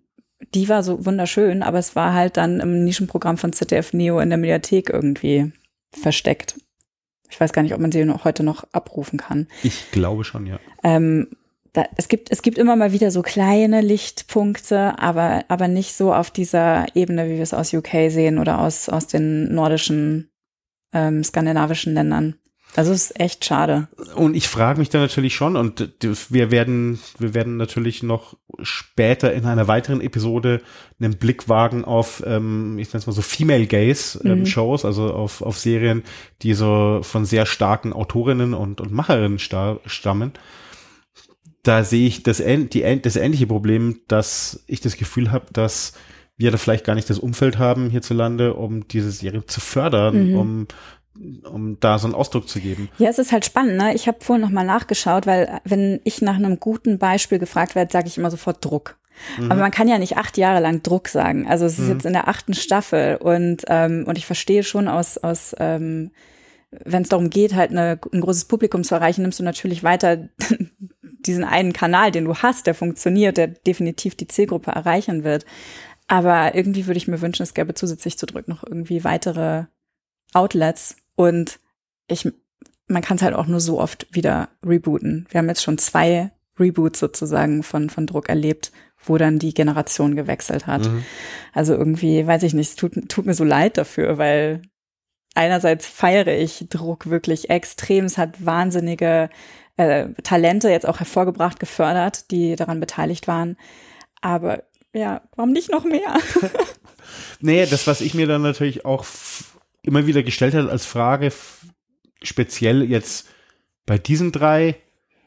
die 0.54 0.68
war 0.68 0.82
so 0.82 1.06
wunderschön, 1.06 1.62
aber 1.62 1.78
es 1.78 1.96
war 1.96 2.14
halt 2.14 2.36
dann 2.36 2.60
im 2.60 2.84
Nischenprogramm 2.84 3.38
von 3.38 3.52
ZDF 3.52 3.92
Neo 3.92 4.20
in 4.20 4.28
der 4.28 4.38
Mediathek 4.38 4.90
irgendwie 4.90 5.52
versteckt. 5.92 6.56
Ich 7.30 7.40
weiß 7.40 7.52
gar 7.52 7.62
nicht, 7.62 7.74
ob 7.74 7.80
man 7.80 7.92
sie 7.92 8.04
noch 8.04 8.24
heute 8.24 8.42
noch 8.42 8.64
abrufen 8.72 9.18
kann. 9.18 9.48
Ich 9.62 9.90
glaube 9.90 10.24
schon, 10.24 10.46
ja. 10.46 10.58
Ähm, 10.84 11.28
da, 11.76 11.84
es 11.96 12.08
gibt 12.08 12.30
es 12.30 12.42
gibt 12.42 12.56
immer 12.56 12.74
mal 12.74 12.92
wieder 12.92 13.10
so 13.10 13.22
kleine 13.22 13.82
Lichtpunkte, 13.82 14.98
aber 14.98 15.44
aber 15.48 15.68
nicht 15.68 15.94
so 15.94 16.14
auf 16.14 16.30
dieser 16.30 16.86
Ebene, 16.94 17.26
wie 17.26 17.34
wir 17.34 17.42
es 17.42 17.54
aus 17.54 17.74
UK 17.74 18.10
sehen 18.10 18.38
oder 18.38 18.60
aus 18.60 18.88
aus 18.88 19.06
den 19.06 19.54
nordischen 19.54 20.30
ähm, 20.94 21.22
skandinavischen 21.22 21.92
Ländern. 21.92 22.36
Also 22.74 22.92
es 22.92 23.10
ist 23.10 23.20
echt 23.20 23.44
schade. 23.44 23.88
Und 24.16 24.36
ich 24.36 24.48
frage 24.48 24.78
mich 24.78 24.90
da 24.90 24.98
natürlich 24.98 25.34
schon, 25.34 25.56
und 25.56 25.88
wir 26.28 26.50
werden, 26.50 26.98
wir 27.18 27.32
werden 27.32 27.56
natürlich 27.56 28.02
noch 28.02 28.36
später 28.60 29.32
in 29.32 29.46
einer 29.46 29.66
weiteren 29.66 30.02
Episode 30.02 30.60
einen 31.00 31.16
Blick 31.16 31.48
wagen 31.48 31.86
auf, 31.86 32.22
ähm, 32.26 32.78
ich 32.78 32.88
nenne 32.88 32.98
es 32.98 33.06
mal 33.06 33.14
so 33.14 33.22
Female 33.22 33.66
Gaze 33.66 34.20
ähm, 34.24 34.40
mhm. 34.40 34.46
Shows, 34.46 34.84
also 34.84 35.12
auf, 35.12 35.40
auf 35.40 35.58
Serien, 35.58 36.02
die 36.42 36.52
so 36.52 37.00
von 37.02 37.24
sehr 37.24 37.46
starken 37.46 37.94
Autorinnen 37.94 38.52
und, 38.52 38.82
und 38.82 38.92
Macherinnen 38.92 39.38
stammen. 39.38 40.32
Da 41.66 41.82
sehe 41.82 42.06
ich 42.06 42.22
das, 42.22 42.38
die, 42.38 43.00
das 43.02 43.16
ähnliche 43.16 43.48
Problem, 43.48 44.00
dass 44.06 44.62
ich 44.68 44.80
das 44.80 44.96
Gefühl 44.96 45.32
habe, 45.32 45.46
dass 45.52 45.94
wir 46.36 46.52
da 46.52 46.58
vielleicht 46.58 46.84
gar 46.84 46.94
nicht 46.94 47.10
das 47.10 47.18
Umfeld 47.18 47.58
haben 47.58 47.90
hierzulande, 47.90 48.54
um 48.54 48.86
diese 48.86 49.10
Serie 49.10 49.44
zu 49.46 49.60
fördern, 49.60 50.30
mhm. 50.30 50.38
um 50.38 50.66
um 51.44 51.80
da 51.80 51.98
so 51.98 52.06
einen 52.06 52.14
Ausdruck 52.14 52.46
zu 52.46 52.60
geben. 52.60 52.90
Ja, 52.98 53.08
es 53.08 53.18
ist 53.18 53.32
halt 53.32 53.46
spannend. 53.46 53.78
Ne? 53.78 53.94
Ich 53.94 54.06
habe 54.06 54.18
vorhin 54.20 54.42
noch 54.42 54.50
mal 54.50 54.66
nachgeschaut, 54.66 55.26
weil 55.26 55.62
wenn 55.64 55.98
ich 56.04 56.20
nach 56.20 56.36
einem 56.36 56.60
guten 56.60 56.98
Beispiel 56.98 57.38
gefragt 57.38 57.74
werde, 57.74 57.90
sage 57.90 58.06
ich 58.06 58.18
immer 58.18 58.30
sofort 58.30 58.62
Druck. 58.62 58.98
Mhm. 59.38 59.50
Aber 59.50 59.62
man 59.62 59.70
kann 59.70 59.88
ja 59.88 59.98
nicht 59.98 60.18
acht 60.18 60.36
Jahre 60.36 60.60
lang 60.60 60.82
Druck 60.82 61.08
sagen. 61.08 61.48
Also 61.48 61.64
es 61.64 61.78
ist 61.78 61.86
mhm. 61.86 61.92
jetzt 61.92 62.04
in 62.04 62.12
der 62.12 62.28
achten 62.28 62.52
Staffel 62.52 63.16
und 63.16 63.64
ähm, 63.68 64.04
und 64.06 64.18
ich 64.18 64.26
verstehe 64.26 64.62
schon 64.62 64.88
aus 64.88 65.16
aus 65.16 65.56
ähm, 65.58 66.10
wenn 66.70 67.02
es 67.02 67.08
darum 67.08 67.30
geht, 67.30 67.54
halt 67.54 67.70
eine, 67.70 67.98
ein 68.12 68.20
großes 68.20 68.46
Publikum 68.46 68.84
zu 68.84 68.94
erreichen, 68.94 69.22
nimmst 69.22 69.38
du 69.38 69.44
natürlich 69.44 69.82
weiter 69.82 70.28
diesen 71.00 71.44
einen 71.44 71.72
Kanal, 71.72 72.10
den 72.10 72.24
du 72.24 72.36
hast, 72.36 72.66
der 72.66 72.74
funktioniert, 72.74 73.36
der 73.36 73.48
definitiv 73.48 74.14
die 74.14 74.28
Zielgruppe 74.28 74.70
erreichen 74.70 75.24
wird. 75.24 75.44
Aber 76.08 76.54
irgendwie 76.54 76.86
würde 76.86 76.98
ich 76.98 77.08
mir 77.08 77.20
wünschen, 77.20 77.42
es 77.42 77.54
gäbe 77.54 77.74
zusätzlich 77.74 78.16
zu 78.18 78.26
Druck 78.26 78.46
noch 78.46 78.62
irgendwie 78.62 79.02
weitere 79.02 79.64
Outlets, 80.34 80.96
und 81.16 81.58
ich, 82.06 82.30
man 82.86 83.02
kann 83.02 83.16
es 83.16 83.22
halt 83.22 83.34
auch 83.34 83.46
nur 83.46 83.60
so 83.60 83.80
oft 83.80 84.06
wieder 84.12 84.50
rebooten. 84.64 85.26
Wir 85.30 85.38
haben 85.38 85.48
jetzt 85.48 85.62
schon 85.62 85.78
zwei 85.78 86.30
Reboots 86.60 87.00
sozusagen 87.00 87.62
von, 87.62 87.90
von 87.90 88.06
Druck 88.06 88.28
erlebt, 88.28 88.70
wo 89.04 89.18
dann 89.18 89.38
die 89.38 89.54
Generation 89.54 90.14
gewechselt 90.14 90.66
hat. 90.66 90.86
Mhm. 90.88 91.04
Also 91.52 91.74
irgendwie, 91.74 92.26
weiß 92.26 92.44
ich 92.44 92.54
nicht, 92.54 92.70
es 92.70 92.76
tut, 92.76 93.08
tut 93.08 93.26
mir 93.26 93.34
so 93.34 93.44
leid 93.44 93.76
dafür, 93.78 94.18
weil 94.18 94.62
einerseits 95.36 95.86
feiere 95.86 96.28
ich 96.38 96.66
Druck 96.70 97.08
wirklich 97.10 97.50
extrem. 97.50 98.06
Es 98.06 98.18
hat 98.18 98.44
wahnsinnige 98.44 99.30
äh, 99.76 100.08
Talente 100.22 100.68
jetzt 100.70 100.86
auch 100.86 100.98
hervorgebracht, 100.98 101.60
gefördert, 101.60 102.30
die 102.30 102.56
daran 102.56 102.80
beteiligt 102.80 103.28
waren. 103.28 103.56
Aber 104.20 104.64
ja, 104.92 105.22
warum 105.36 105.52
nicht 105.52 105.70
noch 105.70 105.84
mehr? 105.84 106.18
nee, 107.40 107.66
das, 107.66 107.86
was 107.86 108.00
ich 108.00 108.14
mir 108.14 108.26
dann 108.26 108.42
natürlich 108.42 108.84
auch 108.84 109.04
immer 109.82 110.06
wieder 110.06 110.22
gestellt 110.22 110.54
hat 110.54 110.68
als 110.68 110.86
Frage, 110.86 111.32
speziell 112.22 112.82
jetzt 112.82 113.28
bei 113.84 113.98
diesen 113.98 114.32
drei 114.32 114.76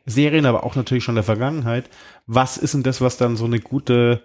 Serien, 0.05 0.45
aber 0.45 0.63
auch 0.63 0.75
natürlich 0.75 1.03
schon 1.03 1.15
der 1.15 1.23
Vergangenheit, 1.23 1.89
was 2.25 2.57
ist 2.57 2.73
denn 2.73 2.83
das, 2.83 2.99
was 2.99 3.17
dann 3.17 3.37
so 3.37 3.45
eine 3.45 3.59
gute 3.59 4.23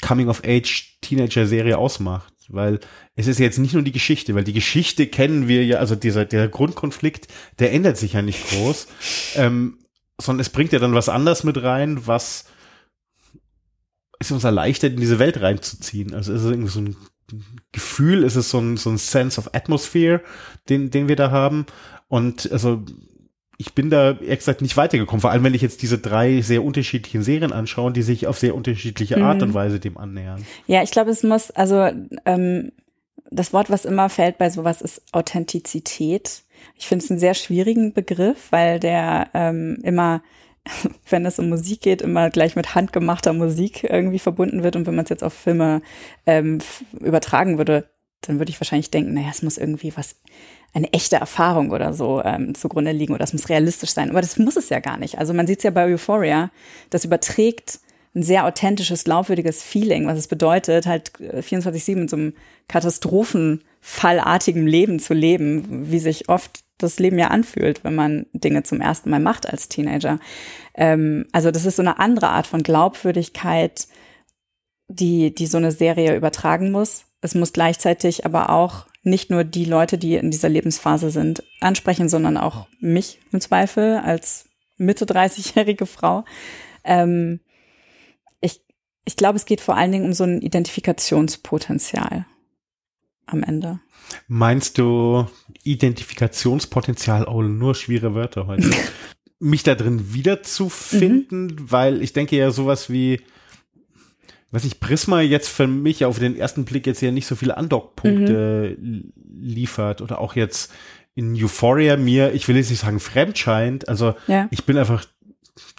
Coming-of-Age-Teenager-Serie 0.00 1.78
ausmacht? 1.78 2.34
Weil 2.52 2.80
es 3.16 3.26
ist 3.26 3.38
jetzt 3.38 3.58
nicht 3.58 3.74
nur 3.74 3.82
die 3.82 3.92
Geschichte, 3.92 4.34
weil 4.34 4.44
die 4.44 4.52
Geschichte 4.52 5.06
kennen 5.06 5.48
wir 5.48 5.64
ja, 5.64 5.78
also 5.78 5.96
dieser 5.96 6.24
der 6.24 6.48
Grundkonflikt, 6.48 7.28
der 7.58 7.72
ändert 7.72 7.96
sich 7.96 8.12
ja 8.12 8.22
nicht 8.22 8.48
groß, 8.50 8.86
ähm, 9.36 9.78
sondern 10.20 10.40
es 10.40 10.50
bringt 10.50 10.72
ja 10.72 10.78
dann 10.78 10.94
was 10.94 11.08
anderes 11.08 11.44
mit 11.44 11.62
rein, 11.62 12.06
was 12.06 12.44
es 14.20 14.30
uns 14.30 14.44
erleichtert, 14.44 14.92
in 14.92 15.00
diese 15.00 15.18
Welt 15.18 15.40
reinzuziehen. 15.40 16.14
Also 16.14 16.32
es 16.32 16.42
ist 16.42 16.50
irgendwie 16.50 16.70
so 16.70 16.80
ein 16.80 16.96
Gefühl, 17.72 18.22
ist 18.22 18.36
es 18.36 18.50
so 18.50 18.58
ein, 18.58 18.76
so 18.76 18.90
ein 18.90 18.98
Sense 18.98 19.40
of 19.40 19.50
Atmosphere, 19.54 20.22
den, 20.68 20.90
den 20.90 21.08
wir 21.08 21.16
da 21.16 21.30
haben. 21.30 21.66
Und 22.08 22.52
also 22.52 22.84
ich 23.58 23.74
bin 23.74 23.90
da 23.90 24.12
ehrlich 24.12 24.38
gesagt 24.38 24.62
nicht 24.62 24.76
weitergekommen, 24.76 25.20
vor 25.20 25.30
allem 25.30 25.44
wenn 25.44 25.54
ich 25.54 25.62
jetzt 25.62 25.82
diese 25.82 25.98
drei 25.98 26.40
sehr 26.40 26.64
unterschiedlichen 26.64 27.22
Serien 27.22 27.52
anschaue, 27.52 27.92
die 27.92 28.02
sich 28.02 28.26
auf 28.26 28.38
sehr 28.38 28.54
unterschiedliche 28.54 29.22
Art 29.22 29.38
mhm. 29.38 29.42
und 29.42 29.54
Weise 29.54 29.78
dem 29.78 29.98
annähern. 29.98 30.44
Ja, 30.66 30.82
ich 30.82 30.90
glaube, 30.90 31.10
es 31.10 31.22
muss, 31.22 31.50
also 31.50 31.90
ähm, 32.24 32.72
das 33.30 33.52
Wort, 33.52 33.70
was 33.70 33.84
immer 33.84 34.08
fällt 34.08 34.38
bei 34.38 34.50
sowas, 34.50 34.82
ist 34.82 35.02
Authentizität. 35.12 36.42
Ich 36.76 36.86
finde 36.86 37.04
es 37.04 37.10
einen 37.10 37.20
sehr 37.20 37.34
schwierigen 37.34 37.92
Begriff, 37.92 38.50
weil 38.50 38.80
der 38.80 39.28
ähm, 39.34 39.78
immer 39.82 40.22
wenn 41.08 41.26
es 41.26 41.38
um 41.38 41.48
Musik 41.48 41.80
geht, 41.80 42.02
immer 42.02 42.30
gleich 42.30 42.56
mit 42.56 42.74
handgemachter 42.74 43.32
Musik 43.32 43.84
irgendwie 43.84 44.18
verbunden 44.18 44.62
wird. 44.62 44.76
Und 44.76 44.86
wenn 44.86 44.94
man 44.94 45.04
es 45.04 45.10
jetzt 45.10 45.24
auf 45.24 45.32
Filme 45.32 45.82
ähm, 46.26 46.58
übertragen 47.00 47.58
würde, 47.58 47.88
dann 48.22 48.38
würde 48.38 48.50
ich 48.50 48.60
wahrscheinlich 48.60 48.90
denken, 48.90 49.14
naja, 49.14 49.28
es 49.30 49.42
muss 49.42 49.58
irgendwie 49.58 49.92
was, 49.96 50.16
eine 50.74 50.92
echte 50.92 51.16
Erfahrung 51.16 51.70
oder 51.70 51.92
so 51.92 52.22
ähm, 52.24 52.54
zugrunde 52.54 52.92
liegen 52.92 53.12
oder 53.12 53.24
es 53.24 53.32
muss 53.32 53.48
realistisch 53.48 53.90
sein. 53.90 54.10
Aber 54.10 54.20
das 54.20 54.38
muss 54.38 54.56
es 54.56 54.68
ja 54.70 54.80
gar 54.80 54.96
nicht. 54.96 55.18
Also 55.18 55.34
man 55.34 55.46
sieht 55.46 55.58
es 55.58 55.64
ja 55.64 55.70
bei 55.70 55.84
Euphoria, 55.84 56.50
das 56.90 57.04
überträgt 57.04 57.80
ein 58.14 58.22
sehr 58.22 58.44
authentisches, 58.46 59.04
glaubwürdiges 59.04 59.62
Feeling, 59.62 60.06
was 60.06 60.18
es 60.18 60.28
bedeutet, 60.28 60.86
halt 60.86 61.12
24-7 61.18 61.88
äh, 61.88 61.92
in 61.92 62.08
so 62.08 62.16
einem 62.16 62.34
Katastrophenfallartigen 62.68 64.66
Leben 64.66 64.98
zu 64.98 65.14
leben, 65.14 65.90
wie 65.90 65.98
sich 65.98 66.28
oft 66.28 66.60
das 66.78 66.98
Leben 66.98 67.18
ja 67.18 67.28
anfühlt, 67.28 67.84
wenn 67.84 67.94
man 67.94 68.26
Dinge 68.32 68.64
zum 68.64 68.80
ersten 68.80 69.08
Mal 69.10 69.20
macht 69.20 69.48
als 69.48 69.68
Teenager. 69.68 70.18
Ähm, 70.74 71.26
also 71.32 71.50
das 71.50 71.64
ist 71.64 71.76
so 71.76 71.82
eine 71.82 71.98
andere 71.98 72.28
Art 72.28 72.46
von 72.46 72.62
Glaubwürdigkeit, 72.62 73.86
die, 74.94 75.34
die 75.34 75.46
so 75.46 75.58
eine 75.58 75.72
Serie 75.72 76.16
übertragen 76.16 76.70
muss. 76.70 77.04
Es 77.20 77.34
muss 77.34 77.52
gleichzeitig 77.52 78.26
aber 78.26 78.50
auch 78.50 78.86
nicht 79.02 79.30
nur 79.30 79.44
die 79.44 79.64
Leute, 79.64 79.98
die 79.98 80.14
in 80.14 80.30
dieser 80.30 80.48
Lebensphase 80.48 81.10
sind, 81.10 81.42
ansprechen, 81.60 82.08
sondern 82.08 82.36
auch 82.36 82.66
mich 82.80 83.18
im 83.32 83.40
Zweifel 83.40 83.98
als 83.98 84.46
Mitte 84.76 85.04
30-jährige 85.04 85.86
Frau. 85.86 86.24
Ähm, 86.84 87.40
ich, 88.40 88.60
ich 89.04 89.16
glaube, 89.16 89.36
es 89.36 89.44
geht 89.44 89.60
vor 89.60 89.76
allen 89.76 89.92
Dingen 89.92 90.04
um 90.04 90.12
so 90.12 90.24
ein 90.24 90.40
Identifikationspotenzial 90.40 92.26
am 93.26 93.42
Ende. 93.42 93.80
Meinst 94.28 94.78
du 94.78 95.26
Identifikationspotenzial? 95.62 97.26
Oh, 97.26 97.42
nur 97.42 97.74
schwere 97.74 98.14
Wörter 98.14 98.46
heute. 98.46 98.70
Mich 99.38 99.64
da 99.64 99.74
drin 99.74 100.14
wiederzufinden, 100.14 101.46
mhm. 101.46 101.70
weil 101.70 102.02
ich 102.02 102.12
denke 102.12 102.36
ja 102.36 102.52
sowas 102.52 102.90
wie, 102.90 103.20
was 104.52 104.64
ich 104.64 104.78
Prisma 104.78 105.22
jetzt 105.22 105.48
für 105.48 105.66
mich 105.66 106.04
auf 106.04 106.18
den 106.18 106.36
ersten 106.36 106.64
Blick 106.64 106.86
jetzt 106.86 107.00
ja 107.00 107.10
nicht 107.10 107.26
so 107.26 107.34
viele 107.34 107.56
Andockpunkte 107.56 108.76
mhm. 108.78 109.12
liefert 109.40 110.02
oder 110.02 110.20
auch 110.20 110.36
jetzt 110.36 110.72
in 111.14 111.34
Euphoria 111.34 111.96
mir, 111.96 112.32
ich 112.34 112.46
will 112.46 112.56
jetzt 112.56 112.70
nicht 112.70 112.80
sagen 112.80 113.00
fremd 113.00 113.36
scheint, 113.36 113.88
also 113.88 114.14
ja. 114.28 114.48
ich 114.50 114.64
bin 114.64 114.78
einfach 114.78 115.04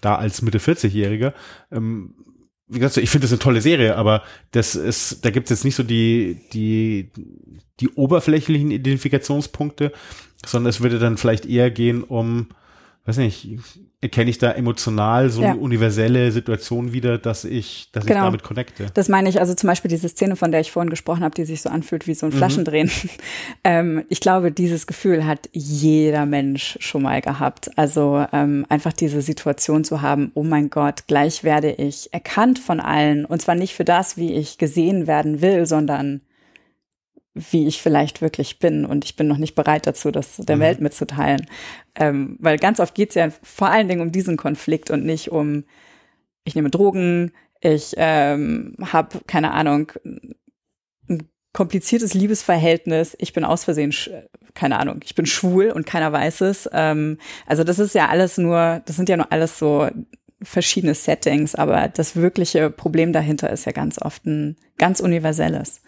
da 0.02 0.16
als 0.16 0.42
Mitte 0.42 0.58
40-Jähriger, 0.58 1.34
ähm, 1.72 2.16
wie 2.68 2.80
gesagt, 2.80 2.98
ich 2.98 3.10
finde 3.10 3.26
das 3.26 3.32
eine 3.32 3.40
tolle 3.40 3.62
Serie, 3.62 3.96
aber 3.96 4.24
das 4.52 4.76
ist, 4.76 5.24
da 5.24 5.30
gibt 5.30 5.46
es 5.46 5.58
jetzt 5.58 5.66
nicht 5.66 5.76
so 5.76 5.84
die, 5.84 6.40
die, 6.54 7.12
die 7.80 7.90
oberflächlichen 7.90 8.72
Identifikationspunkte, 8.72 9.92
sondern 10.46 10.70
es 10.70 10.82
würde 10.82 10.98
dann 10.98 11.18
vielleicht 11.18 11.46
eher 11.46 11.70
gehen 11.70 12.04
um, 12.04 12.48
weiß 13.06 13.18
nicht, 13.18 13.58
erkenne 14.00 14.30
ich 14.30 14.38
da 14.38 14.52
emotional 14.52 15.30
so 15.30 15.42
ja. 15.42 15.52
eine 15.52 15.60
universelle 15.60 16.32
Situation 16.32 16.94
wieder, 16.94 17.18
dass 17.18 17.44
ich, 17.44 17.90
dass 17.92 18.06
genau. 18.06 18.20
ich 18.20 18.26
damit 18.26 18.44
connecte. 18.44 18.86
Das 18.94 19.10
meine 19.10 19.28
ich, 19.28 19.42
also 19.42 19.54
zum 19.54 19.68
Beispiel 19.68 19.90
diese 19.90 20.08
Szene, 20.08 20.38
von 20.38 20.52
der 20.52 20.62
ich 20.62 20.72
vorhin 20.72 20.90
gesprochen 20.90 21.24
habe, 21.24 21.36
die 21.36 21.44
sich 21.44 21.62
so 21.62 21.70
anfühlt 21.70 22.08
wie 22.08 22.14
so 22.14 22.28
ein 22.28 22.32
mhm. 22.32 22.38
Flaschendrehen. 22.38 22.90
ähm, 23.66 24.06
ich 24.08 24.22
glaube, 24.22 24.54
dieses 24.54 24.88
Gefühl 24.88 25.26
hat 25.26 25.50
jeder 25.52 26.26
Mensch 26.26 26.78
schon 26.80 27.02
mal 27.02 27.20
gehabt. 27.20 27.78
Also 27.78 28.26
ähm, 28.32 28.66
einfach 28.70 28.94
diese 28.94 29.22
Situation 29.22 29.84
zu 29.84 30.02
haben, 30.02 30.32
oh 30.34 30.44
mein 30.44 30.70
Gott, 30.70 31.08
gleich 31.08 31.44
werde 31.44 31.72
ich 31.72 32.14
erkannt 32.14 32.60
von 32.60 32.80
allen. 32.80 33.26
Und 33.26 33.42
zwar 33.42 33.56
nicht 33.56 33.74
für 33.74 33.86
das, 33.86 34.16
wie 34.16 34.34
ich 34.34 34.58
gesehen 34.58 35.08
werden 35.08 35.42
will, 35.42 35.66
sondern 35.66 36.22
wie 37.36 37.68
ich 37.68 37.82
vielleicht 37.82 38.22
wirklich 38.22 38.60
bin 38.60 38.86
und 38.86 39.06
ich 39.06 39.16
bin 39.16 39.28
noch 39.28 39.38
nicht 39.38 39.56
bereit 39.56 39.88
dazu, 39.88 40.12
das 40.12 40.38
der 40.38 40.58
mhm. 40.58 40.62
Welt 40.62 40.82
mitzuteilen. 40.82 41.48
Ähm, 41.96 42.38
weil 42.40 42.58
ganz 42.58 42.80
oft 42.80 42.94
geht 42.94 43.10
es 43.10 43.16
ja 43.16 43.30
vor 43.42 43.70
allen 43.70 43.88
Dingen 43.88 44.02
um 44.02 44.12
diesen 44.12 44.38
Konflikt 44.38 44.92
und 44.92 45.06
nicht 45.06 45.32
um 45.32 45.64
ich 46.44 46.56
nehme 46.56 46.70
Drogen, 46.70 47.32
ich 47.62 47.94
ähm, 47.98 48.76
habe, 48.82 49.22
keine 49.26 49.52
Ahnung, 49.52 49.92
ein 50.04 51.30
kompliziertes 51.54 52.14
Liebesverhältnis, 52.14 53.16
ich 53.20 53.34
bin 53.34 53.46
aus 53.46 53.64
Versehen, 53.64 53.94
keine 54.54 54.80
Ahnung, 54.80 55.00
ich 55.04 55.16
bin 55.16 55.26
schwul 55.26 55.72
und 55.72 55.86
keiner 55.86 56.12
weiß 56.12 56.42
es. 56.42 56.70
Ähm, 56.74 57.18
also 57.46 57.64
das 57.64 57.80
ist 57.80 57.96
ja 57.96 58.10
alles 58.10 58.38
nur, 58.38 58.82
das 58.86 58.96
sind 58.96 59.10
ja 59.10 59.18
nur 59.18 59.32
alles 59.32 59.58
so 59.58 59.90
verschiedene 60.42 60.94
Settings, 60.94 61.56
aber 61.56 61.88
das 61.88 62.18
wirkliche 62.18 62.70
Problem 62.70 63.14
dahinter 63.14 63.50
ist 63.50 63.66
ja 63.66 63.72
ganz 63.72 64.02
oft 64.02 64.26
ein 64.26 64.58
ganz 64.78 65.00
universelles. 65.00 65.82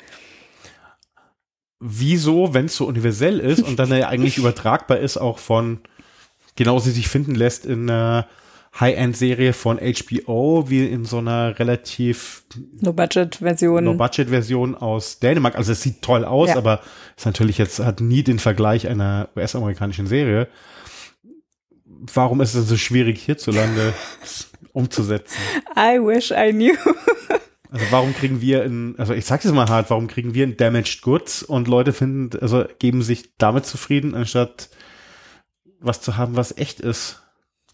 Wieso, 1.79 2.53
wenn 2.53 2.65
es 2.65 2.77
so 2.77 2.85
universell 2.85 3.39
ist 3.39 3.61
und 3.61 3.77
dann 3.77 3.89
ja 3.89 4.07
eigentlich 4.07 4.37
übertragbar 4.39 4.99
ist, 4.99 5.17
auch 5.17 5.39
von 5.39 5.79
genauso 6.55 6.89
sich 6.89 7.07
finden 7.07 7.35
lässt 7.35 7.65
in 7.65 7.89
einer 7.89 8.27
High-End-Serie 8.79 9.53
von 9.53 9.77
HBO, 9.77 10.69
wie 10.69 10.85
in 10.85 11.05
so 11.05 11.19
einer 11.19 11.57
relativ 11.59 12.43
Low-Budget-Version. 12.81 13.85
Low-Budget-Version 13.85 14.75
aus 14.75 15.19
Dänemark. 15.19 15.55
Also 15.55 15.71
es 15.71 15.81
sieht 15.81 16.01
toll 16.01 16.25
aus, 16.25 16.49
ja. 16.49 16.57
aber 16.57 16.81
ist 17.15 17.25
natürlich 17.25 17.57
jetzt, 17.57 17.79
hat 17.79 18.01
nie 18.01 18.23
den 18.23 18.39
Vergleich 18.39 18.87
einer 18.87 19.29
US-amerikanischen 19.35 20.07
Serie. 20.07 20.49
Warum 21.85 22.41
ist 22.41 22.53
es 22.53 22.67
so 22.67 22.75
schwierig 22.75 23.21
hierzulande 23.21 23.93
umzusetzen? 24.73 25.37
I 25.77 25.97
wish 25.99 26.31
I 26.31 26.51
knew. 26.51 26.75
Also 27.75 27.87
warum 27.91 28.15
kriegen 28.15 28.39
wir 28.39 28.63
in, 28.63 28.95
also 28.97 29.13
ich 29.13 29.25
sag's 29.25 29.43
jetzt 29.43 29.53
mal 29.53 29.67
hart, 29.67 29.89
warum 29.89 30.07
kriegen 30.07 30.33
wir 30.33 30.45
in 30.45 30.55
Damaged 30.55 31.01
Goods 31.01 31.43
und 31.43 31.67
Leute 31.67 31.91
finden, 31.91 32.39
also 32.39 32.63
geben 32.79 33.01
sich 33.01 33.35
damit 33.37 33.65
zufrieden, 33.65 34.15
anstatt 34.15 34.69
was 35.81 35.99
zu 35.99 36.15
haben, 36.15 36.37
was 36.37 36.57
echt 36.57 36.79
ist? 36.79 37.21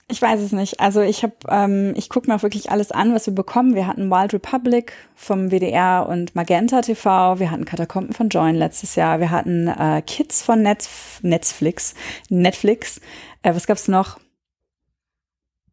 Ich 0.08 0.20
weiß 0.20 0.42
es 0.42 0.54
nicht. 0.54 0.80
Also 0.80 1.02
ich 1.02 1.22
habe, 1.22 1.36
ähm, 1.50 1.94
ich 1.96 2.10
gucke 2.10 2.28
mir 2.28 2.36
auch 2.36 2.42
wirklich 2.42 2.72
alles 2.72 2.92
an, 2.92 3.14
was 3.14 3.28
wir 3.28 3.36
bekommen. 3.36 3.76
Wir 3.76 3.86
hatten 3.86 4.10
Wild 4.10 4.34
Republic 4.34 4.94
vom 5.14 5.52
WDR 5.52 6.08
und 6.10 6.34
Magenta 6.34 6.82
TV. 6.82 7.38
Wir 7.38 7.52
hatten 7.52 7.66
Katakomben 7.66 8.16
von 8.16 8.30
Join 8.30 8.56
letztes 8.56 8.96
Jahr. 8.96 9.20
Wir 9.20 9.30
hatten 9.30 9.68
äh, 9.68 10.02
Kids 10.02 10.42
von 10.42 10.64
Netf 10.64 11.20
Netflix. 11.22 11.94
Netflix. 12.28 13.02
Äh, 13.44 13.54
was 13.54 13.68
gab's 13.68 13.88
noch? 13.88 14.20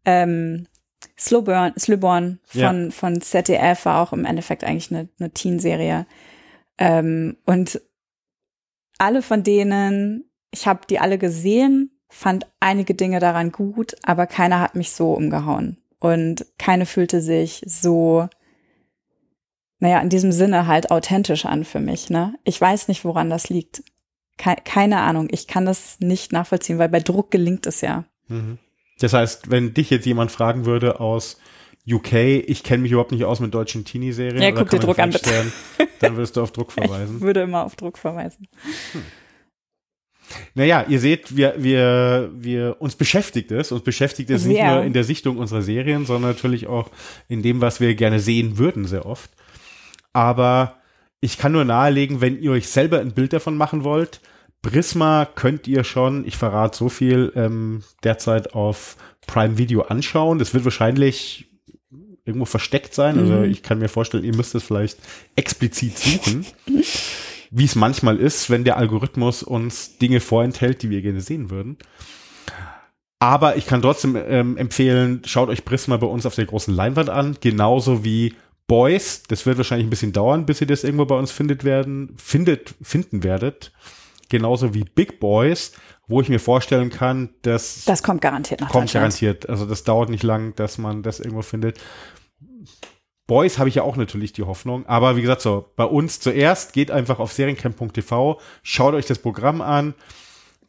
Ähm, 0.05 0.67
Slowburn, 1.19 1.73
Slowborn 1.79 2.39
von, 2.45 2.61
ja. 2.61 2.91
von 2.91 3.21
ZDF 3.21 3.85
war 3.85 4.03
auch 4.03 4.13
im 4.13 4.25
Endeffekt 4.25 4.65
eigentlich 4.65 4.91
eine, 4.91 5.09
eine 5.19 5.31
Teen-Serie. 5.31 6.07
Ähm, 6.79 7.37
und 7.45 7.81
alle 8.99 9.23
von 9.23 9.43
denen, 9.43 10.31
ich 10.53 10.67
habe 10.67 10.81
die 10.89 11.01
alle 11.01 11.19
gesehen 11.19 11.99
fand 12.09 12.47
einige 12.61 12.95
Dinge 12.95 13.21
daran 13.21 13.53
gut, 13.53 13.95
aber 14.03 14.27
keiner 14.27 14.61
hat 14.61 14.75
mich 14.75 14.93
so 14.93 15.13
umgehauen. 15.13 15.79
Und 16.01 16.47
keine 16.59 16.87
fühlte 16.87 17.21
sich 17.21 17.63
so, 17.67 18.29
naja, 19.79 20.01
in 20.01 20.09
diesem 20.09 20.33
Sinne 20.33 20.67
halt 20.67 20.91
authentisch 20.91 21.45
an 21.45 21.65
für 21.65 21.81
mich. 21.81 22.09
Ne? 22.09 22.35
Ich 22.45 22.61
weiß 22.61 22.89
nicht, 22.89 23.05
woran 23.05 23.31
das 23.31 23.49
liegt. 23.49 23.83
keine 24.37 25.01
Ahnung. 25.01 25.29
Ich 25.31 25.49
kann 25.49 25.67
das 25.67 25.99
nicht 26.01 26.33
nachvollziehen, 26.33 26.79
weil 26.79 26.89
bei 26.89 27.01
Druck 27.01 27.31
gelingt 27.31 27.67
es 27.67 27.81
ja. 27.81 28.05
Mhm. 28.29 28.59
Das 29.01 29.13
heißt, 29.13 29.51
wenn 29.51 29.75
dich 29.75 29.91
jetzt 29.91 30.07
jemand 30.07 30.31
fragen 30.31 30.65
würde 30.65 31.01
aus 31.01 31.39
UK, 31.89 32.13
ich 32.47 32.63
kenne 32.63 32.83
mich 32.83 32.93
überhaupt 32.93 33.13
nicht 33.13 33.25
aus 33.25 33.41
mit 33.41 33.55
deutschen 33.55 33.85
Teenie-Serien. 33.85 34.43
Ja, 34.43 34.53
guck 34.53 34.71
dir 34.71 34.79
Druck 34.79 34.99
an, 34.99 35.11
bitte. 35.11 35.53
Dann 36.01 36.17
würdest 36.17 36.37
du 36.37 36.43
auf 36.43 36.53
Druck 36.53 36.73
verweisen. 36.73 37.17
Ich 37.17 37.23
würde 37.23 37.41
immer 37.43 37.65
auf 37.65 37.77
Druck 37.77 37.99
verweisen. 37.99 38.47
Hm. 38.93 39.03
Naja, 40.55 40.85
ihr 40.87 41.01
seht, 41.01 41.35
wir, 41.37 41.55
wir, 41.57 42.31
wir, 42.35 42.77
uns 42.81 42.97
beschäftigt 42.97 43.51
es. 43.51 43.73
Uns 43.73 43.83
beschäftigt 43.83 44.29
es 44.29 44.43
sehr. 44.43 44.53
nicht 44.53 44.75
nur 44.75 44.85
in 44.85 44.93
der 44.93 45.05
Sichtung 45.05 45.39
unserer 45.39 45.63
Serien, 45.63 46.05
sondern 46.05 46.33
natürlich 46.33 46.67
auch 46.67 46.91
in 47.29 47.43
dem, 47.43 47.63
was 47.63 47.81
wir 47.81 47.95
gerne 47.95 48.21
sehen 48.21 48.59
würden, 48.59 48.85
sehr 48.85 49.07
oft. 49.07 49.31
Aber 50.13 50.77
ich 51.21 51.39
kann 51.39 51.53
nur 51.53 51.65
nahelegen, 51.65 52.21
wenn 52.21 52.39
ihr 52.41 52.53
euch 52.53 52.69
selber 52.69 53.01
ein 53.01 53.13
Bild 53.13 53.33
davon 53.33 53.57
machen 53.57 53.85
wollt, 53.85 54.21
Prisma 54.63 55.25
könnt 55.25 55.69
ihr 55.69 55.85
schon, 55.85 56.27
ich 56.27 56.37
verrate 56.37 56.77
so 56.77 56.89
viel, 56.89 57.33
ähm, 57.37 57.83
derzeit 58.03 58.55
auf 58.55 58.97
Prime 59.27 59.59
Video 59.59 59.83
anschauen. 59.83 60.39
Das 60.39 60.55
wird 60.55 60.65
wahrscheinlich 60.65 61.47
irgendwo 62.25 62.45
versteckt 62.45 62.95
sein. 62.95 63.19
Also 63.19 63.35
mhm. 63.35 63.45
ich 63.45 63.63
kann 63.63 63.79
mir 63.79 63.89
vorstellen, 63.89 64.25
ihr 64.25 64.37
müsst 64.37 64.55
es 64.55 64.65
vielleicht 64.65 64.99
explizit 65.37 65.99
suchen. 65.99 66.47
wie 67.51 67.65
es 67.65 67.75
manchmal 67.75 68.19
ist, 68.19 68.51
wenn 68.51 68.65
der 68.65 68.77
Algorithmus 68.77 69.43
uns 69.43 69.99
Dinge 69.99 70.21
vorenthält, 70.21 70.83
die 70.83 70.91
wir 70.91 71.03
gerne 71.03 71.21
sehen 71.21 71.51
würden. 71.51 71.79
Aber 73.21 73.57
ich 73.57 73.67
kann 73.67 73.83
trotzdem 73.83 74.17
ähm, 74.17 74.57
empfehlen, 74.57 75.23
schaut 75.25 75.49
euch 75.49 75.65
Prisma 75.65 75.97
bei 75.97 76.07
uns 76.07 76.25
auf 76.25 76.35
der 76.35 76.47
großen 76.47 76.75
Leinwand 76.75 77.11
an, 77.11 77.37
genauso 77.41 78.05
wie 78.05 78.35
Boys. 78.69 79.25
Das 79.25 79.45
wird 79.45 79.57
wahrscheinlich 79.57 79.87
ein 79.87 79.91
bisschen 79.91 80.13
dauern, 80.13 80.47
bis 80.47 80.61
ihr 80.61 80.67
das 80.67 80.85
irgendwo 80.85 81.07
bei 81.07 81.17
uns 81.17 81.33
findet 81.33 81.65
werden, 81.65 82.15
findet, 82.17 82.75
finden 82.81 83.25
werdet. 83.25 83.73
Genauso 84.29 84.75
wie 84.75 84.85
Big 84.85 85.21
Boys, 85.21 85.73
wo 86.07 86.21
ich 86.21 86.29
mir 86.29 86.41
vorstellen 86.41 86.91
kann, 86.91 87.31
dass 87.43 87.85
das 87.85 88.03
kommt 88.03 88.21
garantiert 88.21 88.61
nach 88.61 88.69
kommt 88.71 88.93
garantiert. 88.93 89.49
Also 89.49 89.67
das 89.67 89.85
dauert 89.85 90.11
nicht 90.11 90.23
lang, 90.23 90.55
dass 90.57 90.79
man 90.79 91.03
das 91.03 91.21
irgendwo 91.21 91.43
findet. 91.43 91.79
Boys 93.27 93.59
habe 93.59 93.69
ich 93.69 93.77
ja 93.77 93.83
auch 93.83 93.97
natürlich 93.97 94.33
die 94.33 94.43
Hoffnung. 94.43 94.87
Aber 94.87 95.17
wie 95.17 95.21
gesagt, 95.21 95.43
so 95.43 95.71
bei 95.77 95.85
uns 95.85 96.19
zuerst 96.19 96.73
geht 96.73 96.91
einfach 96.91 97.19
auf 97.19 97.33
seriencamp.tv, 97.33 98.41
schaut 98.63 98.95
euch 98.95 99.07
das 99.07 99.19
Programm 99.19 99.61
an. 99.61 99.95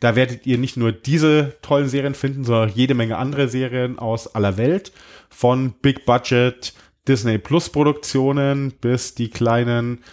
Da 0.02 0.16
werdet 0.16 0.46
ihr 0.46 0.58
nicht 0.58 0.78
nur 0.78 0.92
diese 0.92 1.58
tollen 1.62 1.90
Serien 1.90 2.16
finden, 2.16 2.44
sondern 2.44 2.70
auch 2.70 2.76
jede 2.76 2.94
Menge 2.94 3.18
andere 3.18 3.50
Serien 3.50 3.98
aus 3.98 4.34
aller 4.34 4.58
Welt. 4.58 4.92
Von 5.30 5.74
Big 5.82 6.06
Budget 6.06 6.74
Disney 7.08 7.38
Plus 7.38 7.70
Produktionen 7.70 8.72
bis 8.72 9.16
die 9.16 9.30
kleinen 9.30 10.04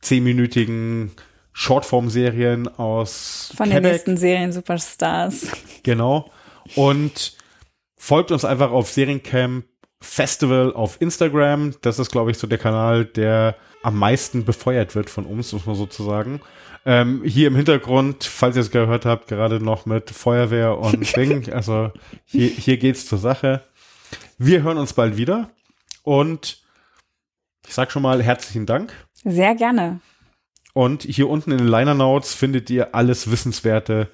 zehnminütigen 0.00 1.10
Shortform-Serien 1.54 2.68
aus 2.78 3.52
Von 3.56 3.66
Quebec. 3.70 3.82
den 3.82 3.92
nächsten 3.92 4.16
Serien 4.16 4.52
Superstars. 4.52 5.46
Genau. 5.82 6.30
Und 6.74 7.36
folgt 7.96 8.30
uns 8.32 8.44
einfach 8.44 8.70
auf 8.70 8.90
Seriencamp 8.90 9.64
Festival 10.00 10.74
auf 10.74 11.00
Instagram. 11.00 11.74
Das 11.80 11.98
ist, 11.98 12.10
glaube 12.10 12.30
ich, 12.30 12.38
so 12.38 12.46
der 12.46 12.58
Kanal, 12.58 13.06
der 13.06 13.56
am 13.82 13.98
meisten 13.98 14.44
befeuert 14.44 14.94
wird 14.94 15.08
von 15.08 15.24
uns, 15.24 15.52
muss 15.52 15.64
man 15.64 15.76
sozusagen. 15.76 16.40
Ähm, 16.84 17.22
hier 17.24 17.46
im 17.48 17.56
Hintergrund, 17.56 18.24
falls 18.24 18.56
ihr 18.56 18.62
es 18.62 18.70
gehört 18.70 19.06
habt, 19.06 19.28
gerade 19.28 19.60
noch 19.60 19.86
mit 19.86 20.10
Feuerwehr 20.10 20.76
und 20.76 21.16
Ding. 21.16 21.50
Also 21.52 21.90
hier, 22.24 22.48
hier 22.48 22.76
geht's 22.76 23.06
zur 23.06 23.18
Sache. 23.18 23.62
Wir 24.36 24.62
hören 24.62 24.76
uns 24.76 24.92
bald 24.92 25.16
wieder 25.16 25.50
und 26.02 26.62
ich 27.66 27.72
sag 27.72 27.90
schon 27.90 28.02
mal 28.02 28.22
herzlichen 28.22 28.66
Dank. 28.66 28.92
Sehr 29.24 29.54
gerne. 29.54 30.00
Und 30.74 31.04
hier 31.04 31.30
unten 31.30 31.52
in 31.52 31.58
den 31.58 31.68
Liner 31.68 31.94
Notes 31.94 32.34
findet 32.34 32.68
ihr 32.68 32.94
alles 32.94 33.30
Wissenswerte 33.30 34.10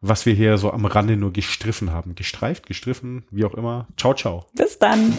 was 0.00 0.26
wir 0.26 0.34
hier 0.34 0.58
so 0.58 0.72
am 0.72 0.86
Rande 0.86 1.16
nur 1.16 1.32
gestriffen 1.32 1.92
haben. 1.92 2.14
Gestreift, 2.14 2.66
gestriffen, 2.66 3.24
wie 3.30 3.44
auch 3.44 3.54
immer. 3.54 3.86
Ciao, 3.96 4.14
ciao. 4.14 4.46
Bis 4.54 4.78
dann. 4.78 5.12